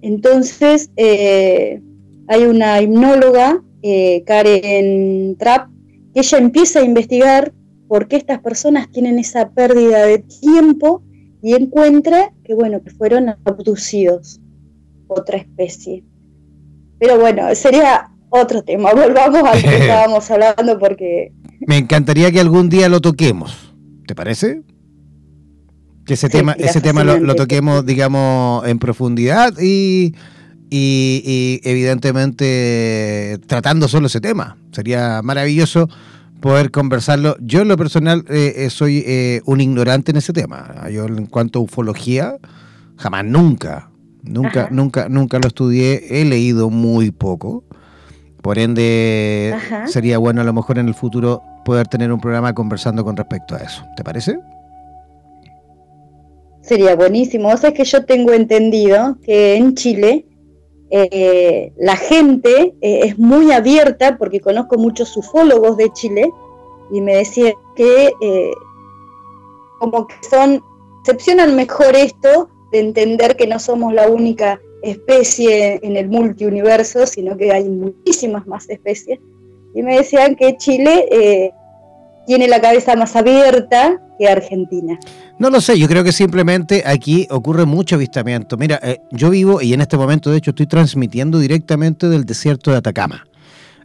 Entonces, 0.00 0.90
eh, 0.96 1.82
hay 2.28 2.44
una 2.44 2.80
hipnóloga, 2.80 3.62
eh, 3.82 4.22
Karen 4.24 5.36
Trapp, 5.36 5.68
que 6.14 6.20
ella 6.20 6.38
empieza 6.38 6.78
a 6.78 6.84
investigar 6.84 7.52
por 7.94 8.08
qué 8.08 8.16
estas 8.16 8.40
personas 8.40 8.90
tienen 8.90 9.20
esa 9.20 9.50
pérdida 9.50 10.04
de 10.04 10.18
tiempo 10.18 11.04
y 11.40 11.54
encuentra 11.54 12.32
que, 12.42 12.52
bueno, 12.52 12.82
que 12.82 12.90
fueron 12.90 13.36
abducidos, 13.44 14.40
otra 15.06 15.36
especie. 15.36 16.02
Pero 16.98 17.20
bueno, 17.20 17.54
sería 17.54 18.10
otro 18.30 18.64
tema. 18.64 18.92
Volvamos 18.94 19.44
al 19.44 19.62
que 19.62 19.76
estábamos 19.82 20.28
hablando 20.28 20.76
porque... 20.76 21.30
Me 21.68 21.78
encantaría 21.78 22.32
que 22.32 22.40
algún 22.40 22.68
día 22.68 22.88
lo 22.88 23.00
toquemos. 23.00 23.76
¿Te 24.08 24.16
parece? 24.16 24.62
Que 26.04 26.14
ese 26.14 26.28
tema, 26.28 26.56
ese 26.58 26.80
tema 26.80 27.04
lo, 27.04 27.34
toquemos, 27.36 27.86
digamos, 27.86 28.66
en 28.66 28.80
profundidad 28.80 29.54
y, 29.62 30.16
y, 30.68 31.60
evidentemente 31.62 33.38
tratando 33.46 33.86
solo 33.86 34.08
ese 34.08 34.20
tema. 34.20 34.56
Sería 34.72 35.22
maravilloso 35.22 35.88
poder 36.44 36.70
conversarlo. 36.70 37.38
Yo 37.40 37.62
en 37.62 37.68
lo 37.68 37.78
personal 37.78 38.22
eh, 38.28 38.52
eh, 38.56 38.68
soy 38.68 39.02
eh, 39.06 39.40
un 39.46 39.62
ignorante 39.62 40.10
en 40.10 40.18
ese 40.18 40.34
tema. 40.34 40.90
Yo 40.92 41.06
en 41.06 41.24
cuanto 41.24 41.58
a 41.58 41.62
ufología, 41.62 42.36
jamás, 42.98 43.24
nunca, 43.24 43.88
nunca, 44.22 44.68
nunca, 44.70 45.08
nunca 45.08 45.38
lo 45.38 45.48
estudié. 45.48 46.20
He 46.20 46.26
leído 46.26 46.68
muy 46.68 47.12
poco. 47.12 47.64
Por 48.42 48.58
ende, 48.58 49.56
sería 49.86 50.18
bueno 50.18 50.42
a 50.42 50.44
lo 50.44 50.52
mejor 50.52 50.78
en 50.78 50.86
el 50.86 50.92
futuro 50.92 51.40
poder 51.64 51.88
tener 51.88 52.12
un 52.12 52.20
programa 52.20 52.52
conversando 52.52 53.06
con 53.06 53.16
respecto 53.16 53.54
a 53.54 53.60
eso. 53.60 53.82
¿Te 53.96 54.04
parece? 54.04 54.36
Sería 56.60 56.94
buenísimo. 56.94 57.48
O 57.48 57.56
sea, 57.56 57.70
es 57.70 57.74
que 57.74 57.84
yo 57.86 58.04
tengo 58.04 58.34
entendido 58.34 59.16
que 59.22 59.56
en 59.56 59.74
Chile 59.76 60.26
eh, 60.90 61.72
la 61.76 61.96
gente 61.96 62.74
eh, 62.80 63.00
es 63.04 63.18
muy 63.18 63.52
abierta, 63.52 64.16
porque 64.18 64.40
conozco 64.40 64.76
muchos 64.76 65.16
ufólogos 65.16 65.76
de 65.76 65.90
Chile, 65.92 66.30
y 66.90 67.00
me 67.00 67.16
decían 67.16 67.54
que 67.74 68.12
eh, 68.20 68.50
como 69.80 70.06
que 70.06 70.14
son, 70.28 70.62
excepcionan 71.00 71.56
mejor 71.56 71.96
esto 71.96 72.48
de 72.72 72.80
entender 72.80 73.36
que 73.36 73.46
no 73.46 73.58
somos 73.58 73.92
la 73.92 74.08
única 74.08 74.60
especie 74.82 75.80
en 75.82 75.96
el 75.96 76.08
multiuniverso, 76.08 77.06
sino 77.06 77.36
que 77.36 77.52
hay 77.52 77.68
muchísimas 77.68 78.46
más 78.46 78.68
especies. 78.68 79.18
Y 79.74 79.82
me 79.82 79.96
decían 79.96 80.36
que 80.36 80.56
Chile 80.56 81.52
tiene 82.26 82.48
la 82.48 82.60
cabeza 82.60 82.94
más 82.94 83.16
abierta 83.16 84.00
que 84.18 84.28
Argentina. 84.28 84.98
No 85.38 85.50
lo 85.50 85.60
sé, 85.60 85.78
yo 85.78 85.88
creo 85.88 86.04
que 86.04 86.12
simplemente 86.12 86.82
aquí 86.86 87.26
ocurre 87.30 87.64
mucho 87.64 87.96
avistamiento. 87.96 88.56
Mira, 88.56 88.78
eh, 88.82 89.00
yo 89.10 89.30
vivo 89.30 89.60
y 89.60 89.72
en 89.72 89.80
este 89.80 89.96
momento 89.96 90.30
de 90.30 90.38
hecho 90.38 90.50
estoy 90.50 90.66
transmitiendo 90.66 91.38
directamente 91.38 92.08
del 92.08 92.24
desierto 92.24 92.70
de 92.70 92.78
Atacama. 92.78 93.26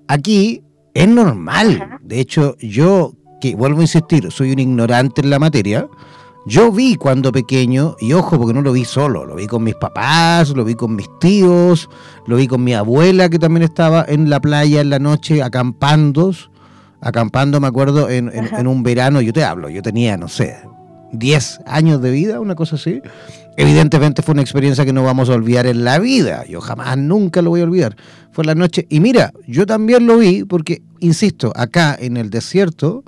Aquí 0.07 0.63
es 0.93 1.07
normal. 1.07 1.99
De 2.01 2.19
hecho, 2.19 2.55
yo, 2.59 3.13
que 3.39 3.55
vuelvo 3.55 3.79
a 3.79 3.83
insistir, 3.83 4.31
soy 4.31 4.51
un 4.51 4.59
ignorante 4.59 5.21
en 5.21 5.29
la 5.29 5.39
materia. 5.39 5.87
Yo 6.45 6.71
vi 6.71 6.95
cuando 6.95 7.31
pequeño, 7.31 7.95
y 7.99 8.13
ojo, 8.13 8.37
porque 8.37 8.53
no 8.53 8.61
lo 8.61 8.71
vi 8.71 8.85
solo, 8.85 9.25
lo 9.25 9.35
vi 9.35 9.45
con 9.45 9.63
mis 9.63 9.75
papás, 9.75 10.49
lo 10.49 10.63
vi 10.63 10.73
con 10.73 10.95
mis 10.95 11.07
tíos, 11.19 11.89
lo 12.25 12.37
vi 12.37 12.47
con 12.47 12.63
mi 12.63 12.73
abuela 12.73 13.29
que 13.29 13.37
también 13.37 13.63
estaba 13.63 14.05
en 14.07 14.29
la 14.29 14.39
playa 14.39 14.81
en 14.81 14.89
la 14.89 14.99
noche 14.99 15.43
acampando 15.43 16.31
acampando, 17.01 17.59
me 17.59 17.67
acuerdo, 17.67 18.09
en, 18.09 18.29
un 18.67 18.83
verano, 18.83 19.21
yo 19.21 19.33
te 19.33 19.43
hablo, 19.43 19.69
yo 19.69 19.81
tenía, 19.81 20.17
no 20.17 20.27
sé, 20.27 20.57
10 21.11 21.61
años 21.65 22.01
de 22.01 22.11
vida, 22.11 22.39
una 22.39 22.55
cosa 22.55 22.75
así. 22.75 23.01
Evidentemente 23.57 24.21
fue 24.21 24.33
una 24.33 24.41
experiencia 24.41 24.85
que 24.85 24.93
no 24.93 25.03
vamos 25.03 25.29
a 25.29 25.33
olvidar 25.33 25.65
en 25.65 25.83
la 25.83 25.99
vida. 25.99 26.45
Yo 26.45 26.61
jamás, 26.61 26.97
nunca 26.97 27.41
lo 27.41 27.49
voy 27.49 27.61
a 27.61 27.65
olvidar. 27.65 27.95
Fue 28.31 28.45
la 28.45 28.55
noche. 28.55 28.85
Y 28.89 28.99
mira, 28.99 29.33
yo 29.47 29.65
también 29.65 30.05
lo 30.05 30.17
vi 30.17 30.45
porque, 30.45 30.81
insisto, 30.99 31.51
acá 31.55 31.97
en 31.99 32.15
el 32.15 32.29
desierto 32.29 33.03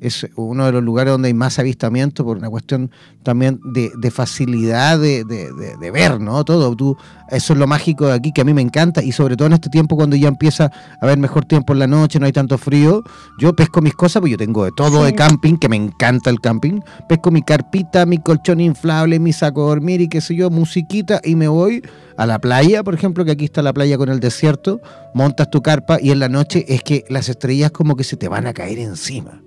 es 0.00 0.26
uno 0.36 0.66
de 0.66 0.72
los 0.72 0.82
lugares 0.82 1.12
donde 1.12 1.28
hay 1.28 1.34
más 1.34 1.58
avistamiento 1.58 2.24
por 2.24 2.36
una 2.36 2.50
cuestión 2.50 2.90
también 3.22 3.58
de, 3.72 4.10
facilidad 4.10 4.98
de, 4.98 5.90
ver, 5.92 6.20
¿no? 6.20 6.44
Todo. 6.44 6.76
Tú, 6.76 6.96
eso 7.30 7.52
es 7.54 7.58
lo 7.58 7.66
mágico 7.66 8.06
de 8.06 8.12
aquí 8.12 8.32
que 8.32 8.42
a 8.42 8.44
mí 8.44 8.52
me 8.52 8.60
encanta 8.60 9.02
y 9.02 9.12
sobre 9.12 9.36
todo 9.36 9.46
en 9.46 9.54
este 9.54 9.70
tiempo 9.70 9.96
cuando 9.96 10.14
ya 10.16 10.28
empieza 10.28 10.64
a 10.66 10.70
haber 11.00 11.18
mejor 11.18 11.46
tiempo 11.46 11.72
en 11.72 11.78
la 11.78 11.86
noche, 11.86 12.18
no 12.18 12.26
hay 12.26 12.32
tanto 12.32 12.58
frío. 12.58 13.02
Yo 13.38 13.54
pesco 13.54 13.80
mis 13.80 13.94
cosas, 13.94 14.20
pues 14.20 14.30
yo 14.30 14.36
tengo 14.36 14.64
de 14.64 14.72
todo 14.76 15.04
de 15.04 15.14
camping, 15.14 15.56
que 15.56 15.68
me 15.68 15.76
encanta 15.76 16.28
el 16.28 16.40
camping. 16.40 16.80
Pesco 17.08 17.30
mi 17.30 17.42
carpita, 17.42 18.04
mi 18.04 18.18
colchón 18.18 18.60
inflable, 18.60 19.18
mi 19.18 19.32
saco 19.32 19.62
de 19.62 19.68
dormir 19.68 20.00
y 20.02 20.08
qué 20.08 20.20
sé 20.20 20.34
yo, 20.34 20.50
musiquita 20.50 21.20
y 21.24 21.34
me 21.34 21.48
voy 21.48 21.82
a 22.16 22.26
la 22.26 22.38
playa, 22.38 22.84
por 22.84 22.94
ejemplo, 22.94 23.24
que 23.24 23.32
aquí 23.32 23.46
está 23.46 23.62
la 23.62 23.72
playa 23.72 23.96
con 23.96 24.08
el 24.08 24.20
desierto, 24.20 24.80
montas 25.14 25.50
tu 25.50 25.62
carpa 25.62 25.98
y 26.00 26.10
en 26.10 26.18
la 26.18 26.28
noche 26.28 26.64
es 26.68 26.82
que 26.82 27.04
las 27.08 27.28
estrellas 27.28 27.70
como 27.70 27.96
que 27.96 28.04
se 28.04 28.16
te 28.16 28.28
van 28.28 28.46
a 28.46 28.52
caer 28.52 28.78
encima. 28.78 29.42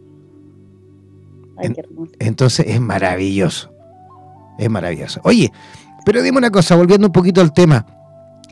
Entonces 2.20 2.66
es 2.68 2.80
maravilloso. 2.80 3.72
Es 4.58 4.70
maravilloso. 4.70 5.20
Oye, 5.24 5.52
pero 6.06 6.22
dime 6.22 6.38
una 6.38 6.52
cosa, 6.52 6.76
volviendo 6.76 7.08
un 7.08 7.14
poquito 7.14 7.42
al 7.42 7.54
tema. 7.54 7.86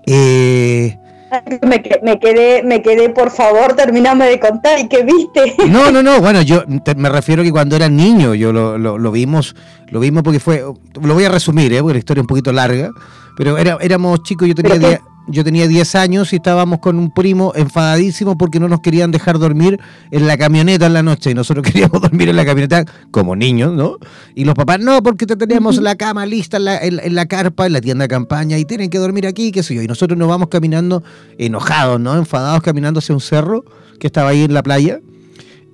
Eh, 0.05 0.97
me, 1.67 1.81
quedé, 2.19 2.63
me 2.63 2.81
quedé, 2.81 3.09
por 3.09 3.31
favor, 3.31 3.73
terminame 3.73 4.25
de 4.25 4.39
contar 4.39 4.79
y 4.79 4.87
qué 4.87 5.03
viste. 5.03 5.55
No, 5.69 5.91
no, 5.91 6.03
no, 6.03 6.19
bueno, 6.21 6.41
yo 6.41 6.63
me 6.95 7.09
refiero 7.09 7.43
que 7.43 7.51
cuando 7.51 7.75
era 7.75 7.89
niño, 7.89 8.33
yo 8.35 8.51
lo, 8.53 8.77
lo, 8.77 9.11
vimos, 9.11 9.55
lo 9.87 9.99
vimos 9.99 10.23
porque 10.23 10.39
fue, 10.39 10.63
lo 11.01 11.13
voy 11.13 11.23
a 11.23 11.29
resumir, 11.29 11.73
¿eh? 11.73 11.79
porque 11.81 11.93
la 11.93 11.99
historia 11.99 12.21
es 12.21 12.23
un 12.23 12.27
poquito 12.27 12.51
larga, 12.51 12.91
pero 13.37 13.57
era, 13.57 13.77
éramos 13.81 14.23
chicos, 14.23 14.47
yo 14.47 14.55
tenía 14.55 15.01
yo 15.27 15.43
tenía 15.43 15.67
10 15.67 15.95
años 15.95 16.33
y 16.33 16.37
estábamos 16.37 16.79
con 16.79 16.97
un 16.97 17.11
primo 17.11 17.51
enfadadísimo 17.55 18.37
porque 18.37 18.59
no 18.59 18.67
nos 18.67 18.81
querían 18.81 19.11
dejar 19.11 19.39
dormir 19.39 19.79
en 20.11 20.27
la 20.27 20.37
camioneta 20.37 20.85
en 20.85 20.93
la 20.93 21.03
noche 21.03 21.31
y 21.31 21.33
nosotros 21.33 21.65
queríamos 21.71 22.01
dormir 22.01 22.29
en 22.29 22.35
la 22.35 22.45
camioneta 22.45 22.85
como 23.11 23.35
niños, 23.35 23.73
¿no? 23.73 23.97
Y 24.35 24.45
los 24.45 24.55
papás, 24.55 24.79
no, 24.79 25.01
porque 25.01 25.25
te 25.25 25.35
teníamos 25.35 25.77
la 25.77 25.95
cama 25.95 26.25
lista 26.25 26.57
en 26.57 26.65
la, 26.65 26.77
en, 26.77 27.15
la, 27.15 27.25
carpa, 27.25 27.65
en 27.65 27.73
la 27.73 27.81
tienda 27.81 28.03
de 28.03 28.09
campaña 28.09 28.57
y 28.57 28.65
tienen 28.65 28.89
que 28.89 28.97
dormir 28.97 29.27
aquí, 29.27 29.51
qué 29.51 29.63
sé 29.63 29.75
yo. 29.75 29.81
Y 29.81 29.87
nosotros 29.87 30.17
nos 30.17 30.27
vamos 30.27 30.49
caminando 30.49 31.03
enojados, 31.37 31.99
¿no? 31.99 32.15
Enfadados 32.15 32.61
caminando 32.61 32.99
hacia 32.99 33.15
un 33.15 33.21
cerro 33.21 33.65
que 33.99 34.07
estaba 34.07 34.29
ahí 34.29 34.43
en 34.43 34.53
la 34.53 34.63
playa. 34.63 34.99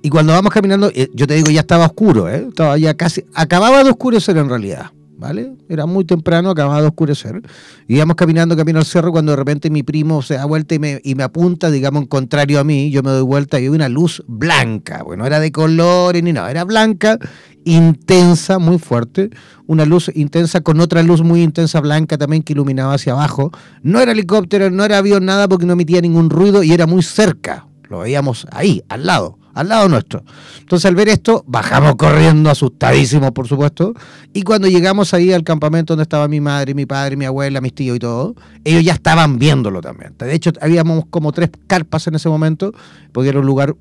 Y 0.02 0.08
cuando 0.08 0.32
vamos 0.32 0.52
caminando, 0.52 0.90
eh, 0.94 1.08
yo 1.14 1.26
te 1.26 1.34
digo, 1.34 1.50
ya 1.50 1.60
estaba 1.60 1.86
oscuro, 1.86 2.28
¿eh? 2.28 2.46
Estaba 2.48 2.76
ya 2.76 2.94
casi, 2.94 3.24
acababa 3.34 3.84
de 3.84 3.90
oscurecer 3.90 4.36
en 4.36 4.48
realidad. 4.48 4.90
¿Vale? 5.22 5.52
Era 5.68 5.86
muy 5.86 6.04
temprano, 6.04 6.50
acababa 6.50 6.80
de 6.80 6.88
oscurecer. 6.88 7.40
Íbamos 7.86 8.16
caminando 8.16 8.56
camino 8.56 8.80
al 8.80 8.84
cerro 8.84 9.12
cuando 9.12 9.32
de 9.32 9.36
repente 9.36 9.70
mi 9.70 9.84
primo 9.84 10.20
se 10.20 10.34
da 10.34 10.44
vuelta 10.44 10.74
y 10.74 10.80
me, 10.80 11.00
y 11.04 11.14
me 11.14 11.22
apunta, 11.22 11.70
digamos, 11.70 12.02
en 12.02 12.08
contrario 12.08 12.58
a 12.58 12.64
mí. 12.64 12.90
Yo 12.90 13.02
me 13.02 13.10
doy 13.12 13.22
vuelta 13.22 13.60
y 13.60 13.62
veo 13.62 13.72
una 13.72 13.88
luz 13.88 14.22
blanca. 14.26 15.02
Bueno, 15.04 15.24
era 15.24 15.38
de 15.38 15.52
colores 15.52 16.22
ni 16.24 16.32
nada, 16.32 16.50
era 16.50 16.64
blanca, 16.64 17.18
intensa, 17.64 18.58
muy 18.58 18.78
fuerte. 18.78 19.30
Una 19.66 19.84
luz 19.84 20.10
intensa 20.14 20.60
con 20.60 20.80
otra 20.80 21.02
luz 21.04 21.22
muy 21.22 21.42
intensa 21.42 21.80
blanca 21.80 22.18
también 22.18 22.42
que 22.42 22.52
iluminaba 22.52 22.94
hacia 22.94 23.12
abajo. 23.12 23.52
No 23.82 24.00
era 24.00 24.12
helicóptero, 24.12 24.70
no 24.70 24.84
era 24.84 24.98
avión, 24.98 25.24
nada 25.24 25.48
porque 25.48 25.66
no 25.66 25.74
emitía 25.74 26.00
ningún 26.00 26.30
ruido 26.30 26.64
y 26.64 26.72
era 26.72 26.86
muy 26.86 27.02
cerca. 27.02 27.68
Lo 27.88 28.00
veíamos 28.00 28.46
ahí, 28.50 28.82
al 28.88 29.06
lado 29.06 29.38
al 29.54 29.68
lado 29.68 29.88
nuestro. 29.88 30.24
Entonces 30.60 30.86
al 30.86 30.94
ver 30.94 31.08
esto, 31.08 31.44
bajamos 31.46 31.96
corriendo, 31.96 32.50
asustadísimos 32.50 33.32
por 33.32 33.48
supuesto, 33.48 33.94
y 34.32 34.42
cuando 34.42 34.68
llegamos 34.68 35.14
ahí 35.14 35.32
al 35.32 35.44
campamento 35.44 35.92
donde 35.94 36.02
estaba 36.02 36.28
mi 36.28 36.40
madre, 36.40 36.74
mi 36.74 36.86
padre, 36.86 37.16
mi 37.16 37.24
abuela, 37.24 37.60
mis 37.60 37.74
tíos 37.74 37.96
y 37.96 38.00
todo, 38.00 38.34
ellos 38.64 38.84
ya 38.84 38.92
estaban 38.92 39.38
viéndolo 39.38 39.80
también. 39.80 40.14
De 40.18 40.34
hecho, 40.34 40.52
habíamos 40.60 41.04
como 41.10 41.32
tres 41.32 41.50
carpas 41.66 42.06
en 42.06 42.14
ese 42.14 42.28
momento, 42.28 42.72
porque 43.12 43.28
era 43.28 43.40
un 43.40 43.46
lugar 43.46 43.74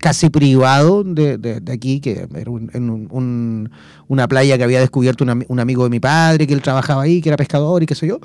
casi 0.00 0.30
privado 0.30 1.04
de, 1.04 1.62
aquí, 1.70 2.00
que 2.00 2.26
era 2.34 2.50
en 2.72 3.70
una 4.08 4.28
playa 4.28 4.56
que 4.56 4.64
había 4.64 4.80
descubierto 4.80 5.24
un, 5.24 5.60
amigo 5.60 5.84
de 5.84 5.90
mi 5.90 6.00
padre, 6.00 6.46
que 6.46 6.54
él 6.54 6.62
trabajaba 6.62 7.02
ahí, 7.02 7.20
que 7.20 7.28
era 7.28 7.36
pescador 7.36 7.82
y 7.82 7.86
qué 7.86 7.94
sé 7.94 8.06
yo. 8.06 8.18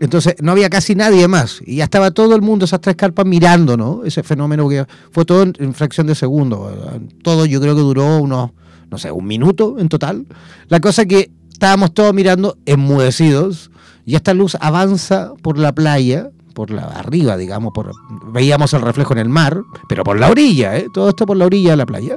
Entonces 0.00 0.34
no 0.42 0.52
había 0.52 0.68
casi 0.68 0.94
nadie 0.94 1.28
más. 1.28 1.62
Y 1.64 1.76
ya 1.76 1.84
estaba 1.84 2.10
todo 2.10 2.34
el 2.34 2.42
mundo, 2.42 2.64
esas 2.64 2.80
tres 2.80 2.96
carpas, 2.96 3.24
mirando, 3.24 3.76
¿no? 3.76 4.02
Ese 4.04 4.22
fenómeno 4.22 4.68
que 4.68 4.84
fue 5.10 5.24
todo 5.24 5.42
en, 5.42 5.74
fracción 5.74 6.06
de 6.08 6.14
segundo. 6.14 7.00
Todo 7.22 7.46
yo 7.46 7.60
creo 7.60 7.74
que 7.74 7.82
duró 7.82 8.18
unos, 8.18 8.50
no 8.90 8.98
sé, 8.98 9.12
un 9.12 9.24
minuto 9.24 9.76
en 9.78 9.88
total. 9.88 10.26
La 10.68 10.80
cosa 10.80 11.06
que 11.06 11.30
estábamos 11.52 11.94
todos 11.94 12.12
mirando, 12.12 12.58
enmudecidos, 12.66 13.70
y 14.04 14.16
esta 14.16 14.34
luz 14.34 14.56
avanza 14.60 15.32
por 15.42 15.58
la 15.58 15.72
playa, 15.72 16.30
por 16.52 16.70
la 16.70 16.82
arriba, 16.82 17.36
digamos, 17.36 17.72
por, 17.72 17.92
veíamos 18.32 18.72
el 18.74 18.82
reflejo 18.82 19.12
en 19.12 19.18
el 19.18 19.28
mar, 19.28 19.62
pero 19.88 20.04
por 20.04 20.18
la 20.18 20.30
orilla, 20.30 20.76
¿eh? 20.76 20.86
todo 20.92 21.08
esto 21.08 21.26
por 21.26 21.36
la 21.36 21.46
orilla 21.46 21.70
de 21.72 21.76
la 21.76 21.86
playa. 21.86 22.16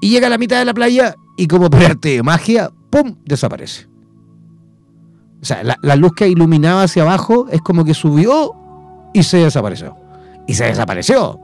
Y 0.00 0.10
llega 0.10 0.26
a 0.26 0.30
la 0.30 0.38
mitad 0.38 0.58
de 0.58 0.64
la 0.64 0.74
playa 0.74 1.14
y 1.36 1.46
como 1.46 1.70
por 1.70 1.82
arte 1.82 2.10
de 2.10 2.22
magia, 2.22 2.70
¡pum!, 2.90 3.16
desaparece. 3.24 3.86
O 5.40 5.44
sea, 5.46 5.62
la, 5.62 5.96
luz 5.96 6.12
que 6.14 6.26
iluminaba 6.26 6.84
hacia 6.84 7.02
abajo 7.02 7.46
es 7.50 7.60
como 7.60 7.84
que 7.84 7.92
subió 7.92 8.54
y 9.12 9.22
se 9.22 9.38
desapareció. 9.38 9.94
Y 10.46 10.54
se 10.54 10.64
desapareció. 10.64 11.38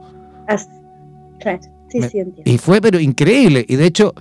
y 2.45 2.57
fue 2.57 2.81
pero 2.81 2.99
increíble. 2.99 3.63
Y 3.67 3.75
de 3.75 3.85
hecho, 3.85 4.15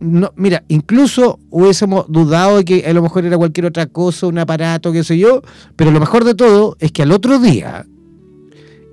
no, 0.00 0.32
mira, 0.34 0.64
incluso 0.68 1.38
hubiésemos 1.50 2.06
dudado 2.08 2.56
de 2.56 2.64
que 2.64 2.86
a 2.86 2.92
lo 2.94 3.02
mejor 3.02 3.26
era 3.26 3.36
cualquier 3.36 3.66
otra 3.66 3.86
cosa, 3.86 4.26
un 4.26 4.38
aparato, 4.38 4.92
qué 4.92 5.04
sé 5.04 5.18
yo, 5.18 5.42
pero 5.76 5.90
lo 5.90 6.00
mejor 6.00 6.24
de 6.24 6.34
todo 6.34 6.76
es 6.80 6.90
que 6.90 7.02
al 7.02 7.12
otro 7.12 7.38
día 7.38 7.86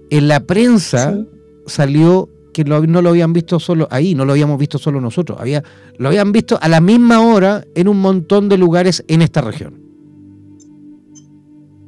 en 0.09 0.27
la 0.27 0.41
prensa 0.41 1.17
salió 1.65 2.29
que 2.53 2.65
no 2.65 3.01
lo 3.01 3.09
habían 3.09 3.31
visto 3.33 3.59
solo 3.59 3.87
ahí, 3.89 4.15
no 4.15 4.25
lo 4.25 4.33
habíamos 4.33 4.59
visto 4.59 4.77
solo 4.77 4.99
nosotros, 4.99 5.39
había, 5.39 5.63
lo 5.97 6.09
habían 6.09 6.31
visto 6.31 6.57
a 6.61 6.67
la 6.67 6.81
misma 6.81 7.21
hora 7.21 7.63
en 7.73 7.87
un 7.87 7.99
montón 7.99 8.49
de 8.49 8.57
lugares 8.57 9.03
en 9.07 9.21
esta 9.21 9.41
región. 9.41 9.79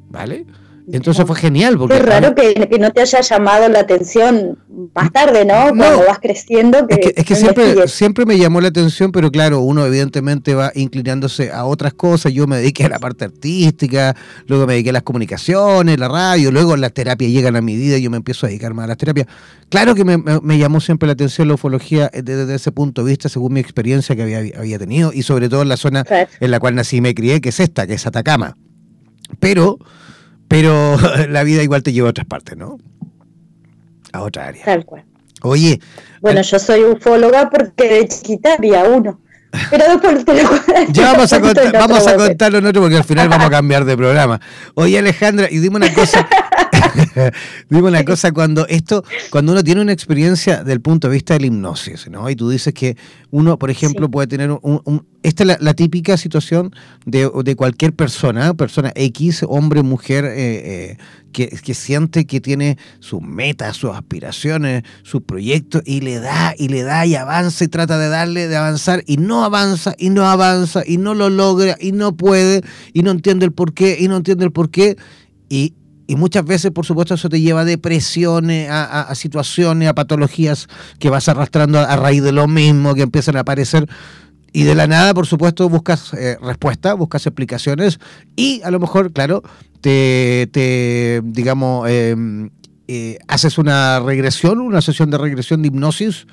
¿Vale? 0.09 0.45
Entonces 0.91 1.25
fue 1.25 1.35
genial. 1.35 1.77
Porque 1.77 1.97
es 1.97 2.01
raro 2.01 2.33
que, 2.35 2.53
no 2.79 2.91
te 2.91 3.01
haya 3.01 3.21
llamado 3.21 3.69
la 3.69 3.79
atención 3.79 4.57
más 4.95 5.11
tarde, 5.11 5.45
¿no? 5.45 5.75
Cuando 5.75 6.05
vas 6.07 6.19
creciendo. 6.19 6.85
es 6.87 7.25
que, 7.25 7.35
siempre, 7.35 7.87
siempre 7.87 8.25
me 8.25 8.37
llamó 8.37 8.61
la 8.61 8.69
atención, 8.69 9.11
pero 9.11 9.31
claro, 9.31 9.59
uno 9.61 9.85
evidentemente 9.85 10.55
va 10.55 10.71
inclinándose 10.75 11.51
a 11.51 11.65
otras 11.65 11.93
cosas. 11.93 12.33
Yo 12.33 12.47
me 12.47 12.57
dediqué 12.57 12.85
a 12.85 12.89
la 12.89 12.99
parte 12.99 13.25
artística, 13.25 14.15
luego 14.47 14.65
me 14.65 14.73
dediqué 14.73 14.89
a 14.89 14.93
las 14.93 15.03
comunicaciones, 15.03 15.99
la 15.99 16.07
radio, 16.07 16.51
luego 16.51 16.75
las 16.77 16.93
terapias 16.93 17.31
llegan 17.31 17.55
a 17.55 17.61
mi 17.61 17.75
vida 17.75 17.97
y 17.97 18.01
yo 18.01 18.09
me 18.09 18.17
empiezo 18.17 18.45
a 18.45 18.49
dedicar 18.49 18.73
más 18.73 18.85
a 18.85 18.87
las 18.87 18.97
terapias. 18.97 19.27
Claro 19.69 19.93
que 19.93 20.03
me, 20.03 20.57
llamó 20.57 20.79
siempre 20.81 21.07
la 21.07 21.13
atención 21.13 21.47
la 21.47 21.53
ufología 21.53 22.09
desde, 22.11 22.55
ese 22.55 22.71
punto 22.71 23.03
de 23.03 23.11
vista, 23.11 23.29
según 23.29 23.53
mi 23.53 23.59
experiencia 23.59 24.15
que 24.15 24.23
había, 24.23 24.39
había 24.57 24.79
tenido 24.79 25.11
y 25.13 25.23
sobre 25.23 25.49
todo 25.49 25.61
en 25.61 25.69
la 25.69 25.77
zona 25.77 26.05
en 26.39 26.51
la 26.51 26.59
cual 26.59 26.75
nací 26.75 26.97
y 26.97 27.01
me 27.01 27.13
crié, 27.13 27.39
que 27.41 27.49
es 27.49 27.59
esta, 27.59 27.85
que 27.85 27.93
es 27.93 28.07
Atacama. 28.07 28.57
Pero 29.39 29.77
pero 30.49 30.97
la 31.29 31.43
vida 31.43 31.63
igual 31.63 31.81
te 31.81 31.93
lleva 31.93 32.09
a 32.09 32.11
otras 32.11 32.27
partes, 32.27 32.57
¿no? 32.57 32.77
a 34.11 34.21
otra 34.21 34.47
área. 34.47 34.65
Tal 34.65 34.85
cual. 34.85 35.03
Oye. 35.41 35.79
Bueno, 36.21 36.41
yo 36.41 36.59
soy 36.59 36.83
ufóloga 36.83 37.49
porque 37.49 37.87
de 37.87 38.07
chiquita 38.07 38.55
había 38.55 38.83
uno. 38.83 39.19
Pero 39.71 39.85
después 39.87 40.25
te 40.25 40.43
lo 40.43 40.49
Ya 40.91 41.13
vamos 41.13 41.33
a, 41.33 41.41
contar, 41.41 41.71
vamos 41.71 42.07
a 42.07 42.15
contarlo 42.15 42.59
en 42.59 42.67
otro 42.67 42.81
porque 42.83 42.97
al 42.97 43.03
final 43.03 43.29
vamos 43.29 43.47
a 43.47 43.49
cambiar 43.49 43.83
de 43.83 43.97
programa. 43.97 44.39
Oye, 44.75 44.99
Alejandra, 44.99 45.47
y 45.49 45.57
dime 45.57 45.77
una 45.77 45.93
cosa. 45.93 46.27
dime 47.69 47.87
una 47.87 48.03
cosa, 48.03 48.31
cuando 48.31 48.67
esto, 48.67 49.03
cuando 49.29 49.51
uno 49.51 49.63
tiene 49.63 49.81
una 49.81 49.93
experiencia 49.93 50.63
del 50.63 50.81
punto 50.81 51.07
de 51.07 51.13
vista 51.13 51.33
de 51.33 51.41
la 51.41 51.45
hipnosis, 51.47 52.09
¿no? 52.09 52.29
Y 52.29 52.35
tú 52.35 52.49
dices 52.49 52.73
que 52.73 52.97
uno, 53.31 53.57
por 53.59 53.69
ejemplo, 53.69 54.09
puede 54.09 54.27
tener 54.27 54.51
un, 54.51 55.05
esta 55.21 55.43
es 55.43 55.61
la, 55.61 55.73
típica 55.73 56.17
situación 56.17 56.73
de, 57.05 57.29
de, 57.43 57.55
cualquier 57.55 57.93
persona, 57.93 58.53
persona 58.53 58.91
X, 58.95 59.45
hombre, 59.47 59.83
mujer, 59.83 60.25
eh, 60.25 60.31
eh, 60.37 60.97
que, 61.33 61.49
que, 61.49 61.73
siente 61.73 62.25
que 62.25 62.39
tiene 62.39 62.77
sus 62.99 63.21
metas, 63.21 63.77
sus 63.77 63.91
aspiraciones, 63.91 64.83
sus 65.03 65.21
proyectos, 65.21 65.81
y 65.85 66.01
le 66.01 66.19
da, 66.19 66.55
y 66.57 66.69
le 66.69 66.83
da, 66.83 67.05
y 67.05 67.15
avanza, 67.15 67.65
y 67.65 67.67
trata 67.67 67.97
de 67.97 68.07
darle, 68.07 68.47
de 68.47 68.55
avanzar, 68.55 69.03
y 69.05 69.17
no 69.17 69.43
avanza, 69.43 69.93
y 69.97 70.09
no 70.09 70.25
avanza, 70.25 70.83
y 70.85 70.97
no 70.97 71.13
lo 71.13 71.29
logra, 71.29 71.75
y 71.79 71.91
no 71.91 72.15
puede, 72.15 72.61
y 72.93 73.03
no 73.03 73.11
entiende 73.11 73.45
el 73.45 73.51
por 73.51 73.73
qué, 73.73 73.97
y 73.99 74.07
no 74.07 74.17
entiende 74.17 74.45
el 74.45 74.51
por 74.51 74.69
qué, 74.69 74.95
y, 75.49 75.73
y 76.09 76.15
muchas 76.15 76.43
veces, 76.43 76.71
por 76.71 76.87
supuesto, 76.87 77.13
eso 77.13 77.29
te 77.29 77.39
lleva 77.39 77.61
a 77.61 77.65
depresiones, 77.65 78.67
a, 78.71 79.13
situaciones, 79.13 79.87
a 79.87 79.93
patologías 79.93 80.67
que 80.97 81.11
vas 81.11 81.29
arrastrando 81.29 81.77
a, 81.77 81.95
raíz 81.97 82.23
de 82.23 82.31
lo 82.31 82.47
mismo, 82.47 82.95
que 82.95 83.03
empiezan 83.03 83.35
a 83.35 83.41
aparecer. 83.41 83.87
Y 84.51 84.63
de 84.63 84.73
la 84.73 84.87
nada, 84.87 85.13
por 85.13 85.27
supuesto, 85.27 85.69
buscas 85.69 86.11
eh, 86.15 86.35
respuestas, 86.41 86.97
buscas 86.97 87.27
explicaciones 87.27 87.99
y 88.35 88.59
a 88.63 88.71
lo 88.71 88.79
mejor, 88.79 89.13
claro, 89.13 89.43
te, 89.81 90.49
te 90.51 91.21
digamos, 91.23 91.87
em, 91.87 92.49
eh, 92.87 93.19
haces 93.27 93.59
una 93.59 93.99
regresión, 93.99 94.61
una 94.61 94.81
sesión 94.81 95.11
de 95.11 95.19
regresión 95.19 95.61
de 95.61 95.67
hipnosis 95.67 96.25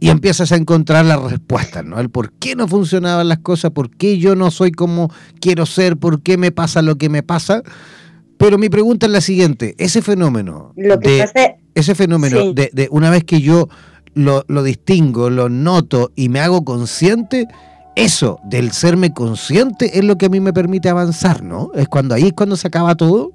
y 0.00 0.08
empiezas 0.08 0.50
a 0.50 0.56
encontrar 0.56 1.04
las 1.04 1.20
respuestas, 1.20 1.84
¿no? 1.84 2.00
El 2.00 2.08
por 2.08 2.32
qué 2.32 2.56
no 2.56 2.66
funcionaban 2.66 3.28
las 3.28 3.40
cosas, 3.40 3.72
por 3.72 3.90
qué 3.90 4.16
yo 4.16 4.34
no 4.34 4.50
soy 4.50 4.72
como 4.72 5.12
quiero 5.42 5.66
ser, 5.66 5.98
por 5.98 6.22
qué 6.22 6.38
me 6.38 6.52
pasa 6.52 6.80
lo 6.80 6.96
que 6.96 7.10
me 7.10 7.22
pasa. 7.22 7.62
Pero 8.40 8.56
mi 8.56 8.70
pregunta 8.70 9.04
es 9.04 9.12
la 9.12 9.20
siguiente, 9.20 9.74
ese 9.76 10.00
fenómeno, 10.00 10.72
de, 10.74 11.58
ese 11.74 11.94
fenómeno 11.94 12.54
de, 12.54 12.88
una 12.90 13.10
vez 13.10 13.22
que 13.22 13.42
yo 13.42 13.68
lo, 14.14 14.62
distingo, 14.62 15.28
lo 15.28 15.50
noto 15.50 16.10
y 16.16 16.30
me 16.30 16.40
hago 16.40 16.64
consciente, 16.64 17.48
eso 17.96 18.40
del 18.44 18.70
serme 18.70 19.12
consciente 19.12 19.98
es 19.98 20.04
lo 20.04 20.16
que 20.16 20.24
a 20.24 20.28
mí 20.30 20.40
me 20.40 20.54
permite 20.54 20.88
avanzar, 20.88 21.42
¿no? 21.42 21.70
Es 21.74 21.86
cuando 21.86 22.14
ahí 22.14 22.28
es 22.28 22.32
cuando 22.32 22.56
se 22.56 22.68
acaba 22.68 22.94
todo. 22.94 23.32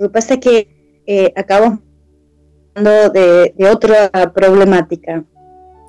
Lo 0.00 0.08
que 0.08 0.12
pasa 0.12 0.34
es 0.34 0.40
que 0.40 1.02
eh, 1.06 1.32
acabamos 1.36 1.78
hablando 2.74 3.10
de, 3.10 3.54
otra 3.70 4.10
problemática. 4.34 5.24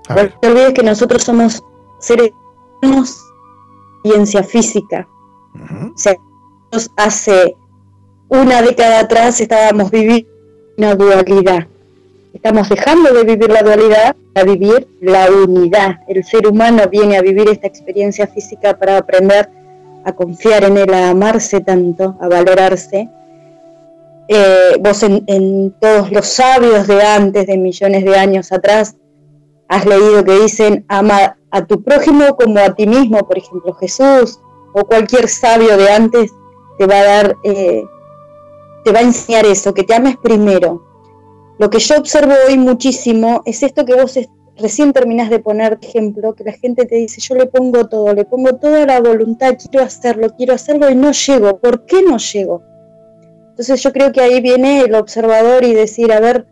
No 0.08 0.40
te 0.40 0.48
olvides 0.50 0.74
que 0.76 0.84
nosotros 0.84 1.24
somos 1.24 1.64
seres 2.00 2.30
humanos, 2.84 3.20
ciencia 4.04 4.44
física. 4.44 5.08
O 5.96 5.98
sea, 5.98 6.16
hace 6.96 7.56
una 8.30 8.62
década 8.62 9.00
atrás 9.00 9.40
estábamos 9.40 9.92
viviendo 9.92 10.30
una 10.78 10.96
dualidad. 10.96 11.68
Estamos 12.34 12.70
dejando 12.70 13.14
de 13.14 13.24
vivir 13.24 13.50
la 13.50 13.64
dualidad 13.64 14.16
a 14.36 14.44
vivir 14.44 14.88
la 15.02 15.28
unidad. 15.32 16.02
El 16.08 16.24
ser 16.24 16.48
humano 16.48 16.84
viene 16.90 17.18
a 17.18 17.22
vivir 17.22 17.50
esta 17.50 17.68
experiencia 17.68 18.28
física 18.28 18.78
para 18.78 18.98
aprender 18.98 19.50
a 20.06 20.14
confiar 20.14 20.64
en 20.64 20.78
él, 20.78 20.94
a 20.94 21.10
amarse 21.10 21.62
tanto, 21.62 22.16
a 22.22 22.28
valorarse. 22.28 23.10
Eh, 24.28 24.76
vos 24.80 25.02
en, 25.04 25.24
en, 25.28 25.74
todos 25.80 26.12
los 26.12 26.28
sabios 26.28 26.86
de 26.86 27.02
antes, 27.02 27.48
de 27.48 27.58
millones 27.58 28.06
de 28.06 28.18
años 28.18 28.52
atrás, 28.52 28.96
has 29.68 29.86
leído 29.86 30.24
que 30.24 30.40
dicen 30.40 30.86
ama 30.90 31.38
a 31.50 31.66
tu 31.66 31.82
prójimo 31.82 32.36
como 32.36 32.60
a 32.60 32.76
ti 32.76 32.86
mismo, 32.86 33.26
por 33.26 33.38
ejemplo 33.38 33.74
Jesús 33.74 34.40
o 34.74 34.86
cualquier 34.86 35.28
sabio 35.28 35.76
de 35.78 35.90
antes 35.90 36.32
te 36.78 36.86
va 36.86 37.00
a 37.00 37.04
dar, 37.04 37.38
eh, 37.44 37.84
te 38.84 38.92
va 38.92 39.00
a 39.00 39.04
enseñar 39.04 39.46
eso, 39.46 39.74
que 39.74 39.84
te 39.84 39.96
ames 39.96 40.18
primero. 40.18 40.84
Lo 41.60 41.70
que 41.70 41.80
yo 41.80 41.98
observo 41.98 42.34
hoy 42.48 42.58
muchísimo 42.58 43.42
es 43.46 43.64
esto 43.64 43.86
que 43.86 43.96
vos 43.96 44.18
recién 44.58 44.94
terminás 44.94 45.30
de 45.30 45.40
poner 45.40 45.80
ejemplo, 45.82 46.36
que 46.36 46.44
la 46.44 46.54
gente 46.54 46.86
te 46.86 46.96
dice, 46.96 47.22
yo 47.22 47.36
le 47.36 47.48
pongo 47.48 47.88
todo, 47.88 48.14
le 48.14 48.26
pongo 48.26 48.56
toda 48.56 48.86
la 48.86 49.00
voluntad, 49.00 49.56
quiero 49.70 49.86
hacerlo, 49.86 50.30
quiero 50.36 50.54
hacerlo 50.54 50.90
y 50.90 50.96
no 50.96 51.12
llego. 51.12 51.60
¿Por 51.60 51.86
qué 51.86 52.02
no 52.04 52.18
llego? 52.18 52.64
Entonces 53.50 53.82
yo 53.82 53.92
creo 53.92 54.12
que 54.12 54.22
ahí 54.22 54.42
viene 54.42 54.82
el 54.82 54.94
observador 54.96 55.64
y 55.64 55.74
decir, 55.74 56.12
a 56.12 56.20
ver, 56.20 56.48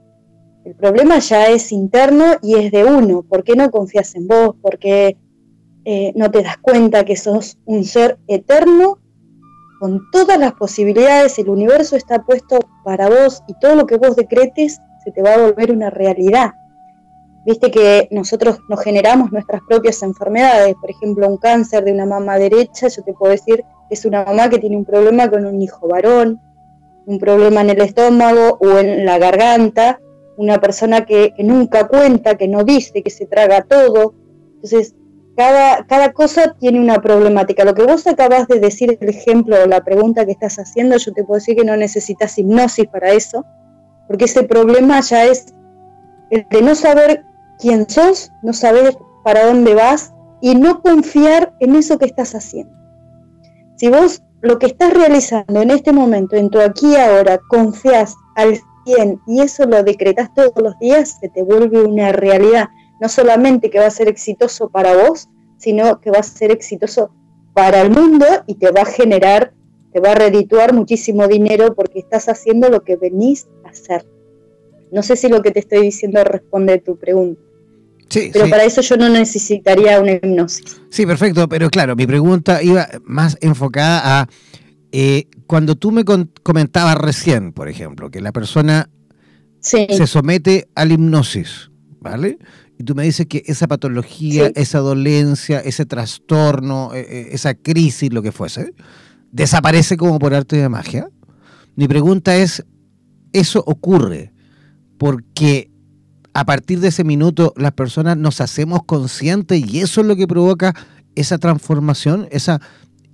el 0.64 0.76
problema 0.76 1.20
ya 1.20 1.48
es 1.48 1.72
interno 1.72 2.38
y 2.42 2.56
es 2.56 2.72
de 2.72 2.84
uno. 2.84 3.22
¿Por 3.22 3.44
qué 3.44 3.56
no 3.56 3.70
confías 3.70 4.16
en 4.16 4.28
vos? 4.28 4.56
¿Por 4.60 4.80
qué 4.80 5.18
eh, 5.86 6.12
no 6.16 6.32
te 6.32 6.42
das 6.42 6.58
cuenta 6.58 7.06
que 7.06 7.16
sos 7.16 7.60
un 7.66 7.84
ser 7.84 8.18
eterno 8.28 8.98
con 9.86 10.10
todas 10.10 10.40
las 10.40 10.54
posibilidades, 10.54 11.38
el 11.38 11.48
universo 11.48 11.96
está 11.96 12.24
puesto 12.24 12.58
para 12.84 13.08
vos 13.08 13.44
y 13.46 13.54
todo 13.60 13.76
lo 13.76 13.86
que 13.86 13.98
vos 13.98 14.16
decretes 14.16 14.82
se 15.04 15.12
te 15.12 15.22
va 15.22 15.36
a 15.36 15.38
volver 15.38 15.72
una 15.72 15.92
realidad. 15.92 16.54
Viste 17.46 17.70
que 17.70 18.08
nosotros 18.10 18.58
nos 18.68 18.82
generamos 18.82 19.32
nuestras 19.32 19.62
propias 19.70 20.02
enfermedades, 20.02 20.74
por 20.82 20.90
ejemplo, 20.90 21.28
un 21.28 21.38
cáncer 21.38 21.84
de 21.84 21.92
una 21.92 22.08
mamá 22.08 22.40
derecha, 22.40 22.88
yo 22.88 23.04
te 23.04 23.14
puedo 23.14 23.32
decir 23.32 23.64
es 23.92 24.06
una 24.06 24.26
mamá 24.26 24.50
que 24.50 24.58
tiene 24.58 24.76
un 24.76 24.86
problema 24.86 25.30
con 25.30 25.46
un 25.46 25.62
hijo 25.62 25.88
varón, 25.88 26.42
un 27.06 27.20
problema 27.20 27.62
en 27.62 27.70
el 27.70 27.82
estómago 27.82 28.58
o 28.60 28.80
en 28.80 29.06
la 29.06 29.20
garganta, 29.20 30.00
una 30.36 30.60
persona 30.60 31.06
que, 31.06 31.32
que 31.38 31.44
nunca 31.44 31.88
cuenta, 31.88 32.38
que 32.38 32.48
no 32.48 32.64
dice, 32.64 33.04
que 33.04 33.12
se 33.12 33.28
traga 33.28 33.62
todo. 33.62 34.16
Entonces, 34.56 34.96
cada, 35.36 35.86
cada 35.86 36.14
cosa 36.14 36.56
tiene 36.60 36.80
una 36.80 37.02
problemática. 37.02 37.66
Lo 37.66 37.74
que 37.74 37.84
vos 37.84 38.08
acabas 38.08 38.48
de 38.48 38.60
decir, 38.60 38.98
el 39.00 39.10
ejemplo 39.10 39.58
o 39.62 39.68
la 39.68 39.84
pregunta 39.84 40.26
que 40.26 40.32
estás 40.32 40.58
haciendo, 40.58 40.98
yo 40.98 41.14
te 41.14 41.24
puedo 41.24 41.40
decir 41.40 41.58
que 41.58 41.66
no 41.66 41.76
necesitas 41.76 42.38
hipnosis 42.38 42.88
para 42.88 43.12
eso, 43.12 43.46
porque 44.08 44.26
ese 44.26 44.44
problema 44.44 45.02
ya 45.02 45.26
es 45.26 45.54
el 46.30 46.46
de 46.50 46.62
no 46.62 46.76
saber 46.76 47.24
quién 47.60 47.90
sos, 47.90 48.32
no 48.44 48.54
saber 48.54 48.98
para 49.24 49.46
dónde 49.46 49.74
vas 49.74 50.14
y 50.42 50.56
no 50.56 50.82
confiar 50.82 51.54
en 51.60 51.76
eso 51.76 51.98
que 51.98 52.06
estás 52.06 52.36
haciendo. 52.36 52.74
Si 53.76 53.90
vos 53.90 54.22
lo 54.42 54.60
que 54.60 54.68
estás 54.68 54.94
realizando 54.94 55.62
en 55.62 55.72
este 55.72 55.92
momento, 55.92 56.36
en 56.36 56.50
tu 56.50 56.60
aquí 56.60 56.94
y 56.94 56.96
ahora, 56.96 57.40
confías 57.50 58.16
al 58.36 58.60
100 58.86 59.22
y 59.28 59.42
eso 59.42 59.66
lo 59.66 59.84
decretas 59.84 60.34
todos 60.34 60.54
los 60.62 60.78
días, 60.80 61.18
se 61.20 61.30
te 61.30 61.42
vuelve 61.42 61.84
una 61.84 62.12
realidad 62.12 62.68
no 63.00 63.10
solamente 63.10 63.70
que 63.70 63.80
va 63.80 63.88
a 63.88 63.92
ser 63.92 64.08
exitoso 64.08 64.70
para 64.70 64.96
vos, 64.96 65.30
sino 65.58 66.00
que 66.00 66.12
va 66.12 66.20
a 66.20 66.24
ser 66.24 66.52
exitoso 66.52 67.12
para 67.54 67.82
el 67.82 67.90
mundo 67.90 68.26
y 68.48 68.56
te 68.56 68.72
va 68.72 68.82
a 68.82 68.86
generar, 68.86 69.54
te 69.94 70.00
va 70.00 70.12
a 70.12 70.16
redituar 70.16 70.74
muchísimo 70.74 71.28
dinero 71.28 71.74
porque 71.74 72.00
estás 72.00 72.28
haciendo 72.28 72.70
lo 72.70 72.84
que 72.84 72.98
venís 72.98 73.48
a 73.66 73.70
hacer. 73.70 74.06
No 74.92 75.02
sé 75.04 75.16
si 75.16 75.30
lo 75.30 75.42
que 75.42 75.52
te 75.52 75.60
estoy 75.60 75.82
diciendo 75.82 76.24
responde 76.24 76.74
a 76.74 76.80
tu 76.80 76.98
pregunta. 76.98 77.42
Sí, 78.10 78.30
pero 78.32 78.50
para 78.50 78.64
eso 78.64 78.82
yo 78.82 78.98
no 78.98 79.10
necesitaría 79.10 80.00
una 80.00 80.14
hipnosis. 80.14 80.82
Sí, 80.90 81.06
perfecto, 81.06 81.50
pero 81.50 81.70
claro, 81.70 81.96
mi 81.96 82.06
pregunta 82.06 82.62
iba 82.62 82.88
más 83.04 83.38
enfocada 83.42 84.22
a 84.22 84.28
eh, 84.92 85.28
cuando 85.48 85.76
tú 85.76 85.92
me 85.92 86.04
comentabas 86.06 86.96
recién, 86.98 87.52
por 87.52 87.68
ejemplo, 87.68 88.12
que 88.12 88.22
la 88.22 88.32
persona 88.32 88.90
se 89.60 90.08
somete 90.08 90.68
a 90.76 90.86
la 90.86 90.94
hipnosis, 90.94 91.72
¿vale? 92.00 92.38
Y 92.78 92.84
tú 92.84 92.96
me 92.96 93.04
dices 93.04 93.26
que 93.28 93.44
esa 93.46 93.68
patología, 93.68 94.52
esa 94.56 94.80
dolencia, 94.80 95.60
ese 95.60 95.86
trastorno, 95.86 96.94
e, 96.94 97.00
e, 97.00 97.28
esa 97.32 97.54
crisis, 97.54 98.12
lo 98.12 98.22
que 98.22 98.32
fuese, 98.32 98.74
desaparece 99.32 99.98
como 99.98 100.20
por 100.20 100.34
arte 100.34 100.58
de 100.58 100.70
magia. 100.70 101.10
Mi 101.76 101.88
pregunta 101.88 102.36
es, 102.36 102.66
¿eso 103.34 103.64
ocurre 103.66 104.34
porque 104.98 105.72
a 106.34 106.46
partir 106.46 106.80
de 106.82 106.90
ese 106.90 107.04
minuto 107.04 107.54
las 107.56 107.72
personas 107.72 108.18
nos 108.18 108.42
hacemos 108.42 108.82
conscientes 108.86 109.64
y 109.66 109.80
eso 109.80 110.02
es 110.02 110.08
lo 110.08 110.16
que 110.16 110.28
provoca 110.28 110.74
esa 111.16 111.38
transformación, 111.38 112.28
esa, 112.32 112.60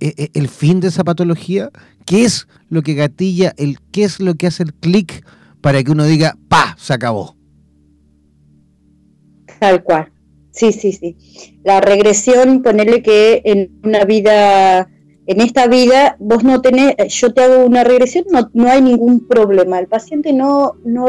e, 0.00 0.30
el 0.34 0.48
fin 0.48 0.80
de 0.80 0.88
esa 0.88 1.04
patología? 1.04 1.70
¿Qué 2.04 2.24
es 2.24 2.48
lo 2.68 2.82
que 2.82 2.94
gatilla, 2.94 3.54
el, 3.56 3.78
qué 3.92 4.02
es 4.02 4.18
lo 4.18 4.34
que 4.34 4.48
hace 4.48 4.64
el 4.64 4.74
clic 4.74 5.24
para 5.60 5.84
que 5.84 5.92
uno 5.92 6.04
diga, 6.04 6.36
pa, 6.48 6.76
se 6.80 6.94
acabó? 6.94 7.36
Tal 9.62 9.84
cual. 9.84 10.10
Sí, 10.50 10.72
sí, 10.72 10.90
sí. 10.90 11.16
La 11.62 11.80
regresión, 11.80 12.62
ponerle 12.62 13.00
que 13.00 13.42
en 13.44 13.78
una 13.84 14.04
vida, 14.04 14.90
en 15.28 15.40
esta 15.40 15.68
vida, 15.68 16.16
vos 16.18 16.42
no 16.42 16.60
tenés, 16.60 16.96
yo 17.10 17.32
te 17.32 17.44
hago 17.44 17.64
una 17.64 17.84
regresión, 17.84 18.24
no, 18.28 18.50
no 18.54 18.68
hay 18.68 18.82
ningún 18.82 19.28
problema. 19.28 19.78
El 19.78 19.86
paciente 19.86 20.32
no, 20.32 20.72
no, 20.84 21.06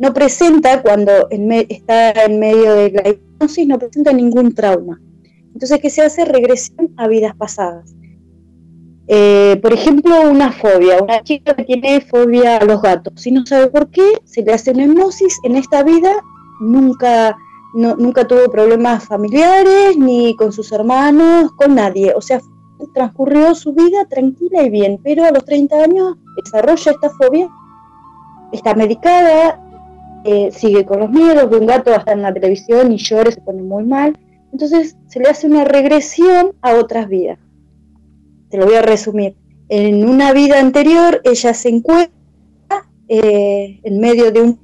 no 0.00 0.12
presenta 0.12 0.82
cuando 0.82 1.28
está 1.30 2.24
en 2.24 2.40
medio 2.40 2.74
de 2.74 2.90
la 2.90 3.08
hipnosis, 3.10 3.68
no 3.68 3.78
presenta 3.78 4.12
ningún 4.12 4.52
trauma. 4.52 5.00
Entonces, 5.52 5.78
¿qué 5.80 5.88
se 5.88 6.02
hace? 6.02 6.24
Regresión 6.24 6.92
a 6.96 7.06
vidas 7.06 7.36
pasadas. 7.36 7.94
Eh, 9.06 9.60
por 9.62 9.72
ejemplo, 9.72 10.28
una 10.28 10.50
fobia. 10.50 11.00
Una 11.00 11.22
chica 11.22 11.54
que 11.54 11.62
tiene 11.62 12.00
fobia 12.00 12.56
a 12.56 12.64
los 12.64 12.82
gatos. 12.82 13.24
y 13.24 13.30
no 13.30 13.46
sabe 13.46 13.68
por 13.68 13.92
qué, 13.92 14.14
se 14.24 14.42
le 14.42 14.52
hace 14.52 14.72
una 14.72 14.86
hipnosis. 14.86 15.38
En 15.44 15.54
esta 15.54 15.84
vida 15.84 16.10
nunca, 16.60 17.36
nunca 17.74 18.26
tuvo 18.26 18.50
problemas 18.50 19.04
familiares, 19.04 19.96
ni 19.98 20.34
con 20.36 20.52
sus 20.52 20.70
hermanos, 20.72 21.52
con 21.52 21.74
nadie. 21.74 22.14
O 22.14 22.20
sea, 22.20 22.40
transcurrió 22.94 23.54
su 23.54 23.72
vida 23.72 24.04
tranquila 24.08 24.62
y 24.62 24.70
bien. 24.70 25.00
Pero 25.02 25.24
a 25.24 25.30
los 25.30 25.44
30 25.44 25.82
años 25.82 26.16
desarrolla 26.42 26.92
esta 26.92 27.10
fobia. 27.10 27.48
Está 28.52 28.74
medicada, 28.74 29.60
eh, 30.24 30.50
sigue 30.52 30.86
con 30.86 31.00
los 31.00 31.10
miedos, 31.10 31.50
de 31.50 31.56
un 31.58 31.66
gato 31.66 31.92
hasta 31.92 32.12
en 32.12 32.22
la 32.22 32.32
televisión 32.32 32.92
y 32.92 32.98
llora, 32.98 33.30
se 33.30 33.40
pone 33.40 33.62
muy 33.62 33.84
mal. 33.84 34.18
Entonces 34.52 34.96
se 35.08 35.18
le 35.18 35.28
hace 35.28 35.46
una 35.46 35.64
regresión 35.64 36.52
a 36.62 36.74
otras 36.74 37.08
vidas. 37.08 37.38
Te 38.50 38.58
lo 38.58 38.66
voy 38.66 38.76
a 38.76 38.82
resumir. 38.82 39.36
En 39.68 40.08
una 40.08 40.32
vida 40.32 40.60
anterior 40.60 41.20
ella 41.24 41.54
se 41.54 41.70
encuentra 41.70 42.12
eh, 43.08 43.80
en 43.82 43.98
medio 43.98 44.30
de 44.30 44.42
un 44.42 44.60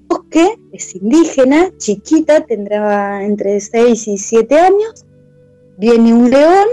es 0.73 0.95
indígena, 0.95 1.71
chiquita, 1.79 2.47
tendrá 2.47 3.25
entre 3.25 3.61
6 3.61 4.09
y 4.09 4.19
7 4.19 4.59
años, 4.59 5.05
viene 5.79 6.15
un 6.15 6.31
león, 6.31 6.67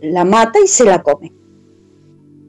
la 0.00 0.24
mata 0.24 0.58
y 0.62 0.66
se 0.66 0.84
la 0.84 1.02
come. 1.02 1.32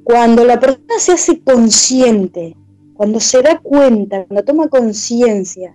Cuando 0.03 0.43
la 0.43 0.59
persona 0.59 0.95
se 0.97 1.13
hace 1.13 1.41
consciente 1.41 2.55
cuando 2.99 3.21
se 3.21 3.41
da 3.41 3.61
cuenta, 3.61 4.25
cuando 4.25 4.43
toma 4.43 4.67
conciencia 4.67 5.73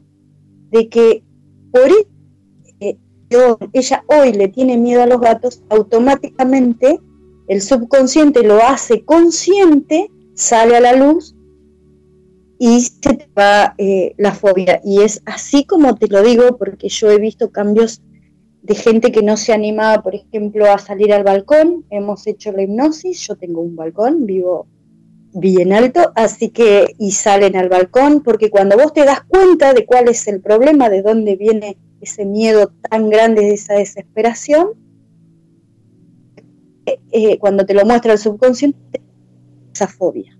de 0.71 0.91
que 0.91 1.25
por 1.73 1.91
eh, 2.81 2.99
ella 3.73 4.05
hoy 4.09 4.35
le 4.35 4.49
tiene 4.49 4.77
miedo 4.77 5.03
a 5.03 5.07
los 5.07 5.23
gatos, 5.23 5.63
automáticamente 5.71 7.01
el 7.49 7.63
subconsciente 7.63 8.43
lo 8.43 8.63
hace 8.63 9.07
consciente, 9.07 10.11
sale 10.35 10.77
a 10.77 10.83
la 10.83 10.93
luz 10.93 11.35
y 12.59 12.81
se 12.81 13.15
te 13.15 13.29
va 13.37 13.75
eh, 13.79 14.15
la 14.17 14.33
fobia. 14.33 14.81
Y 14.85 15.03
es 15.03 15.23
así 15.27 15.65
como 15.65 15.97
te 15.97 16.09
lo 16.09 16.23
digo, 16.23 16.57
porque 16.57 16.89
yo 16.89 17.11
he 17.11 17.19
visto 17.19 17.51
cambios 17.51 18.03
de 18.63 18.75
gente 18.75 19.13
que 19.13 19.23
no 19.23 19.37
se 19.37 19.53
animaba, 19.53 20.03
por 20.03 20.15
ejemplo, 20.15 20.71
a 20.71 20.79
salir 20.79 21.13
al 21.13 21.25
balcón. 21.25 21.85
Hemos 21.91 22.27
hecho 22.27 22.53
la 22.53 22.63
hipnosis, 22.63 23.27
yo 23.27 23.37
tengo 23.37 23.61
un 23.61 23.77
balcón, 23.77 24.25
vivo 24.27 24.67
bien 25.35 25.73
alto, 25.73 26.13
así 26.15 26.51
que 26.51 26.95
y 26.99 27.11
salen 27.11 27.57
al 27.57 27.69
balcón, 27.69 28.23
porque 28.23 28.51
cuando 28.51 28.77
vos 28.77 28.93
te 28.93 29.05
das 29.05 29.23
cuenta 29.25 29.75
de 29.75 29.85
cuál 29.85 30.09
es 30.09 30.27
el 30.29 30.41
problema, 30.41 30.89
de 30.89 31.03
dónde 31.03 31.37
viene 31.37 31.77
ese 32.01 32.25
miedo 32.25 32.73
tan 32.89 33.11
grande, 33.11 33.43
de 33.43 33.55
esa 33.55 33.75
desesperación, 33.75 34.69
eh, 36.87 37.01
eh, 37.13 37.39
cuando 37.39 37.67
te 37.67 37.75
lo 37.75 37.85
muestra 37.85 38.13
el 38.13 38.19
subconsciente, 38.19 39.03
esa 39.75 39.89
fobia. 39.89 40.39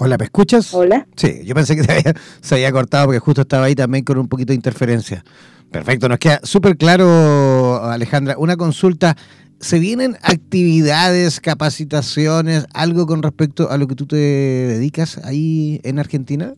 Hola, 0.00 0.16
¿me 0.16 0.26
escuchas? 0.26 0.72
Hola. 0.74 1.08
Sí, 1.16 1.40
yo 1.44 1.56
pensé 1.56 1.74
que 1.74 1.82
se 2.40 2.54
había, 2.54 2.70
cortado 2.70 3.06
porque 3.06 3.18
justo 3.18 3.40
estaba 3.40 3.64
ahí 3.66 3.74
también 3.74 4.04
con 4.04 4.16
un 4.16 4.28
poquito 4.28 4.52
de 4.52 4.54
interferencia. 4.54 5.24
Perfecto, 5.72 6.08
nos 6.08 6.18
queda 6.18 6.40
súper 6.44 6.76
claro, 6.76 7.82
Alejandra. 7.84 8.36
Una 8.38 8.56
consulta 8.56 9.16
¿Se 9.60 9.80
vienen 9.80 10.16
actividades, 10.22 11.40
capacitaciones, 11.40 12.66
algo 12.74 13.06
con 13.06 13.24
respecto 13.24 13.68
a 13.70 13.76
lo 13.76 13.88
que 13.88 13.96
tú 13.96 14.06
te 14.06 14.14
dedicas 14.14 15.18
ahí 15.24 15.80
en 15.82 15.98
Argentina? 15.98 16.54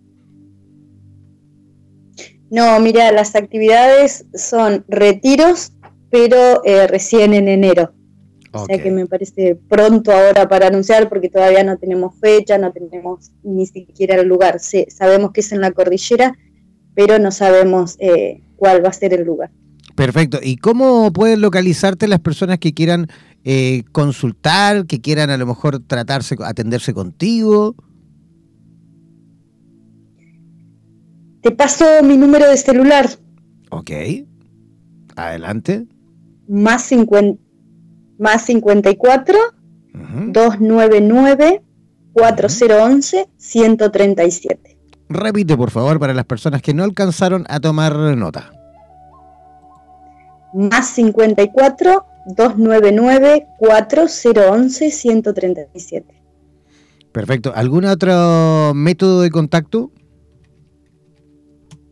No, 2.51 2.79
mira, 2.79 3.11
las 3.11 3.37
actividades 3.37 4.27
son 4.35 4.85
retiros, 4.87 5.73
pero 6.11 6.63
eh, 6.67 6.87
recién 6.89 7.33
en 7.33 7.49
enero. 7.49 7.95
O 8.53 8.67
sea 8.67 8.83
que 8.83 8.91
me 8.91 9.07
parece 9.07 9.57
pronto 9.69 10.11
ahora 10.11 10.49
para 10.49 10.67
anunciar 10.67 11.09
porque 11.09 11.29
todavía 11.29 11.63
no 11.63 11.79
tenemos 11.79 12.15
fecha, 12.19 12.59
no 12.59 12.73
tenemos 12.73 13.31
ni 13.45 13.67
siquiera 13.67 14.17
el 14.17 14.27
lugar. 14.27 14.59
sabemos 14.61 15.31
que 15.33 15.41
es 15.41 15.53
en 15.53 15.61
la 15.61 15.71
cordillera, 15.71 16.37
pero 16.95 17.19
no 17.19 17.31
sabemos 17.31 17.97
eh, 18.01 18.43
cuál 18.57 18.85
va 18.85 18.89
a 18.89 18.93
ser 18.93 19.15
el 19.15 19.25
lugar. 19.25 19.51
Perfecto. 19.95 20.41
¿Y 20.43 20.57
cómo 20.57 21.13
pueden 21.13 21.41
localizarte 21.41 22.09
las 22.09 22.21
personas 22.21 22.59
que 22.59 22.75
quieran 22.75 23.07
eh, 23.45 23.85
consultar, 23.93 24.87
que 24.87 25.01
quieran 25.01 25.31
a 25.31 25.37
lo 25.37 25.47
mejor 25.47 25.81
tratarse, 25.87 26.37
atenderse 26.45 26.93
contigo? 26.93 27.77
Te 31.43 31.51
paso 31.53 31.85
mi 32.03 32.17
número 32.17 32.49
de 32.49 32.57
celular. 32.57 33.09
Ok. 33.71 33.91
Adelante. 35.17 35.87
Más, 36.49 36.83
50, 36.85 37.41
más 38.21 38.43
54 38.43 39.37
299 39.93 41.63
4011 42.13 43.29
137. 43.37 44.79
Repite, 45.09 45.57
por 45.57 45.73
favor, 45.73 45.99
para 45.99 46.15
las 46.15 46.25
personas 46.25 46.63
que 46.63 46.73
no 46.73 46.85
alcanzaron 46.85 47.45
a 47.49 47.59
tomar 47.59 47.93
nota 48.17 48.53
más 50.53 50.89
54 50.91 52.07
299 52.27 53.47
4011 53.59 54.91
137. 54.91 56.23
Perfecto. 57.13 57.53
¿Algún 57.55 57.85
otro 57.87 58.73
método 58.75 59.23
de 59.23 59.31
contacto? 59.31 59.91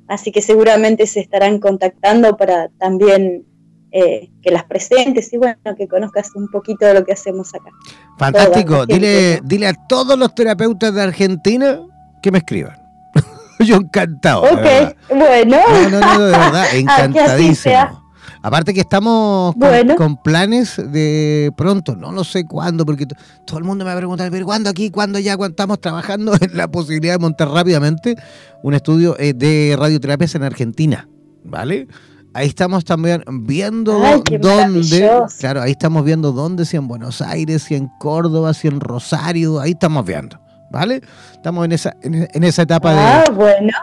así 0.08 0.32
que 0.32 0.42
seguramente 0.42 1.08
se 1.08 1.20
estarán 1.20 1.60
contactando 1.60 2.38
para 2.38 2.70
también 2.80 3.46
eh, 3.92 4.32
que 4.42 4.52
las 4.52 4.64
presentes 4.66 5.32
y 5.34 5.38
bueno, 5.38 5.58
que 5.78 5.88
conozcas 5.88 6.32
un 6.36 6.48
poquito 6.50 6.86
de 6.86 6.96
lo 6.96 7.04
que 7.06 7.14
hacemos 7.14 7.54
acá. 7.54 7.70
Fantástico, 8.18 8.86
dile, 8.86 9.40
dile 9.44 9.68
a 9.68 9.74
todos 9.88 10.18
los 10.18 10.34
terapeutas 10.36 10.94
de 10.94 11.02
Argentina 11.02 11.80
que 12.22 12.32
me 12.32 12.40
escriban. 12.40 12.76
Yo 13.60 13.76
encantado. 13.76 14.44
Ok, 14.44 14.96
bueno. 15.10 15.58
No, 15.70 15.90
no, 15.90 16.00
no, 16.00 16.26
de 16.26 16.32
verdad, 16.32 16.66
encantadísimo. 16.74 18.03
Aparte 18.46 18.74
que 18.74 18.82
estamos 18.82 19.56
con, 19.96 20.18
planes 20.22 20.76
de 20.76 21.50
pronto, 21.56 21.96
no 21.96 22.12
lo 22.12 22.26
sé 22.26 22.44
cuándo, 22.44 22.86
porque 22.86 23.08
todo 23.48 23.58
el 23.58 23.64
mundo 23.64 23.86
me 23.86 23.92
va 23.92 23.94
a 23.94 23.98
preguntar, 23.98 24.30
pero 24.32 24.46
¿cuándo 24.46 24.70
aquí? 24.70 24.90
¿Cuándo 24.90 25.18
ya? 25.18 25.38
Cuando 25.38 25.54
estamos 25.54 25.80
trabajando 25.80 26.34
en 26.42 26.58
la 26.58 26.68
posibilidad 26.68 27.14
de 27.14 27.20
montar 27.20 27.48
rápidamente 27.48 28.18
un 28.62 28.74
estudio 28.74 29.16
eh, 29.18 29.34
de 29.34 29.78
radioterapias 29.80 30.36
en 30.36 30.44
Argentina, 30.44 31.08
¿vale? 31.46 31.88
Ahí 32.34 32.48
estamos 32.48 32.84
también 32.84 33.24
viendo 33.44 33.98
dónde, 34.42 35.10
claro, 35.40 35.62
ahí 35.62 35.72
estamos 35.72 36.04
viendo 36.04 36.34
dónde, 36.34 36.66
si 36.66 36.76
en 36.76 36.90
Buenos 36.90 37.22
Aires, 37.22 37.64
si 37.64 37.76
en 37.76 37.90
Córdoba, 37.98 38.54
si 38.54 38.68
en 38.68 38.82
Rosario, 38.82 39.62
ahí 39.62 39.72
estamos 39.72 40.04
viendo. 40.04 40.43
¿Vale? 40.74 41.02
Estamos 41.32 41.64
en 41.66 41.72
esa, 41.72 41.96
en, 42.02 42.44
esa 42.44 42.64
etapa 42.64 42.94
de, 42.94 43.00
ah, 43.00 43.24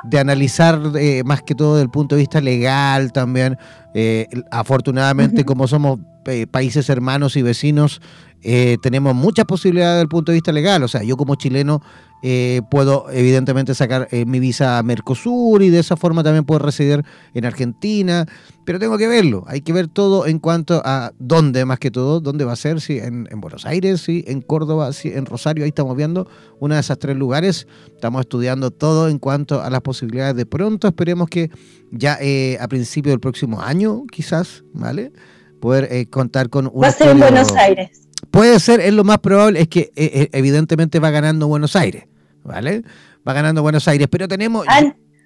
de, 0.02 0.18
analizar 0.18 0.78
eh, 0.98 1.22
más 1.24 1.40
que 1.40 1.54
todo 1.54 1.76
desde 1.76 1.84
el 1.84 1.90
punto 1.90 2.16
de 2.16 2.20
vista 2.20 2.40
legal 2.40 3.12
también. 3.12 3.56
Eh, 3.94 4.26
afortunadamente, 4.50 5.44
como 5.44 5.68
somos 5.68 6.00
eh, 6.26 6.48
países 6.48 6.90
hermanos 6.90 7.36
y 7.36 7.42
vecinos, 7.42 8.02
eh, 8.42 8.78
tenemos 8.82 9.14
muchas 9.14 9.44
posibilidades 9.44 9.94
desde 9.94 10.02
el 10.02 10.08
punto 10.08 10.32
de 10.32 10.36
vista 10.36 10.52
legal. 10.52 10.82
O 10.82 10.88
sea, 10.88 11.02
yo 11.02 11.16
como 11.16 11.34
chileno 11.34 11.82
eh, 12.22 12.60
puedo 12.70 13.06
evidentemente 13.10 13.74
sacar 13.74 14.06
eh, 14.10 14.26
mi 14.26 14.40
visa 14.40 14.76
a 14.76 14.82
Mercosur 14.82 15.62
y 15.62 15.70
de 15.70 15.78
esa 15.78 15.96
forma 15.96 16.22
también 16.22 16.44
puedo 16.44 16.58
residir 16.58 17.02
en 17.32 17.46
Argentina, 17.46 18.26
pero 18.66 18.78
tengo 18.78 18.98
que 18.98 19.08
verlo, 19.08 19.44
hay 19.46 19.62
que 19.62 19.72
ver 19.72 19.88
todo 19.88 20.26
en 20.26 20.38
cuanto 20.38 20.82
a 20.84 21.12
dónde 21.18 21.64
más 21.64 21.78
que 21.78 21.90
todo, 21.90 22.20
dónde 22.20 22.44
va 22.44 22.52
a 22.52 22.56
ser, 22.56 22.82
si 22.82 22.98
en, 22.98 23.26
Buenos 23.36 23.64
Aires, 23.64 24.02
si 24.02 24.22
en 24.26 24.42
Córdoba, 24.42 24.92
si 24.92 25.08
en 25.08 25.24
Rosario, 25.24 25.64
ahí 25.64 25.70
estamos 25.70 25.96
viendo 25.96 26.28
una 26.58 26.74
de 26.74 26.82
esas 26.82 26.98
tres 26.98 27.16
lugares, 27.16 27.66
estamos 27.86 28.20
estudiando 28.20 28.70
todo 28.70 29.08
en 29.08 29.18
cuanto 29.18 29.62
a 29.62 29.70
las 29.70 29.80
posibilidades 29.80 30.36
de 30.36 30.44
pronto, 30.44 30.88
esperemos 30.88 31.30
que 31.30 31.50
ya 31.90 32.18
eh, 32.20 32.58
a 32.60 32.68
principio 32.68 33.12
del 33.12 33.20
próximo 33.20 33.62
año 33.62 34.04
quizás, 34.12 34.62
¿vale? 34.74 35.10
Poder 35.58 36.08
contar 36.08 36.50
con 36.50 36.70
una... 36.72 36.88
Va 36.88 36.88
a 36.88 36.92
ser 36.92 37.08
en 37.08 37.18
Buenos 37.18 37.52
Aires. 37.52 38.09
Puede 38.30 38.60
ser, 38.60 38.80
es 38.80 38.92
lo 38.92 39.04
más 39.04 39.18
probable, 39.18 39.60
es 39.60 39.68
que 39.68 39.90
evidentemente 40.32 40.98
va 40.98 41.10
ganando 41.10 41.48
Buenos 41.48 41.76
Aires. 41.76 42.04
¿vale? 42.44 42.82
Va 43.26 43.32
ganando 43.32 43.62
Buenos 43.62 43.86
Aires, 43.88 44.08
pero 44.10 44.28
tenemos... 44.28 44.66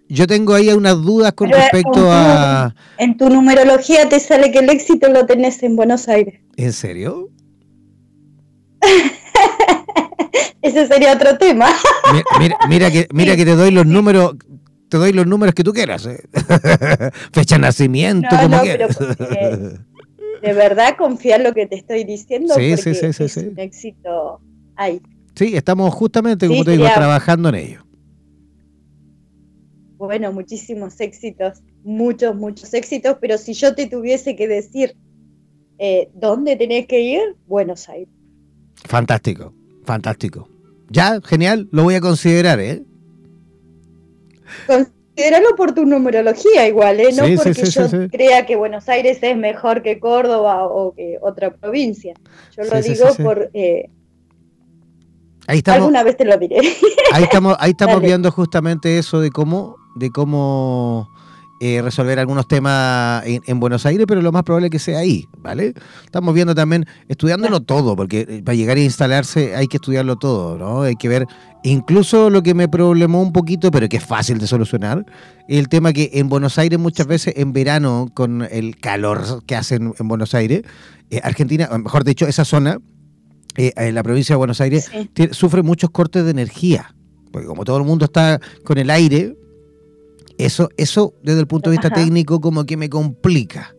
yo 0.09 0.26
tengo 0.26 0.55
ahí 0.55 0.68
unas 0.70 0.97
dudas 1.03 1.32
con 1.32 1.51
respecto 1.51 2.11
a... 2.11 2.74
En 2.99 3.16
tu 3.16 3.28
numerología 3.28 4.09
te 4.09 4.20
sale 4.20 4.51
que 4.51 4.61
el 4.61 4.70
éxito 4.70 5.09
lo 5.09 5.26
tenés 5.26 5.62
en 5.62 5.76
Buenos 5.76 6.09
Aires. 6.09 6.40
¿En 6.57 6.72
serio? 6.72 7.28
Ese 10.62 10.86
sería 10.86 11.12
otro 11.12 11.36
tema. 11.38 11.68
mira, 12.68 12.90
que, 12.90 13.07
mira 13.12 13.36
que 13.36 13.45
te 13.45 13.55
doy 13.55 13.70
los 13.70 13.86
números, 13.86 14.34
te 14.88 14.97
doy 14.97 15.12
los 15.12 15.26
números 15.26 15.55
que 15.55 15.62
tú 15.62 15.72
quieras. 15.72 16.07
¿eh? 16.07 16.22
Fecha 17.32 17.57
de 17.57 17.61
nacimiento, 17.61 18.34
como 18.40 18.62
quieras. 18.62 18.99
De 20.45 20.53
verdad 20.53 20.97
confía 20.99 21.36
en 21.36 21.45
lo 21.45 21.55
que 21.55 21.66
te 21.66 21.76
estoy 21.76 22.05
diciendo. 22.05 22.55
Sí, 22.55 22.76
sí, 22.76 22.95
sí, 22.95 23.12
sí, 23.14 23.24
es 23.24 23.36
un 23.38 23.59
éxito 23.59 24.40
ahí. 24.76 25.01
Sí, 25.34 25.57
estamos 25.57 25.92
justamente, 25.95 26.47
como 26.47 26.64
te 26.64 26.72
digo, 26.72 26.84
trabajando 26.95 27.49
en 27.49 27.55
ello. 27.55 27.84
Bueno, 29.97 30.32
muchísimos 30.32 31.01
éxitos, 31.01 31.62
muchos, 31.82 32.36
muchos 32.36 32.74
éxitos, 32.74 33.16
pero 33.22 33.38
si 33.38 33.55
yo 33.55 33.74
te 33.74 33.86
tuviese 33.86 34.36
que 34.36 34.47
decir 34.47 34.95
eh, 35.78 36.11
dónde 36.14 36.57
tenés 36.57 36.86
que 36.86 37.01
ir, 37.01 37.36
Buenos 37.47 37.88
Aires. 37.88 38.12
Fantástico, 38.84 39.55
fantástico. 39.84 40.47
Ya, 40.90 41.20
genial, 41.22 41.68
lo 41.72 41.84
voy 41.84 41.95
a 41.95 42.03
considerar, 42.03 42.61
¿eh? 42.61 42.82
Consideralo 45.15 45.55
por 45.57 45.73
tu 45.73 45.87
numerología 45.87 46.67
igual, 46.67 46.99
¿eh? 46.99 47.12
No 47.12 47.23
porque 47.37 47.65
yo 47.65 48.09
crea 48.11 48.47
que 48.47 48.57
Buenos 48.57 48.89
Aires 48.89 49.19
es 49.23 49.37
mejor 49.37 49.83
que 49.83 50.01
Córdoba 50.01 50.67
o 50.67 50.93
que 50.93 51.19
otra 51.21 51.55
provincia. 51.55 52.15
Yo 52.57 52.65
lo 52.65 52.83
digo 52.83 53.07
por... 53.23 53.51
Eh, 53.55 53.91
Ahí 55.47 55.59
estamos, 55.59 55.83
Alguna 55.83 56.03
vez 56.03 56.17
te 56.17 56.25
lo 56.25 56.37
diré. 56.39 56.57
Ahí 57.12 57.25
estamos, 57.25 57.55
ahí 57.61 57.71
estamos 57.79 58.01
viendo 58.01 58.31
justamente 58.31 58.99
eso 58.99 59.21
de 59.21 59.31
cómo, 59.31 59.77
de 59.95 60.11
cómo 60.11 61.09
eh, 61.61 61.80
resolver 61.82 62.18
algunos 62.18 62.48
temas 62.48 63.22
en, 63.26 63.61
Buenos 63.61 63.86
Aires, 63.86 64.07
pero 64.09 64.20
lo 64.20 64.32
más 64.32 64.42
probable 64.42 64.66
es 64.66 64.70
que 64.72 64.78
sea 64.78 64.98
ahí, 64.98 65.26
¿vale? 65.38 65.74
Estamos 66.05 66.34
viendo 66.34 66.55
también, 66.55 66.84
estudiándolo 67.09 67.61
todo, 67.61 67.94
porque 67.94 68.26
eh, 68.28 68.42
para 68.44 68.57
llegar 68.57 68.76
a 68.76 68.80
instalarse 68.80 69.55
hay 69.55 69.68
que 69.68 69.76
estudiarlo 69.76 70.16
todo, 70.16 70.59
¿no? 70.59 70.82
Hay 70.82 70.96
que 70.96 71.09
ver, 71.09 71.26
incluso 71.62 72.28
lo 72.28 72.42
que 72.42 72.55
me 72.55 72.68
problemó 72.68 73.22
un 73.22 73.32
poquito, 73.32 73.70
pero 73.70 73.88
que 73.88 73.98
es 73.98 74.05
fácil 74.05 74.38
de 74.38 74.46
solucionar, 74.46 75.07
el 75.48 75.68
tema 75.68 75.92
que 75.92 76.11
en 76.14 76.28
Buenos 76.28 76.59
Aires 76.59 76.78
muchas 76.78 77.07
veces 77.07 77.34
en 77.36 77.52
verano, 77.52 78.09
con 78.14 78.42
el 78.50 78.76
calor 78.78 79.44
que 79.46 79.55
hacen 79.55 79.94
en 79.98 80.09
Buenos 80.09 80.34
Aires, 80.34 80.62
eh, 81.11 81.20
Argentina, 81.22 81.68
mejor 81.78 82.05
dicho, 82.05 82.26
esa 82.26 82.44
zona 82.44 82.78
eh, 83.57 83.72
en 83.76 83.94
la 83.94 84.02
provincia 84.02 84.34
de 84.34 84.38
Buenos 84.38 84.61
Aires 84.61 84.90
sufre 85.30 85.62
muchos 85.62 85.90
cortes 85.90 86.24
de 86.24 86.30
energía. 86.30 86.94
Porque 87.30 87.46
como 87.46 87.64
todo 87.64 87.78
el 87.78 87.84
mundo 87.84 88.05
está 88.05 88.40
con 88.64 88.78
el 88.78 88.90
aire, 88.90 89.36
eso, 90.39 90.68
eso 90.76 91.14
desde 91.22 91.41
el 91.41 91.47
punto 91.47 91.70
de 91.70 91.76
vista 91.76 91.91
técnico 91.91 92.41
como 92.41 92.64
que 92.64 92.76
me 92.76 92.89
complica. 92.89 93.74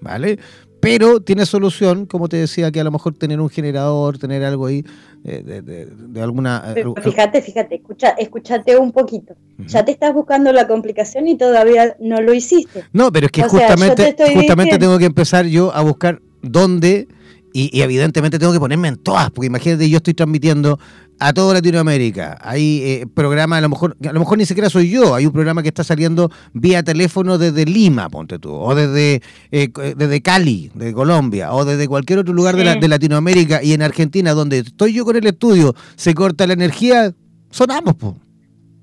¿Vale? 0.00 0.38
Pero 0.80 1.20
tiene 1.20 1.44
solución, 1.44 2.06
como 2.06 2.28
te 2.28 2.38
decía, 2.38 2.72
que 2.72 2.80
a 2.80 2.84
lo 2.84 2.90
mejor 2.90 3.14
tener 3.14 3.38
un 3.38 3.50
generador, 3.50 4.16
tener 4.16 4.42
algo 4.42 4.66
ahí 4.66 4.82
eh, 5.24 5.60
de, 5.62 6.22
alguna... 6.22 6.72
Eh, 6.74 6.84
fíjate, 7.02 7.42
fíjate, 7.42 7.74
escucha, 7.74 8.10
escúchate 8.10 8.78
un 8.78 8.90
poquito. 8.90 9.34
Ya 9.66 9.84
te 9.84 9.92
estás 9.92 10.14
buscando 10.14 10.52
la 10.52 10.66
complicación 10.66 11.28
y 11.28 11.36
todavía 11.36 11.96
no 12.00 12.22
lo 12.22 12.32
hiciste. 12.32 12.84
No, 12.94 13.12
pero 13.12 13.26
es 13.26 13.32
que 13.32 13.42
justamente, 13.42 14.16
justamente 14.34 14.78
tengo 14.78 14.98
que 14.98 15.04
empezar 15.04 15.44
yo 15.44 15.74
a 15.74 15.82
buscar 15.82 16.22
dónde 16.40 17.08
y, 17.52 17.80
evidentemente 17.80 18.38
tengo 18.38 18.52
que 18.52 18.60
ponerme 18.60 18.88
en 18.88 18.96
todas, 18.96 19.30
porque 19.30 19.46
imagínate, 19.46 19.88
yo 19.88 19.98
estoy 19.98 20.14
transmitiendo 20.14 20.78
a 21.18 21.32
toda 21.32 21.54
Latinoamérica. 21.54 22.38
Hay 22.40 22.82
eh, 22.82 23.06
programas, 23.12 23.58
a 23.58 23.60
lo 23.60 23.68
mejor, 23.68 23.96
a 24.08 24.12
lo 24.12 24.20
mejor 24.20 24.38
ni 24.38 24.46
siquiera 24.46 24.70
soy 24.70 24.90
yo, 24.90 25.14
hay 25.14 25.26
un 25.26 25.32
programa 25.32 25.62
que 25.62 25.68
está 25.68 25.84
saliendo 25.84 26.30
vía 26.54 26.82
teléfono 26.82 27.36
desde 27.36 27.66
Lima, 27.66 28.08
ponte 28.08 28.38
tú, 28.38 28.52
o 28.52 28.74
desde, 28.74 29.22
eh, 29.50 29.68
desde 29.96 30.22
Cali, 30.22 30.70
de 30.74 30.92
Colombia, 30.92 31.52
o 31.52 31.64
desde 31.64 31.88
cualquier 31.88 32.20
otro 32.20 32.32
lugar 32.32 32.56
de, 32.56 32.88
Latinoamérica 32.88 33.62
y 33.62 33.72
en 33.72 33.82
Argentina, 33.82 34.32
donde 34.32 34.60
estoy 34.60 34.94
yo 34.94 35.04
con 35.04 35.16
el 35.16 35.26
estudio, 35.26 35.74
se 35.96 36.14
corta 36.14 36.46
la 36.46 36.54
energía, 36.54 37.14
sonamos, 37.50 37.94
pues. 37.96 38.14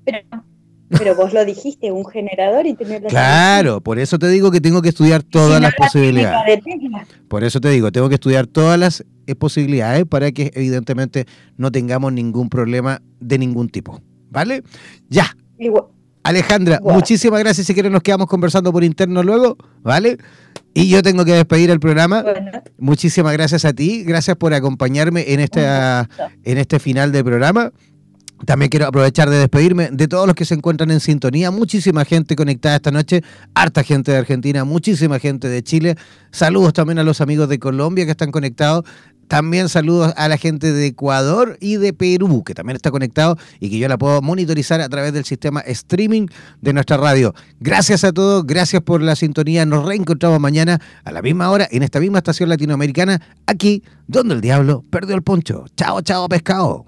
Pero 0.04 0.18
pero 0.90 1.14
vos 1.14 1.32
lo 1.32 1.44
dijiste, 1.44 1.92
un 1.92 2.04
generador 2.06 2.66
y 2.66 2.74
tener 2.74 3.02
Claro, 3.04 3.80
por 3.80 3.98
eso 3.98 4.18
te 4.18 4.28
digo 4.28 4.50
que 4.50 4.60
tengo 4.60 4.82
que 4.82 4.88
estudiar 4.88 5.22
todas 5.22 5.60
las 5.60 5.74
posibilidades. 5.74 6.60
Por 7.28 7.44
eso 7.44 7.60
te 7.60 7.68
digo, 7.70 7.92
tengo 7.92 8.08
que 8.08 8.14
estudiar 8.14 8.46
todas 8.46 8.78
las 8.78 9.04
eh, 9.26 9.34
posibilidades 9.34 10.04
para 10.06 10.32
que 10.32 10.50
evidentemente 10.54 11.26
no 11.56 11.70
tengamos 11.70 12.12
ningún 12.12 12.48
problema 12.48 13.02
de 13.20 13.38
ningún 13.38 13.68
tipo. 13.68 14.00
¿Vale? 14.30 14.62
Ya. 15.08 15.36
Alejandra, 16.22 16.80
muchísimas 16.82 17.40
gracias. 17.40 17.66
Si 17.66 17.74
quieres 17.74 17.90
nos 17.90 18.02
quedamos 18.02 18.26
conversando 18.26 18.72
por 18.72 18.84
interno 18.84 19.22
luego, 19.22 19.56
¿vale? 19.82 20.18
Y 20.74 20.88
yo 20.88 21.02
tengo 21.02 21.24
que 21.24 21.32
despedir 21.32 21.70
el 21.70 21.80
programa. 21.80 22.24
Muchísimas 22.78 23.32
gracias 23.32 23.64
a 23.64 23.72
ti. 23.72 24.04
Gracias 24.04 24.36
por 24.36 24.54
acompañarme 24.54 25.32
en, 25.32 25.40
esta, 25.40 26.08
en 26.44 26.58
este 26.58 26.78
final 26.78 27.12
del 27.12 27.24
programa. 27.24 27.72
También 28.44 28.70
quiero 28.70 28.86
aprovechar 28.86 29.30
de 29.30 29.38
despedirme 29.38 29.90
de 29.92 30.08
todos 30.08 30.26
los 30.26 30.34
que 30.34 30.44
se 30.44 30.54
encuentran 30.54 30.90
en 30.90 31.00
sintonía. 31.00 31.50
Muchísima 31.50 32.04
gente 32.04 32.36
conectada 32.36 32.76
esta 32.76 32.90
noche, 32.90 33.22
harta 33.54 33.82
gente 33.82 34.12
de 34.12 34.18
Argentina, 34.18 34.64
muchísima 34.64 35.18
gente 35.18 35.48
de 35.48 35.62
Chile. 35.62 35.96
Saludos 36.30 36.72
también 36.72 36.98
a 36.98 37.02
los 37.02 37.20
amigos 37.20 37.48
de 37.48 37.58
Colombia 37.58 38.04
que 38.04 38.12
están 38.12 38.30
conectados. 38.30 38.84
También 39.28 39.68
saludos 39.68 40.14
a 40.16 40.26
la 40.28 40.38
gente 40.38 40.72
de 40.72 40.86
Ecuador 40.86 41.58
y 41.60 41.76
de 41.76 41.92
Perú, 41.92 42.42
que 42.44 42.54
también 42.54 42.76
está 42.76 42.90
conectado 42.90 43.36
y 43.60 43.68
que 43.68 43.78
yo 43.78 43.86
la 43.86 43.98
puedo 43.98 44.22
monitorizar 44.22 44.80
a 44.80 44.88
través 44.88 45.12
del 45.12 45.26
sistema 45.26 45.60
streaming 45.60 46.28
de 46.62 46.72
nuestra 46.72 46.96
radio. 46.96 47.34
Gracias 47.60 48.04
a 48.04 48.12
todos, 48.12 48.46
gracias 48.46 48.80
por 48.82 49.02
la 49.02 49.16
sintonía. 49.16 49.66
Nos 49.66 49.84
reencontramos 49.84 50.40
mañana 50.40 50.80
a 51.04 51.12
la 51.12 51.20
misma 51.20 51.50
hora 51.50 51.68
en 51.70 51.82
esta 51.82 52.00
misma 52.00 52.18
estación 52.18 52.48
latinoamericana, 52.48 53.20
aquí 53.46 53.82
donde 54.06 54.34
el 54.34 54.40
diablo 54.40 54.82
perdió 54.88 55.14
el 55.14 55.22
poncho. 55.22 55.66
Chao, 55.76 56.00
chao, 56.00 56.26
pescado. 56.26 56.87